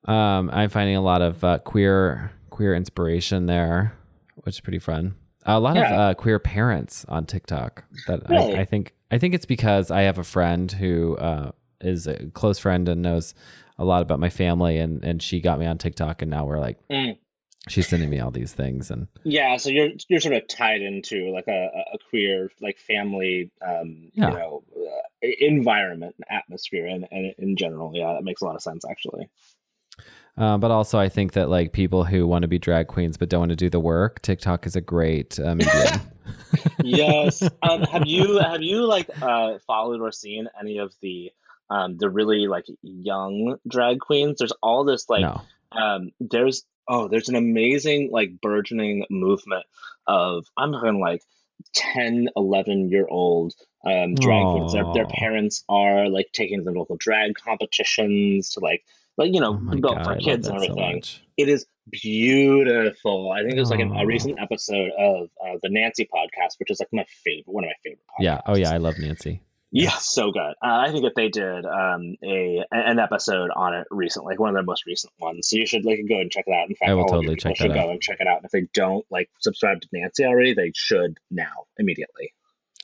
I, 0.05 0.13
uh, 0.13 0.13
um, 0.13 0.51
I'm 0.53 0.69
finding 0.71 0.97
a 0.97 1.01
lot 1.01 1.23
of 1.23 1.43
uh, 1.43 1.59
queer 1.59 2.31
queer 2.51 2.75
inspiration 2.75 3.47
there, 3.47 3.95
which 4.37 4.57
is 4.57 4.61
pretty 4.61 4.79
fun. 4.79 5.15
A 5.47 5.59
lot 5.61 5.77
of 5.77 5.85
uh, 5.85 6.15
queer 6.15 6.39
parents 6.39 7.05
on 7.09 7.25
TikTok. 7.25 7.85
That 8.07 8.29
Really? 8.29 8.57
I, 8.57 8.61
I 8.61 8.65
think. 8.65 8.93
I 9.11 9.19
think 9.19 9.35
it's 9.35 9.47
because 9.47 9.91
I 9.93 10.03
have 10.03 10.19
a 10.19 10.25
friend 10.25 10.71
who 10.71 11.17
uh, 11.17 11.53
is 11.81 12.07
a 12.09 12.27
close 12.35 12.59
friend 12.59 12.89
and 12.89 13.03
knows 13.03 13.35
a 13.79 13.85
lot 13.85 14.03
about 14.03 14.19
my 14.19 14.31
family, 14.31 14.79
and 14.79 15.05
and 15.05 15.23
she 15.23 15.41
got 15.41 15.59
me 15.59 15.67
on 15.67 15.79
TikTok, 15.79 16.23
and 16.23 16.31
now 16.31 16.45
we're 16.45 16.59
like, 16.59 16.79
Mm. 16.91 17.17
She's 17.69 17.89
sending 17.89 18.09
me 18.11 18.21
all 18.21 18.31
these 18.31 18.53
things, 18.53 18.91
and 18.91 19.09
Yeah, 19.25 19.57
so 19.57 19.71
you're 19.71 19.91
you're 20.09 20.21
sort 20.21 20.35
of 20.35 20.47
tied 20.49 20.83
into 20.83 21.31
like 21.33 21.49
a, 21.49 21.71
a- 21.75 21.95
a 21.95 21.99
queer 22.11 22.51
like 22.61 22.79
family, 22.79 23.51
um, 23.67 24.11
Yeah. 24.15 24.31
you 24.31 24.37
know, 24.39 24.65
uh, 24.77 25.29
environment, 25.41 26.15
and 26.19 26.39
atmosphere, 26.39 26.87
and, 26.87 27.07
and 27.11 27.35
in 27.39 27.57
general, 27.57 27.93
yeah, 27.95 28.13
that 28.15 28.25
makes 28.25 28.43
a 28.43 28.45
lot 28.45 28.55
of 28.57 28.63
sense 28.63 28.85
actually. 28.89 29.29
Uh, 30.39 30.59
but 30.59 30.71
also, 30.71 30.99
I 30.99 31.09
think 31.09 31.33
that 31.33 31.49
like 31.49 31.73
people 31.73 32.05
who 32.05 32.27
want 32.27 32.43
to 32.43 32.49
be 32.49 32.59
drag 32.59 32.89
queens 32.89 33.17
but 33.17 33.31
don't 33.31 33.41
want 33.41 33.51
to 33.51 33.57
do 33.57 33.71
the 33.71 33.81
work, 33.81 34.21
TikTok 34.21 34.67
is 34.67 34.77
a 34.77 34.83
great 34.83 35.39
uh, 35.41 35.55
medium. 35.55 36.01
yes. 36.85 37.43
Um, 37.63 37.83
have 37.85 38.07
you 38.07 38.39
have 38.39 38.61
you 38.63 38.85
like 38.85 39.09
uh, 39.23 39.59
followed 39.67 40.01
or 40.01 40.13
seen 40.13 40.49
any 40.61 40.79
of 40.79 40.93
the 41.01 41.31
um, 41.71 41.97
the 41.97 42.11
really 42.11 42.47
like 42.49 42.67
young 42.83 43.57
drag 43.67 44.01
queens? 44.01 44.37
There's 44.39 44.53
all 44.63 44.85
this 44.85 45.09
like 45.09 45.23
no. 45.23 45.41
um, 45.73 46.11
there's 46.21 46.65
oh 46.89 47.09
there's 47.09 47.29
an 47.29 47.37
amazing 47.37 48.11
like 48.11 48.41
burgeoning 48.41 49.05
movement 49.11 49.65
of 50.07 50.47
I'm 50.57 50.73
talking 50.73 51.01
like 51.01 51.23
10 51.75 52.29
11 52.37 52.89
year 52.89 53.07
old 53.09 53.55
um, 53.85 54.15
drag 54.15 54.45
queens. 54.45 54.73
Their, 54.73 54.85
their 54.93 55.07
parents 55.07 55.65
are 55.69 56.09
like 56.09 56.29
taking 56.33 56.65
them 56.65 56.75
to 56.75 56.79
local 56.79 56.97
drag 56.97 57.35
competitions 57.35 58.51
to 58.51 58.61
like 58.61 58.85
like 59.17 59.33
you 59.33 59.41
know 59.41 59.55
Oh 59.55 59.81
built 59.81 59.97
god, 59.97 60.05
for 60.05 60.17
kids 60.17 60.47
and 60.49 60.61
that 60.61 60.67
so 60.67 60.73
everything. 60.73 61.03
it 61.37 61.49
is 61.49 61.67
beautiful. 61.91 63.31
I 63.31 63.43
think 63.43 63.55
there's 63.55 63.71
like 63.71 63.81
a, 63.81 63.89
a 63.89 64.07
recent 64.07 64.41
episode 64.41 64.91
of 64.99 65.31
uh, 65.45 65.57
the 65.63 65.71
nancy 65.71 66.09
podcast 66.13 66.59
which 66.59 66.71
is 66.71 66.81
like 66.81 66.89
my 66.93 67.07
favorite 67.25 67.53
one 67.53 67.65
of 67.65 67.69
my 67.69 67.75
favorite 67.83 68.01
podcasts 68.09 68.25
Yeah. 68.25 68.41
Oh 68.47 68.57
yeah, 68.57 68.73
I 68.73 68.79
love 68.79 68.99
Nancy. 68.99 69.43
Yeah, 69.73 69.97
so 69.99 70.31
good. 70.31 70.55
Uh, 70.63 70.85
I 70.87 70.91
think 70.91 71.05
that 71.05 71.15
they 71.17 71.29
did 71.29 71.67
um, 71.67 72.17
a 72.25 72.65
an 72.71 72.99
episode 72.99 73.51
on 73.55 73.75
it 73.75 73.87
recently, 73.91 74.33
like 74.33 74.41
one 74.41 74.49
of 74.51 74.55
their 74.55 74.63
most 74.63 74.87
recent 74.87 75.13
ones. 75.19 75.49
So 75.49 75.57
you 75.57 75.67
should 75.67 75.85
like 75.85 75.99
go 76.09 76.21
and 76.21 76.31
check 76.31 76.45
it 76.47 76.53
out. 76.55 76.69
In 76.69 76.75
fact, 76.77 76.91
I 76.91 76.95
will 76.95 77.03
all 77.03 77.09
totally 77.09 77.35
people 77.37 77.51
check 77.51 77.57
should 77.59 77.71
that 77.71 77.75
go 77.75 77.81
out. 77.81 77.91
and 77.91 78.01
check 78.01 78.19
it 78.21 78.27
out. 78.27 78.37
And 78.39 78.45
if 78.47 78.51
they 78.53 78.67
don't 78.75 79.05
like 79.11 79.29
subscribe 79.41 79.81
to 79.81 79.89
Nancy 79.93 80.25
already, 80.25 80.55
they 80.55 80.73
should 80.75 81.19
now 81.31 81.67
immediately. 81.79 82.33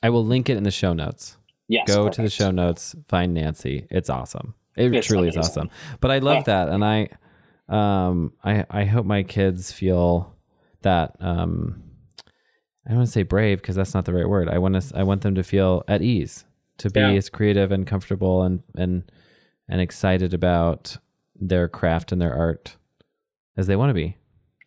I 0.01 0.09
will 0.09 0.25
link 0.25 0.49
it 0.49 0.57
in 0.57 0.63
the 0.63 0.71
show 0.71 0.93
notes. 0.93 1.37
Yes, 1.69 1.87
Go 1.87 2.09
to 2.09 2.21
the 2.21 2.29
show 2.29 2.51
notes, 2.51 2.93
find 3.07 3.33
Nancy. 3.33 3.87
It's 3.89 4.09
awesome. 4.09 4.53
It 4.75 4.93
It's 4.93 5.07
truly 5.07 5.29
is 5.29 5.37
awesome. 5.37 5.69
But 6.01 6.11
I 6.11 6.17
love 6.19 6.43
Yeah. 6.47 6.65
that, 6.65 6.69
and 6.69 6.83
I, 6.83 7.07
um, 7.69 8.33
I 8.43 8.65
I 8.69 8.83
hope 8.85 9.05
my 9.05 9.23
kids 9.23 9.71
feel 9.71 10.35
that. 10.81 11.15
Um, 11.21 11.81
I 12.85 12.89
don't 12.89 12.97
want 12.97 13.07
to 13.07 13.13
say 13.13 13.23
brave 13.23 13.61
because 13.61 13.77
that's 13.77 13.93
not 13.93 14.03
the 14.03 14.13
right 14.13 14.27
word. 14.27 14.49
I 14.49 14.57
want 14.57 14.75
to. 14.81 14.97
I 14.97 15.03
want 15.03 15.21
them 15.21 15.35
to 15.35 15.43
feel 15.43 15.83
at 15.87 16.01
ease, 16.01 16.43
to 16.79 16.89
be 16.89 16.99
Yeah. 16.99 17.11
as 17.11 17.29
creative 17.29 17.71
and 17.71 17.85
comfortable 17.87 18.43
and 18.43 18.61
and 18.75 19.03
and 19.69 19.79
excited 19.81 20.33
about 20.33 20.97
their 21.35 21.67
craft 21.67 22.11
and 22.11 22.21
their 22.21 22.33
art 22.33 22.77
as 23.57 23.67
they 23.67 23.75
want 23.75 23.89
to 23.89 23.93
be. 23.93 24.17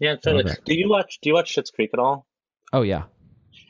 Yeah, 0.00 0.16
totally. 0.16 0.52
Do 0.64 0.74
you 0.74 0.88
watch 0.88 1.18
Do 1.20 1.28
you 1.30 1.34
watch 1.34 1.54
Schitt's 1.54 1.70
Creek 1.70 1.90
at 1.92 1.98
all? 2.00 2.26
Oh 2.72 2.82
yeah, 2.82 3.04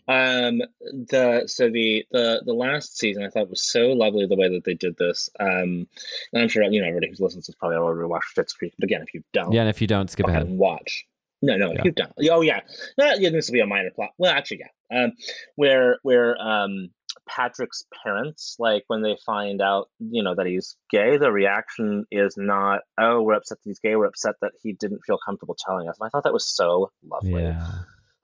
Um, 0.08 0.62
the 0.80 1.44
so 1.46 1.68
the 1.68 2.04
the 2.10 2.42
the 2.44 2.52
last 2.54 2.96
season 2.98 3.22
I 3.24 3.28
thought 3.30 3.50
was 3.50 3.62
so 3.62 3.88
lovely 3.92 4.26
the 4.26 4.36
way 4.36 4.48
that 4.48 4.64
they 4.64 4.74
did 4.74 4.96
this. 4.96 5.28
Um, 5.38 5.86
and 6.32 6.42
I'm 6.42 6.48
sure 6.48 6.62
you 6.64 6.80
know 6.80 6.86
everybody 6.88 7.12
who 7.16 7.22
listens 7.24 7.46
this 7.46 7.54
probably 7.56 7.76
already 7.76 8.08
watched 8.08 8.36
Schitt's 8.36 8.52
Creek. 8.54 8.74
But 8.78 8.84
again, 8.84 9.02
if 9.02 9.12
you 9.14 9.22
don't, 9.32 9.52
yeah. 9.52 9.60
And 9.62 9.70
if 9.70 9.80
you 9.80 9.86
don't, 9.86 10.10
skip 10.10 10.26
ahead. 10.26 10.48
watch. 10.48 11.06
No, 11.42 11.56
no, 11.56 11.72
Yeah. 11.72 11.82
you 11.84 11.90
don't. 11.92 12.12
Oh 12.30 12.40
yeah, 12.40 12.60
no, 12.98 13.12
yeah, 13.18 13.30
this 13.30 13.48
will 13.48 13.54
be 13.54 13.60
a 13.60 13.66
minor 13.66 13.90
plot. 13.90 14.10
Well, 14.18 14.32
actually, 14.32 14.60
yeah. 14.90 15.04
Um, 15.04 15.12
where 15.56 15.98
where 16.02 16.36
um 16.40 16.90
Patrick's 17.28 17.84
parents, 18.04 18.56
like 18.58 18.84
when 18.86 19.02
they 19.02 19.16
find 19.24 19.60
out, 19.60 19.88
you 19.98 20.22
know, 20.22 20.34
that 20.34 20.46
he's 20.46 20.76
gay, 20.90 21.16
the 21.16 21.30
reaction 21.30 22.04
is 22.10 22.36
not, 22.36 22.80
oh, 22.98 23.22
we're 23.22 23.34
upset 23.34 23.58
that 23.58 23.68
he's 23.68 23.80
gay. 23.80 23.96
We're 23.96 24.06
upset 24.06 24.36
that 24.40 24.52
he 24.62 24.72
didn't 24.72 25.00
feel 25.06 25.18
comfortable 25.24 25.56
telling 25.58 25.88
us. 25.88 25.96
And 26.00 26.06
I 26.06 26.10
thought 26.10 26.24
that 26.24 26.32
was 26.32 26.48
so 26.48 26.92
lovely. 27.04 27.42
Yeah, 27.42 27.68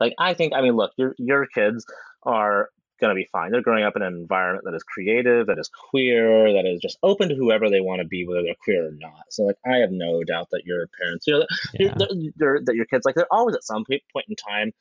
Like 0.00 0.14
I 0.18 0.34
think, 0.34 0.53
I 0.55 0.62
mean, 0.62 0.76
look, 0.76 0.92
your 0.96 1.14
your 1.18 1.46
kids 1.46 1.84
are 2.22 2.70
gonna 3.03 3.14
be 3.14 3.28
fine. 3.30 3.50
They're 3.50 3.61
growing 3.61 3.84
up 3.84 3.96
in 3.96 4.03
an 4.03 4.14
environment 4.14 4.64
that 4.64 4.74
is 4.74 4.82
creative, 4.82 5.48
that 5.48 5.59
is 5.59 5.68
queer, 5.90 6.55
that 6.55 6.64
is 6.64 6.80
just 6.80 6.98
open 7.03 7.28
to 7.28 7.34
whoever 7.34 7.68
they 7.68 7.80
want 7.80 8.00
to 8.00 8.09
be, 8.09 8.26
whether 8.26 8.42
they're 8.42 8.55
queer 8.64 8.88
or 8.88 8.92
not. 8.92 9.24
So 9.28 9.44
like, 9.44 9.57
I 9.66 9.76
have 9.78 9.90
no 9.90 10.24
doubt 10.24 10.48
that 10.53 10.62
your 10.64 10.88
parents, 10.98 11.26
you 11.26 11.34
know, 11.34 11.46
yeah. 11.74 11.94
they're, 11.98 12.09
they're, 12.36 12.61
that 12.64 12.76
your 12.76 12.86
kids 12.86 13.05
like 13.05 13.14
they're 13.14 13.32
always 13.32 13.57
at 13.57 13.64
some 13.64 13.84
point 13.84 14.26
in 14.28 14.36
time 14.36 14.72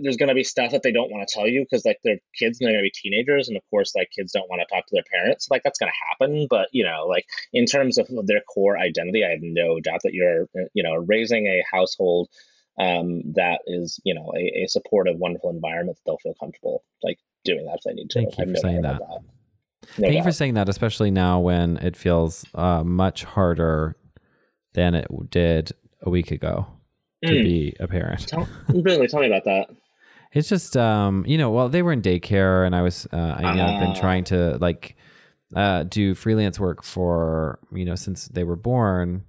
there's 0.00 0.16
going 0.16 0.28
to 0.28 0.34
be 0.34 0.44
stuff 0.44 0.72
that 0.72 0.82
they 0.82 0.92
don't 0.92 1.10
want 1.10 1.26
to 1.26 1.34
tell 1.34 1.46
you 1.46 1.62
because 1.62 1.84
like 1.84 1.98
they're 2.02 2.18
kids 2.38 2.58
and 2.60 2.66
they're 2.66 2.74
going 2.74 2.84
to 2.84 2.90
be 2.90 2.90
teenagers 2.90 3.48
and 3.48 3.56
of 3.56 3.62
course 3.70 3.94
like 3.94 4.10
kids 4.10 4.32
don't 4.32 4.48
want 4.48 4.60
to 4.60 4.74
talk 4.74 4.86
to 4.86 4.94
their 4.94 5.04
parents 5.12 5.48
like 5.50 5.62
that's 5.62 5.78
going 5.78 5.90
to 5.90 6.08
happen 6.08 6.46
but 6.48 6.68
you 6.72 6.84
know 6.84 7.06
like 7.06 7.26
in 7.52 7.66
terms 7.66 7.98
of 7.98 8.08
their 8.26 8.40
core 8.40 8.78
identity 8.78 9.24
i 9.24 9.30
have 9.30 9.42
no 9.42 9.80
doubt 9.80 10.00
that 10.04 10.14
you're 10.14 10.46
you 10.72 10.82
know 10.82 10.94
raising 10.94 11.46
a 11.46 11.62
household 11.70 12.28
um, 12.78 13.22
that 13.34 13.60
is 13.66 14.00
you 14.04 14.14
know 14.14 14.32
a, 14.36 14.64
a 14.64 14.66
supportive 14.68 15.18
wonderful 15.18 15.50
environment 15.50 15.96
that 15.96 16.02
they'll 16.04 16.18
feel 16.18 16.34
comfortable 16.38 16.84
like 17.02 17.18
doing 17.46 17.64
that 17.66 17.76
if 17.76 17.82
they 17.84 17.92
need 17.94 18.10
to 18.10 18.18
Thank 18.20 18.36
you 18.38 18.44
I 18.44 18.46
have 18.48 18.50
for 18.56 18.60
saying 18.60 18.82
that. 18.82 18.98
that. 19.00 19.20
No 19.98 20.06
Thank 20.08 20.16
you 20.16 20.22
for 20.22 20.32
saying 20.32 20.54
that, 20.54 20.68
especially 20.68 21.10
now 21.10 21.40
when 21.40 21.76
it 21.78 21.96
feels 21.96 22.44
uh, 22.54 22.82
much 22.84 23.24
harder 23.24 23.96
than 24.74 24.94
it 24.94 25.06
did 25.30 25.72
a 26.02 26.10
week 26.10 26.30
ago 26.30 26.66
to 27.24 27.32
Mm. 27.32 27.42
be 27.44 27.76
a 27.80 27.88
parent. 27.88 28.26
Tell, 28.28 28.46
really 28.68 29.06
tell 29.08 29.20
me 29.20 29.26
about 29.26 29.44
that 29.44 29.70
It's 30.32 30.48
just, 30.50 30.76
um, 30.76 31.24
you 31.26 31.38
know, 31.38 31.50
well, 31.50 31.68
they 31.70 31.80
were 31.82 31.92
in 31.92 32.02
daycare, 32.02 32.66
and 32.66 32.76
I 32.76 32.82
was, 32.82 33.06
uh, 33.12 33.16
I, 33.38 33.56
know, 33.56 33.64
I've 33.64 33.80
been 33.80 33.90
Ah. 33.96 34.00
trying 34.00 34.24
to 34.24 34.58
like 34.58 34.96
uh, 35.54 35.84
do 35.84 36.14
freelance 36.14 36.60
work 36.60 36.82
for, 36.82 37.58
you 37.72 37.84
know, 37.86 37.94
since 37.94 38.26
they 38.28 38.44
were 38.44 38.56
born, 38.56 39.24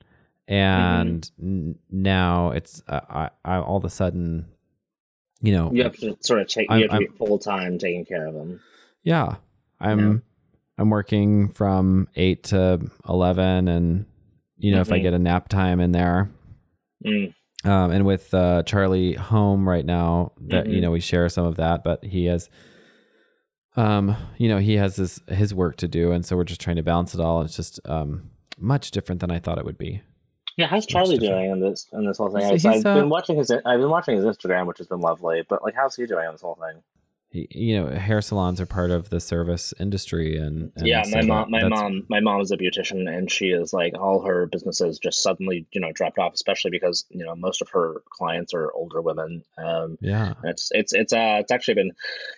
and 0.50 1.30
n- 1.42 1.76
now 1.90 2.50
it's, 2.52 2.82
uh, 2.90 3.00
I, 3.10 3.30
I 3.46 3.58
all 3.60 3.78
of 3.78 3.86
a 3.86 3.90
sudden, 3.90 4.48
you 5.42 5.52
know, 5.54 5.72
you 5.72 5.84
have 5.84 5.96
to 5.98 6.18
sort 6.22 6.42
of 6.42 6.48
take 6.48 6.70
I'm- 6.72 6.80
you 6.80 6.84
have 6.86 6.92
to 6.92 6.96
I'm- 7.06 7.12
be 7.12 7.18
full 7.18 7.38
time 7.40 7.78
taking 7.78 8.06
care 8.06 8.26
of 8.28 8.34
them 8.34 8.60
Yeah. 9.04 9.36
I'm. 9.80 10.24
I'm 10.80 10.90
working 10.92 11.50
from 11.54 12.08
8 12.16 12.44
to 12.46 12.80
11 13.10 13.68
and 13.68 14.06
you 14.58 14.72
know 14.72 14.82
if 14.82 14.92
I 14.92 15.00
Mhm. 15.00 15.02
get 15.04 15.14
a 15.14 15.20
nap 15.20 15.50
time 15.50 15.80
in 15.80 15.92
there 15.92 16.30
Mm. 17.06 17.34
um 17.64 17.92
and 17.92 18.06
with 18.06 18.32
uh 18.34 18.62
Charlie 18.64 19.14
home 19.14 19.68
right 19.68 19.86
now 19.86 20.34
that 20.48 20.68
you 20.68 20.78
Mhm. 20.78 20.82
know 20.82 20.92
we 20.92 21.00
share 21.00 21.30
some 21.30 21.46
of 21.48 21.56
that 21.56 21.84
but 21.84 22.04
he 22.04 22.26
has 22.26 22.50
um 23.76 24.16
you 24.38 24.48
know 24.50 24.58
he 24.60 24.74
has 24.76 24.96
his 24.98 25.20
his 25.28 25.54
work 25.54 25.78
to 25.78 25.88
do 25.88 26.12
and 26.12 26.26
so 26.26 26.36
we're 26.36 26.44
just 26.44 26.62
trying 26.62 26.76
to 26.76 26.84
balance 26.84 27.14
it 27.16 27.22
all 27.22 27.42
it's 27.42 27.56
just 27.56 27.80
um 27.86 28.30
much 28.60 28.92
different 28.92 29.22
than 29.22 29.30
I 29.32 29.38
thought 29.40 29.58
it 29.60 29.66
would 29.66 29.78
be. 29.78 30.02
Yeah, 30.58 30.66
how's 30.66 30.88
Charlie 30.88 31.20
doing 31.20 31.52
in 31.52 31.60
this 31.60 31.88
in 31.94 32.06
this 32.06 32.18
whole 32.18 32.30
thing? 32.30 32.44
I've 32.44 32.62
he's, 32.62 32.84
been 32.84 32.88
uh, 32.88 33.06
watching 33.06 33.38
his 33.38 33.52
I've 33.52 33.62
been 33.80 33.90
watching 33.90 34.16
his 34.16 34.26
Instagram, 34.26 34.66
which 34.66 34.80
has 34.80 34.88
been 34.88 35.02
lovely. 35.02 35.44
But 35.48 35.64
like, 35.64 35.76
how's 35.76 35.96
he 35.96 36.08
doing 36.08 36.26
on 36.26 36.34
this 36.34 36.42
whole 36.42 36.56
thing? 36.56 36.82
You 37.32 37.82
know 37.82 37.90
hair 37.90 38.22
salons 38.22 38.62
are 38.62 38.66
part 38.66 38.90
of 38.90 39.10
the 39.10 39.20
service 39.20 39.74
industry 39.80 40.38
and, 40.38 40.72
and 40.78 40.88
yeah, 40.88 41.04
my 41.12 41.22
that- 41.22 41.28
mom, 41.28 41.52
my 41.52 41.68
mom, 41.68 42.06
my 42.10 42.20
mom 42.22 42.40
is 42.40 42.52
a 42.52 42.58
beautician, 42.58 43.08
and 43.08 43.30
she 43.30 43.48
is 43.48 43.74
like 43.74 43.94
all 44.00 44.22
her 44.22 44.46
businesses 44.46 44.98
just 44.98 45.22
suddenly 45.22 45.68
you 45.74 45.82
know 45.82 45.92
dropped 45.92 46.20
off, 46.20 46.34
especially 46.34 46.72
because 46.72 47.06
you 47.10 47.26
know 47.26 47.36
most 47.36 47.62
of 47.62 47.70
her 47.72 48.02
clients 48.10 48.54
are 48.54 48.72
older 48.72 49.02
women. 49.02 49.44
Um, 49.58 49.98
yeah 50.00 50.36
it's 50.44 50.70
it's 50.72 50.94
it's 50.94 51.12
uh 51.12 51.40
it's 51.42 51.52
actually 51.52 51.74
been 51.76 51.92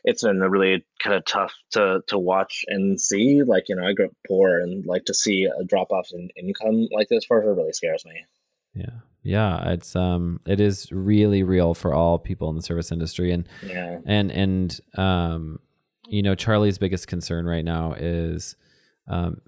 it's 0.03 0.23
been 0.23 0.39
really 0.39 0.83
kind 1.01 1.15
of 1.15 1.23
tough 1.25 1.53
to 1.71 2.01
to 2.07 2.17
watch 2.17 2.65
and 2.67 2.99
see. 2.99 3.43
Like 3.43 3.69
you 3.69 3.75
know, 3.75 3.85
I 3.85 3.93
grew 3.93 4.07
up 4.07 4.11
poor, 4.27 4.59
and 4.59 4.85
like 4.85 5.05
to 5.05 5.13
see 5.13 5.45
a 5.45 5.63
drop 5.63 5.91
off 5.91 6.09
in 6.11 6.29
income 6.35 6.87
like 6.91 7.09
this 7.09 7.25
for 7.25 7.41
her 7.41 7.53
really 7.53 7.73
scares 7.73 8.05
me. 8.05 8.25
Yeah. 8.73 8.99
Yeah, 9.23 9.71
it's 9.71 9.95
um 9.95 10.39
it 10.45 10.59
is 10.59 10.91
really 10.91 11.43
real 11.43 11.73
for 11.73 11.93
all 11.93 12.17
people 12.19 12.49
in 12.49 12.55
the 12.55 12.61
service 12.61 12.91
industry 12.91 13.31
and 13.31 13.47
Yeah, 13.61 13.99
and 14.05 14.31
and 14.31 14.79
um 14.95 15.59
you 16.07 16.23
know 16.23 16.35
Charlie's 16.35 16.77
biggest 16.77 17.07
concern 17.07 17.45
right 17.45 17.65
now 17.65 17.93
is 17.93 18.55
um 19.07 19.41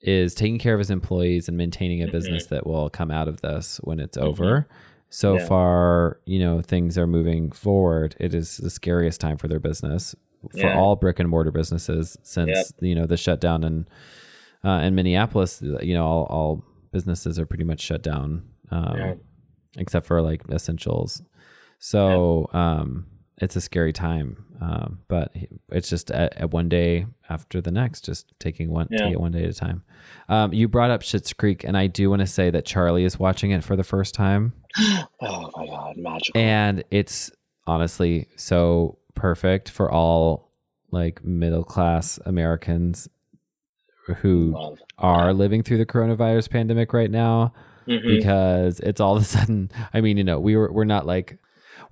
is 0.00 0.34
taking 0.34 0.58
care 0.58 0.74
of 0.74 0.78
his 0.78 0.90
employees 0.90 1.48
and 1.48 1.56
maintaining 1.56 2.02
a 2.02 2.06
Mhm. 2.06 2.12
business 2.12 2.46
that 2.46 2.66
will 2.66 2.90
come 2.90 3.10
out 3.10 3.26
of 3.28 3.40
this 3.40 3.78
when 3.84 3.98
it's 4.00 4.18
over. 4.18 4.68
So 5.08 5.38
Yeah. 5.38 5.46
far, 5.46 6.20
you 6.26 6.38
know, 6.38 6.60
things 6.60 6.98
are 6.98 7.06
moving 7.06 7.50
forward. 7.52 8.14
It 8.20 8.34
is 8.34 8.58
the 8.58 8.68
scariest 8.68 9.20
time 9.20 9.38
for 9.38 9.48
their 9.48 9.60
business 9.60 10.14
for 10.50 10.66
Yeah. 10.68 10.76
all 10.76 10.96
brick 10.96 11.18
and 11.18 11.30
mortar 11.30 11.50
businesses 11.50 12.18
since 12.22 12.74
you 12.80 12.94
know 12.94 13.06
the 13.06 13.16
shutdown 13.16 13.64
in 13.64 13.86
uh, 14.62 14.80
in 14.84 14.94
Minneapolis. 14.94 15.62
You 15.62 15.94
know, 15.94 16.04
all, 16.04 16.24
all 16.24 16.64
businesses 16.92 17.38
are 17.38 17.46
pretty 17.46 17.64
much 17.64 17.80
shut 17.80 18.02
down, 18.02 18.42
um, 18.70 18.96
Yeah. 18.96 19.14
except 19.76 20.06
for 20.06 20.20
like 20.22 20.42
essentials. 20.50 21.22
So, 21.78 22.48
um, 22.52 23.06
it's 23.38 23.56
a 23.56 23.60
scary 23.60 23.92
time. 23.92 24.44
Um, 24.60 25.00
but 25.08 25.34
it's 25.70 25.88
just 25.88 26.10
at, 26.10 26.34
at, 26.36 26.52
one 26.52 26.68
day 26.68 27.06
after 27.28 27.60
the 27.60 27.70
next, 27.70 28.04
just 28.04 28.32
taking 28.38 28.70
one 28.70 28.88
yeah. 28.90 29.14
one 29.16 29.32
day 29.32 29.44
at 29.44 29.50
a 29.50 29.54
time. 29.54 29.82
Um, 30.28 30.52
you 30.52 30.68
brought 30.68 30.90
up 30.90 31.02
Schitt's 31.02 31.32
Creek, 31.32 31.64
and 31.64 31.76
I 31.76 31.86
do 31.88 32.08
want 32.08 32.20
to 32.20 32.26
say 32.26 32.50
that 32.50 32.64
Charlie 32.64 33.04
is 33.04 33.18
watching 33.18 33.50
it 33.50 33.64
for 33.64 33.76
the 33.76 33.84
first 33.84 34.14
time. 34.14 34.52
oh 35.20 35.50
my 35.56 35.66
god, 35.66 35.96
magical! 35.96 36.40
And 36.40 36.84
it's 36.90 37.30
honestly 37.66 38.28
so 38.36 38.98
perfect 39.14 39.70
for 39.70 39.90
all 39.90 40.52
like 40.90 41.24
middle 41.24 41.64
class 41.64 42.18
Americans 42.24 43.08
who 44.18 44.52
Love. 44.52 44.78
are 44.98 45.32
living 45.32 45.62
through 45.62 45.78
the 45.78 45.86
coronavirus 45.86 46.50
pandemic 46.50 46.92
right 46.92 47.10
now. 47.10 47.52
Mm-hmm. 47.86 48.16
Because 48.16 48.80
it's 48.80 49.00
all 49.00 49.16
of 49.16 49.22
a 49.22 49.26
sudden, 49.26 49.70
I 49.92 50.00
mean, 50.00 50.16
you 50.16 50.24
know, 50.24 50.40
we 50.40 50.56
were 50.56 50.72
we're 50.72 50.84
not 50.84 51.06
like 51.06 51.38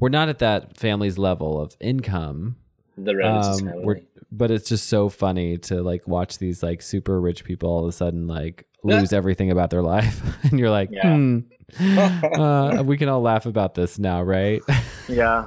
we're 0.01 0.09
not 0.09 0.29
at 0.29 0.39
that 0.41 0.77
family's 0.77 1.19
level 1.19 1.61
of 1.61 1.77
income. 1.81 2.57
The 2.99 3.13
um, 3.25 3.59
family. 3.59 4.07
but 4.31 4.51
it's 4.51 4.69
just 4.69 4.89
so 4.89 5.09
funny 5.09 5.57
to 5.59 5.83
like 5.83 6.07
watch 6.07 6.39
these 6.39 6.63
like 6.63 6.83
super 6.83 7.21
rich 7.21 7.43
people 7.45 7.71
all 7.71 7.85
of 7.85 7.89
a 7.89 7.93
sudden 7.93 8.27
like 8.27 8.67
lose 8.85 9.13
everything 9.13 9.51
about 9.51 9.71
their 9.71 9.83
life, 9.83 10.21
and 10.51 10.59
you're 10.59 10.71
like, 10.71 10.91
yeah. 10.91 11.15
hmm, 11.15 11.39
uh, 11.81 12.83
we 12.83 12.97
can 12.97 13.09
all 13.09 13.23
laugh 13.23 13.47
about 13.47 13.75
this 13.75 13.99
now, 13.99 14.23
right? 14.23 14.61
Yeah. 15.09 15.47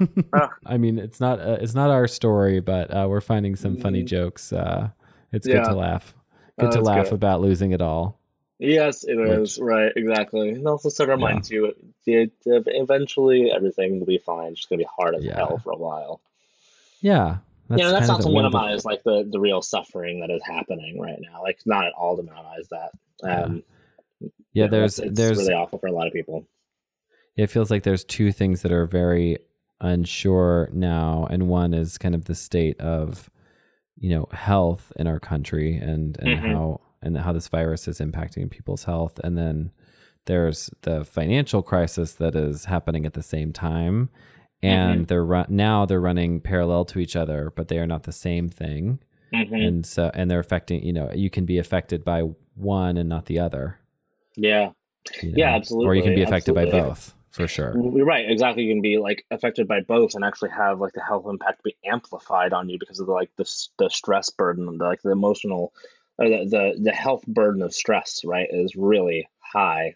I 0.66 0.78
mean, 0.78 0.98
it's 0.98 1.20
not 1.20 1.40
uh, 1.40 1.58
it's 1.62 1.76
not 1.76 1.90
our 1.90 2.08
story, 2.08 2.60
but 2.60 2.92
uh, 2.92 3.08
we're 3.10 3.22
finding 3.22 3.56
some 3.56 3.78
funny 3.78 4.04
mm. 4.04 4.08
jokes. 4.08 4.52
Uh, 4.52 4.90
it's 5.32 5.48
yeah. 5.48 5.56
good 5.56 5.66
to 5.66 5.76
laugh. 5.76 6.16
Good 6.60 6.72
to 6.72 6.82
laugh 6.82 7.06
good. 7.06 7.14
about 7.14 7.42
losing 7.42 7.72
it 7.72 7.82
all. 7.82 8.20
Yes, 8.58 9.04
it 9.04 9.18
Which, 9.18 9.30
is 9.30 9.60
right, 9.60 9.92
exactly. 9.96 10.50
And 10.50 10.66
also 10.68 10.90
of 10.90 11.10
reminds 11.10 11.52
yeah. 11.52 11.74
you, 12.06 12.64
eventually 12.68 13.52
everything 13.52 14.00
will 14.00 14.06
be 14.06 14.18
fine. 14.18 14.52
It's 14.52 14.62
just 14.62 14.70
gonna 14.70 14.80
be 14.80 14.88
hard 14.98 15.16
as 15.16 15.26
yeah. 15.26 15.36
hell 15.36 15.58
for 15.58 15.72
a 15.72 15.78
while. 15.78 16.22
Yeah, 17.02 17.38
that's 17.70 17.82
know, 17.82 17.92
that's 17.92 18.08
not 18.08 18.22
to 18.22 18.30
minimize 18.30 18.84
the... 18.84 18.90
like 18.90 19.04
the 19.04 19.28
the 19.30 19.40
real 19.40 19.62
suffering 19.62 20.22
that 20.22 20.30
is 20.30 20.42
happening 20.44 21.00
right 21.00 21.20
now. 21.20 21.42
Like, 21.42 21.60
not 21.66 21.86
at 21.86 21.94
all 21.94 22.16
to 22.16 22.24
minimize 22.24 22.68
that. 22.72 22.92
Um, 23.24 23.64
yeah, 24.22 24.30
yeah 24.54 24.68
there's 24.68 25.00
it's 25.00 25.18
there's 25.18 25.38
really 25.38 25.54
awful 25.54 25.80
for 25.80 25.88
a 25.88 25.92
lot 25.92 26.08
of 26.08 26.14
people. 26.14 26.48
It 27.36 27.48
feels 27.48 27.70
like 27.70 27.84
there's 27.84 28.06
two 28.06 28.32
things 28.32 28.62
that 28.62 28.72
are 28.72 28.86
very 28.86 29.40
unsure 29.82 30.70
now, 30.72 31.28
and 31.30 31.50
one 31.50 31.74
is 31.74 31.98
kind 31.98 32.16
of 32.16 32.26
the 32.26 32.36
state 32.36 32.80
of 32.80 33.30
you 33.98 34.10
know 34.10 34.28
health 34.32 34.94
in 34.96 35.08
our 35.08 35.20
country 35.20 35.76
and 35.76 36.18
and 36.20 36.40
mm-hmm. 36.40 36.48
how 36.48 36.82
and 37.06 37.18
how 37.18 37.32
this 37.32 37.48
virus 37.48 37.88
is 37.88 38.00
impacting 38.00 38.50
people's 38.50 38.84
health. 38.84 39.20
And 39.24 39.38
then 39.38 39.72
there's 40.26 40.70
the 40.82 41.06
financial 41.06 41.62
crisis 41.62 42.14
that 42.14 42.36
is 42.36 42.66
happening 42.66 43.06
at 43.06 43.14
the 43.14 43.24
same 43.24 43.54
time. 43.54 44.10
And 44.62 44.96
mm-hmm. 44.96 45.04
they're 45.06 45.26
run- 45.26 45.46
now 45.50 45.86
they're 45.86 46.02
running 46.02 46.42
parallel 46.42 46.86
to 46.86 47.00
each 47.00 47.16
other, 47.16 47.54
but 47.56 47.68
they 47.68 47.78
are 47.78 47.88
not 47.88 48.04
the 48.04 48.12
same 48.12 48.50
thing. 48.50 49.00
Mm-hmm. 49.34 49.54
And 49.54 49.86
so, 49.86 50.10
and 50.14 50.30
they're 50.30 50.40
affecting, 50.40 50.84
you 50.84 50.94
know, 50.94 51.12
you 51.14 51.30
can 51.30 51.46
be 51.46 51.60
affected 51.60 52.04
by 52.04 52.24
one 52.56 52.98
and 52.98 53.08
not 53.08 53.26
the 53.28 53.40
other. 53.40 53.80
Yeah. 54.36 54.72
You 55.22 55.30
know? 55.30 55.36
Yeah, 55.38 55.56
absolutely. 55.56 55.88
Or 55.88 55.96
you 55.96 56.04
can 56.04 56.16
be 56.16 56.24
affected 56.24 56.58
absolutely. 56.58 56.82
by 56.82 56.88
both 56.88 57.14
for 57.36 57.48
sure. 57.48 57.76
You're 57.76 58.06
right. 58.06 58.30
Exactly. 58.30 58.64
You 58.64 58.74
can 58.74 58.82
be 58.82 58.98
like 58.98 59.26
affected 59.30 59.68
by 59.68 59.82
both 59.82 60.16
and 60.16 60.24
actually 60.24 60.52
have 60.52 60.80
like 60.80 60.94
the 60.94 61.04
health 61.04 61.26
impact 61.30 61.64
be 61.64 61.76
amplified 61.86 62.54
on 62.54 62.70
you 62.70 62.80
because 62.80 63.00
of 63.00 63.08
the, 63.08 63.12
like 63.12 63.30
the, 63.36 63.46
the 63.78 63.90
stress 63.90 64.30
burden, 64.30 64.66
the, 64.78 64.84
like 64.84 65.02
the 65.02 65.12
emotional 65.12 65.74
or 66.18 66.30
the, 66.30 66.46
the, 66.50 66.80
the 66.82 66.92
health 66.92 67.26
burden 67.28 67.62
of 67.62 67.74
stress, 67.74 68.22
right, 68.26 68.48
is 68.50 68.76
really 68.76 69.28
high. 69.40 69.96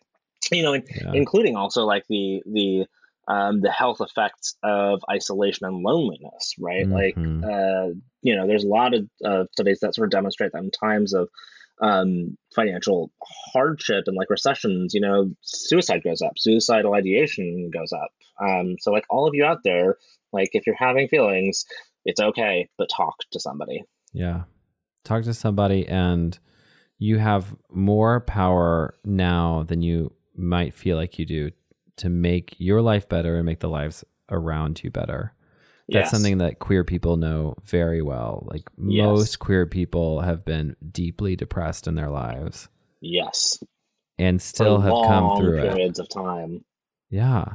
You 0.51 0.63
know, 0.63 0.74
yeah. 0.74 1.11
including 1.13 1.55
also 1.55 1.86
like 1.86 2.05
the 2.09 2.41
the 2.45 2.86
um, 3.28 3.61
the 3.61 3.72
health 3.72 4.01
effects 4.01 4.55
of 4.63 5.01
isolation 5.09 5.67
and 5.67 5.84
loneliness, 5.84 6.55
right? 6.59 6.88
Mm-hmm. 6.88 7.43
Like, 7.43 7.51
uh, 7.51 7.93
you 8.22 8.36
know, 8.36 8.47
there's 8.47 8.63
a 8.63 8.67
lot 8.67 8.95
of 8.95 9.07
uh, 9.24 9.43
studies 9.51 9.80
that 9.82 9.93
sort 9.93 10.07
of 10.07 10.11
demonstrate 10.11 10.51
that 10.53 10.63
in 10.63 10.72
times 10.72 11.13
of 11.13 11.30
um, 11.80 12.38
financial 12.55 13.11
hardship 13.53 14.05
and 14.07 14.17
like 14.17 14.32
recessions, 14.32 14.93
you 14.95 15.01
know, 15.01 15.32
suicide 15.41 16.01
goes 16.03 16.24
up, 16.24 16.34
suicidal 16.38 16.95
ideation 16.95 17.70
goes 17.72 17.93
up. 17.93 18.09
Um, 18.41 18.78
so, 18.80 18.91
like, 18.91 19.05
all 19.09 19.28
of 19.28 19.36
you 19.36 19.45
out 19.45 19.59
there, 19.63 19.97
like, 20.34 20.49
if 20.53 20.65
you're 20.65 20.76
having 20.76 21.07
feelings, 21.07 21.65
it's 22.05 22.20
okay, 22.20 22.70
but 22.78 22.89
talk 22.89 23.15
to 23.32 23.39
somebody. 23.39 23.84
Yeah, 24.13 24.43
talk 25.04 25.24
to 25.24 25.34
somebody 25.34 25.88
and 25.88 26.38
you 26.97 27.18
have 27.18 27.56
more 27.72 28.20
power 28.22 28.95
now 29.06 29.64
than 29.64 29.82
you 29.82 30.14
might 30.36 30.74
feel 30.74 30.97
like 30.97 31.18
you 31.18 31.26
do 31.26 31.52
to 31.97 32.10
make 32.10 32.56
your 32.58 32.82
life 32.82 33.08
better 33.10 33.38
and 33.38 33.45
make 33.45 33.60
the 33.60 33.70
lives 33.70 34.04
around 34.30 34.84
you 34.84 34.91
better. 34.91 35.34
That's 35.88 36.06
yes. 36.06 36.12
something 36.12 36.38
that 36.38 36.60
queer 36.60 36.84
people 36.84 37.18
know 37.18 37.56
very 37.66 38.02
well. 38.02 38.45
Like 38.50 38.70
yes. 38.78 39.04
most 39.04 39.39
queer 39.39 39.66
people 39.66 40.22
have 40.22 40.45
been 40.45 40.76
deeply 40.91 41.36
depressed 41.36 41.88
in 41.88 41.95
their 41.95 42.10
lives. 42.10 42.70
Yes. 43.02 43.62
And 44.18 44.41
still 44.41 44.80
have 44.82 44.91
come 44.91 45.38
through 45.38 45.56
periods 45.56 45.74
it. 45.74 45.76
Periods 45.76 46.00
of 46.00 46.10
time. 46.10 46.64
Yeah. 47.10 47.45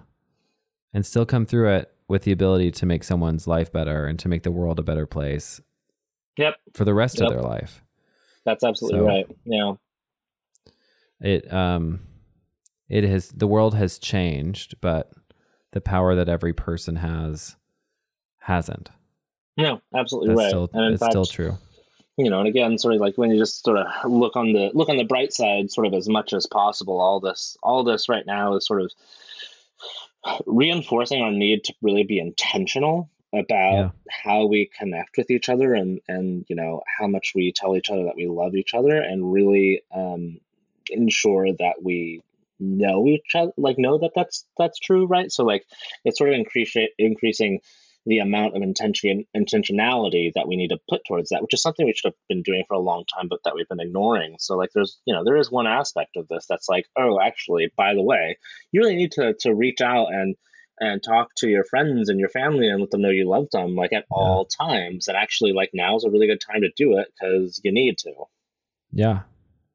And 0.93 1.07
still 1.07 1.27
come 1.27 1.47
through 1.47 1.75
it 1.75 1.93
with 2.09 2.23
the 2.23 2.33
ability 2.33 2.71
to 2.73 2.87
make 2.87 3.05
someone's 3.05 3.47
life 3.47 3.73
better 3.73 4.07
and 4.07 4.19
to 4.19 4.29
make 4.29 4.43
the 4.43 4.51
world 4.51 4.79
a 4.79 4.83
better 4.83 5.07
place 5.07 5.61
Yep. 6.37 6.57
For 6.75 6.85
the 6.85 6.95
rest 6.95 7.21
yep. 7.21 7.29
of 7.29 7.33
their 7.33 7.43
life. 7.43 7.83
That's 8.45 8.65
absolutely 8.65 9.01
so 9.01 9.07
right. 9.07 9.27
Yeah. 9.45 9.73
It 11.21 11.53
um 11.53 12.01
it 12.89 13.05
has 13.05 13.29
the 13.29 13.47
world 13.47 13.75
has 13.75 13.99
changed, 13.99 14.75
but 14.81 15.13
the 15.73 15.81
power 15.81 16.15
that 16.15 16.29
every 16.29 16.53
person 16.53 16.97
has 16.97 17.57
hasn't. 18.41 18.91
No, 19.57 19.81
absolutely 19.95 20.31
That's 20.31 20.39
right. 20.39 20.49
Still, 20.49 20.71
and 20.73 20.93
it's 20.95 21.01
fact, 21.01 21.13
still 21.13 21.25
true. 21.25 21.59
You 22.17 22.31
know, 22.31 22.41
and 22.41 22.49
again, 22.49 22.79
sort 22.79 22.95
of 22.95 23.01
like 23.01 23.17
when 23.17 23.31
you 23.31 23.39
just 23.39 23.65
sort 23.65 23.79
of 23.79 23.87
look 24.11 24.37
on 24.37 24.53
the 24.53 24.71
look 24.75 24.89
on 24.89 24.97
the 24.97 25.05
bright 25.05 25.33
side, 25.33 25.71
sort 25.71 25.87
of 25.87 25.95
as 25.95 26.09
much 26.09 26.33
as 26.33 26.47
possible. 26.47 27.01
All 27.01 27.21
this, 27.21 27.57
all 27.63 27.85
this 27.85 28.09
right 28.09 28.27
now 28.27 28.55
is 28.57 28.67
sort 28.67 28.83
of 28.83 28.93
reinforcing 30.47 31.23
our 31.23 31.31
need 31.31 31.65
to 31.65 31.75
really 31.83 32.05
be 32.05 32.19
intentional 32.19 33.11
about 33.39 33.73
yeah. 33.73 33.91
how 34.11 34.47
we 34.47 34.71
connect 34.79 35.17
with 35.17 35.31
each 35.31 35.49
other 35.49 35.75
and 35.75 36.01
and 36.09 36.45
you 36.49 36.57
know 36.57 36.83
how 36.99 37.07
much 37.07 37.33
we 37.35 37.53
tell 37.53 37.77
each 37.77 37.91
other 37.91 38.05
that 38.05 38.17
we 38.17 38.27
love 38.27 38.55
each 38.55 38.75
other 38.75 38.97
and 38.97 39.33
really 39.33 39.83
um, 39.95 40.39
ensure 40.89 41.49
that 41.59 41.83
we 41.83 42.23
know 42.61 43.07
each 43.07 43.35
other 43.35 43.53
like 43.57 43.79
know 43.79 43.99
that 43.99 44.13
that's 44.15 44.47
that's 44.57 44.79
true 44.79 45.07
right 45.07 45.33
so 45.33 45.45
like 45.45 45.67
it's 46.05 46.19
sort 46.19 46.31
of 46.31 46.37
increase, 46.37 46.75
increasing 46.99 47.61
the 48.07 48.19
amount 48.19 48.57
of 48.57 48.63
intention 48.63 49.25
intentionality 49.37 50.31
that 50.35 50.47
we 50.47 50.57
need 50.57 50.69
to 50.69 50.79
put 50.89 51.05
towards 51.05 51.31
that 51.31 51.43
which 51.43 51.55
is 51.55 51.63
something 51.63 51.85
we 51.85 51.93
should 51.93 52.09
have 52.09 52.29
been 52.29 52.43
doing 52.43 52.63
for 52.69 52.75
a 52.75 52.79
long 52.79 53.05
time 53.13 53.29
but 53.29 53.41
that 53.45 53.55
we've 53.55 53.69
been 53.69 53.81
ignoring 53.81 54.37
so 54.39 54.57
like 54.57 54.71
there's 54.75 54.99
you 55.05 55.15
know 55.15 55.25
there 55.25 55.37
is 55.37 55.51
one 55.51 55.67
aspect 55.67 56.17
of 56.17 56.29
this 56.29 56.47
that's 56.47 56.69
like 56.69 56.87
oh 56.97 57.19
actually 57.21 57.71
by 57.77 57.95
the 57.95 58.03
way 58.03 58.39
you 58.71 58.81
really 58.81 58.97
need 58.97 59.11
to 59.11 59.35
to 59.41 59.55
reach 59.55 59.81
out 59.81 60.13
and 60.13 60.37
and 60.81 61.03
talk 61.03 61.31
to 61.37 61.49
your 61.49 61.65
friends 61.65 62.09
and 62.09 62.19
your 62.19 62.29
family 62.29 62.69
and 62.69 62.81
let 62.81 62.91
them 62.91 63.03
know 63.03 63.11
you 63.11 63.29
love 63.29 63.49
them 63.53 63.75
like 63.75 63.93
at 63.93 64.05
yeah. 64.11 64.17
all 64.17 64.47
times. 64.47 65.09
And 65.09 65.17
actually 65.17 65.53
like 65.53 65.71
now 65.73 65.97
is 65.97 66.05
a 66.05 66.11
really 66.11 66.27
good 66.27 66.41
time 66.41 66.63
to 66.63 66.71
do 66.77 66.99
it 66.99 67.09
because 67.13 67.61
you 67.63 67.73
need 67.73 67.99
to. 67.99 68.13
Yeah. 68.93 69.21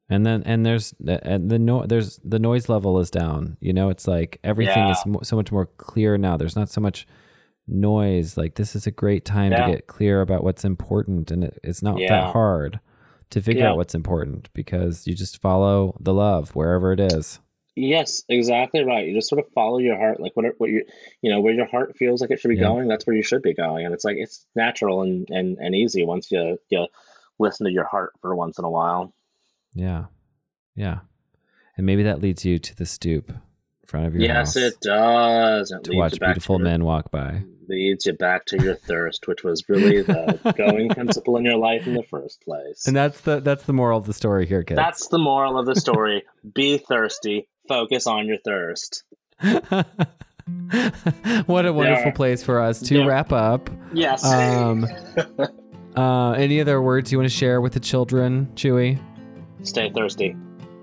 And 0.08 0.26
then 0.26 0.42
and 0.44 0.66
there's 0.66 0.94
and 1.06 1.50
the 1.50 1.58
no 1.58 1.86
there's 1.86 2.20
the 2.24 2.38
noise 2.38 2.68
level 2.68 2.98
is 2.98 3.10
down 3.10 3.56
you 3.60 3.72
know? 3.72 3.90
It's 3.90 4.06
like 4.06 4.40
everything 4.44 4.86
yeah. 4.86 4.92
is 4.92 5.28
so 5.28 5.36
much 5.36 5.52
more 5.52 5.66
clear 5.78 6.18
now. 6.18 6.36
There's 6.36 6.56
not 6.56 6.68
so 6.68 6.80
much 6.80 7.06
noise. 7.66 8.36
Like 8.36 8.56
this 8.56 8.74
is 8.74 8.86
a 8.86 8.90
great 8.90 9.24
time 9.24 9.52
yeah. 9.52 9.66
to 9.66 9.72
get 9.72 9.86
clear 9.86 10.20
about 10.20 10.44
what's 10.44 10.64
important 10.64 11.30
and 11.30 11.44
it, 11.44 11.58
it's 11.62 11.82
not 11.82 11.98
that 12.08 12.32
hard 12.32 12.80
to 13.30 13.40
figure 13.40 13.66
out 13.66 13.76
what's 13.76 13.94
important 13.94 14.48
because 14.52 15.06
you 15.06 15.14
just 15.14 15.40
follow 15.40 15.96
the 16.00 16.12
love 16.12 16.50
wherever 16.50 16.92
it 16.92 16.98
is 16.98 17.38
Yes, 17.76 18.24
exactly 18.28 18.84
right. 18.84 19.06
You 19.06 19.14
just 19.14 19.28
sort 19.28 19.44
of 19.44 19.52
follow 19.52 19.78
your 19.78 19.96
heart, 19.96 20.20
like 20.20 20.32
what 20.34 20.46
what 20.58 20.70
you 20.70 20.84
you 21.22 21.30
know 21.30 21.40
where 21.40 21.54
your 21.54 21.66
heart 21.66 21.96
feels 21.96 22.20
like 22.20 22.30
it 22.30 22.40
should 22.40 22.48
be 22.48 22.56
yeah. 22.56 22.64
going. 22.64 22.88
That's 22.88 23.06
where 23.06 23.16
you 23.16 23.22
should 23.22 23.42
be 23.42 23.54
going, 23.54 23.84
and 23.84 23.94
it's 23.94 24.04
like 24.04 24.16
it's 24.16 24.44
natural 24.54 25.02
and 25.02 25.28
and 25.30 25.58
and 25.58 25.74
easy 25.74 26.04
once 26.04 26.30
you 26.30 26.58
you 26.68 26.86
listen 27.38 27.66
to 27.66 27.72
your 27.72 27.84
heart 27.84 28.12
for 28.20 28.34
once 28.34 28.58
in 28.58 28.64
a 28.64 28.70
while. 28.70 29.14
Yeah, 29.74 30.06
yeah, 30.74 31.00
and 31.76 31.86
maybe 31.86 32.02
that 32.04 32.20
leads 32.20 32.44
you 32.44 32.58
to 32.58 32.74
the 32.74 32.86
stoop 32.86 33.30
in 33.30 33.40
front 33.86 34.06
of 34.06 34.14
your 34.14 34.24
yes, 34.24 34.34
house. 34.34 34.56
Yes, 34.56 34.72
it 34.72 34.80
does. 34.80 35.70
It 35.70 35.84
to 35.84 35.96
watch 35.96 36.18
beautiful 36.18 36.58
men 36.58 36.84
walk 36.84 37.10
by 37.12 37.44
leads 37.70 38.04
you 38.04 38.12
back 38.12 38.44
to 38.46 38.62
your 38.62 38.74
thirst, 38.74 39.26
which 39.28 39.44
was 39.44 39.68
really 39.68 40.02
the 40.02 40.54
going 40.58 40.88
principle 40.90 41.36
in 41.36 41.44
your 41.44 41.56
life 41.56 41.86
in 41.86 41.94
the 41.94 42.02
first 42.02 42.42
place. 42.42 42.86
And 42.86 42.96
that's 42.96 43.20
the 43.22 43.40
that's 43.40 43.64
the 43.64 43.72
moral 43.72 43.98
of 43.98 44.06
the 44.06 44.12
story 44.12 44.46
here, 44.46 44.62
kids. 44.62 44.76
That's 44.76 45.08
the 45.08 45.18
moral 45.18 45.58
of 45.58 45.66
the 45.66 45.76
story. 45.76 46.24
Be 46.54 46.78
thirsty, 46.78 47.48
focus 47.70 48.06
on 48.08 48.26
your 48.26 48.36
thirst. 48.38 49.04
what 49.40 49.54
a 51.64 51.72
wonderful 51.72 52.06
yeah. 52.06 52.10
place 52.10 52.42
for 52.42 52.60
us 52.60 52.80
to 52.80 52.98
yeah. 52.98 53.06
wrap 53.06 53.32
up. 53.32 53.70
Yes. 53.94 54.24
Um, 54.24 54.86
uh, 55.96 56.32
any 56.32 56.60
other 56.60 56.82
words 56.82 57.12
you 57.12 57.18
want 57.18 57.30
to 57.30 57.34
share 57.34 57.60
with 57.60 57.72
the 57.72 57.80
children, 57.80 58.48
Chewy? 58.56 59.00
Stay 59.62 59.88
thirsty. 59.90 60.36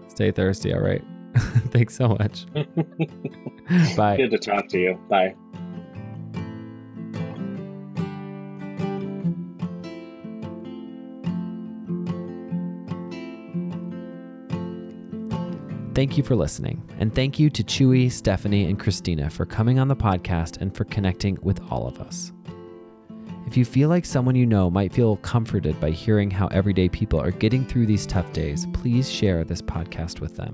Stay 0.07 0.31
thirsty. 0.31 0.73
All 0.73 0.79
right. 0.79 1.03
Thanks 1.71 1.93
so 1.93 2.07
much. 2.07 2.45
Bye. 3.97 4.15
Good 4.15 4.31
to 4.31 4.37
talk 4.39 4.69
to 4.69 4.79
you. 4.79 4.97
Bye. 5.09 5.35
Thank 15.97 16.15
you 16.15 16.21
for 16.21 16.35
listening. 16.35 16.87
And 16.99 17.11
thank 17.15 17.39
you 17.39 17.49
to 17.49 17.63
Chewy, 17.63 18.11
Stephanie, 18.11 18.65
and 18.65 18.79
Christina 18.79 19.31
for 19.31 19.47
coming 19.47 19.79
on 19.79 19.87
the 19.87 19.95
podcast 19.95 20.61
and 20.61 20.71
for 20.77 20.83
connecting 20.83 21.39
with 21.41 21.59
all 21.71 21.87
of 21.87 21.99
us. 21.99 22.31
If 23.47 23.57
you 23.57 23.65
feel 23.65 23.89
like 23.89 24.05
someone 24.05 24.35
you 24.35 24.45
know 24.45 24.69
might 24.69 24.93
feel 24.93 25.17
comforted 25.17 25.79
by 25.79 25.89
hearing 25.89 26.29
how 26.29 26.49
everyday 26.49 26.87
people 26.87 27.19
are 27.19 27.31
getting 27.31 27.65
through 27.65 27.87
these 27.87 28.05
tough 28.05 28.31
days, 28.31 28.67
please 28.73 29.11
share 29.11 29.43
this 29.43 29.63
podcast 29.63 30.19
with 30.19 30.37
them. 30.37 30.53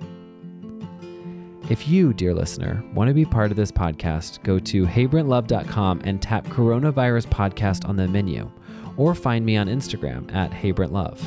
If 1.70 1.89
you, 1.89 2.14
dear 2.14 2.34
listener, 2.34 2.82
want 2.94 3.10
to 3.10 3.14
be 3.14 3.26
part 3.26 3.52
of 3.52 3.58
this 3.58 3.70
podcast, 3.70 4.41
go 4.44 4.60
to 4.60 4.86
heybrentlove.com 4.86 6.04
and 6.06 6.22
tap 6.22 6.46
Coronavirus 6.46 7.26
Podcast 7.26 7.86
on 7.86 7.98
the 7.98 8.08
menu, 8.08 8.50
or 8.96 9.14
find 9.14 9.46
me 9.46 9.58
on 9.58 9.68
Instagram 9.68 10.34
at 10.34 10.52
heybrentlove. 10.52 11.20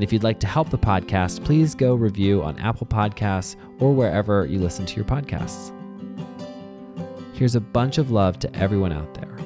And 0.00 0.04
if 0.06 0.14
you'd 0.14 0.22
like 0.22 0.40
to 0.40 0.46
help 0.46 0.70
the 0.70 0.78
podcast, 0.78 1.44
please 1.44 1.74
go 1.74 1.94
review 1.94 2.42
on 2.42 2.58
Apple 2.58 2.86
Podcasts 2.86 3.56
or 3.80 3.92
wherever 3.92 4.46
you 4.46 4.58
listen 4.58 4.86
to 4.86 4.96
your 4.96 5.04
podcasts. 5.04 5.74
Here's 7.34 7.54
a 7.54 7.60
bunch 7.60 7.98
of 7.98 8.10
love 8.10 8.38
to 8.38 8.56
everyone 8.56 8.94
out 8.94 9.12
there. 9.12 9.36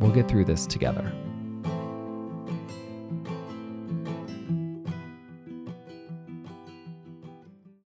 We'll 0.00 0.10
get 0.10 0.26
through 0.26 0.46
this 0.46 0.66
together. 0.66 1.12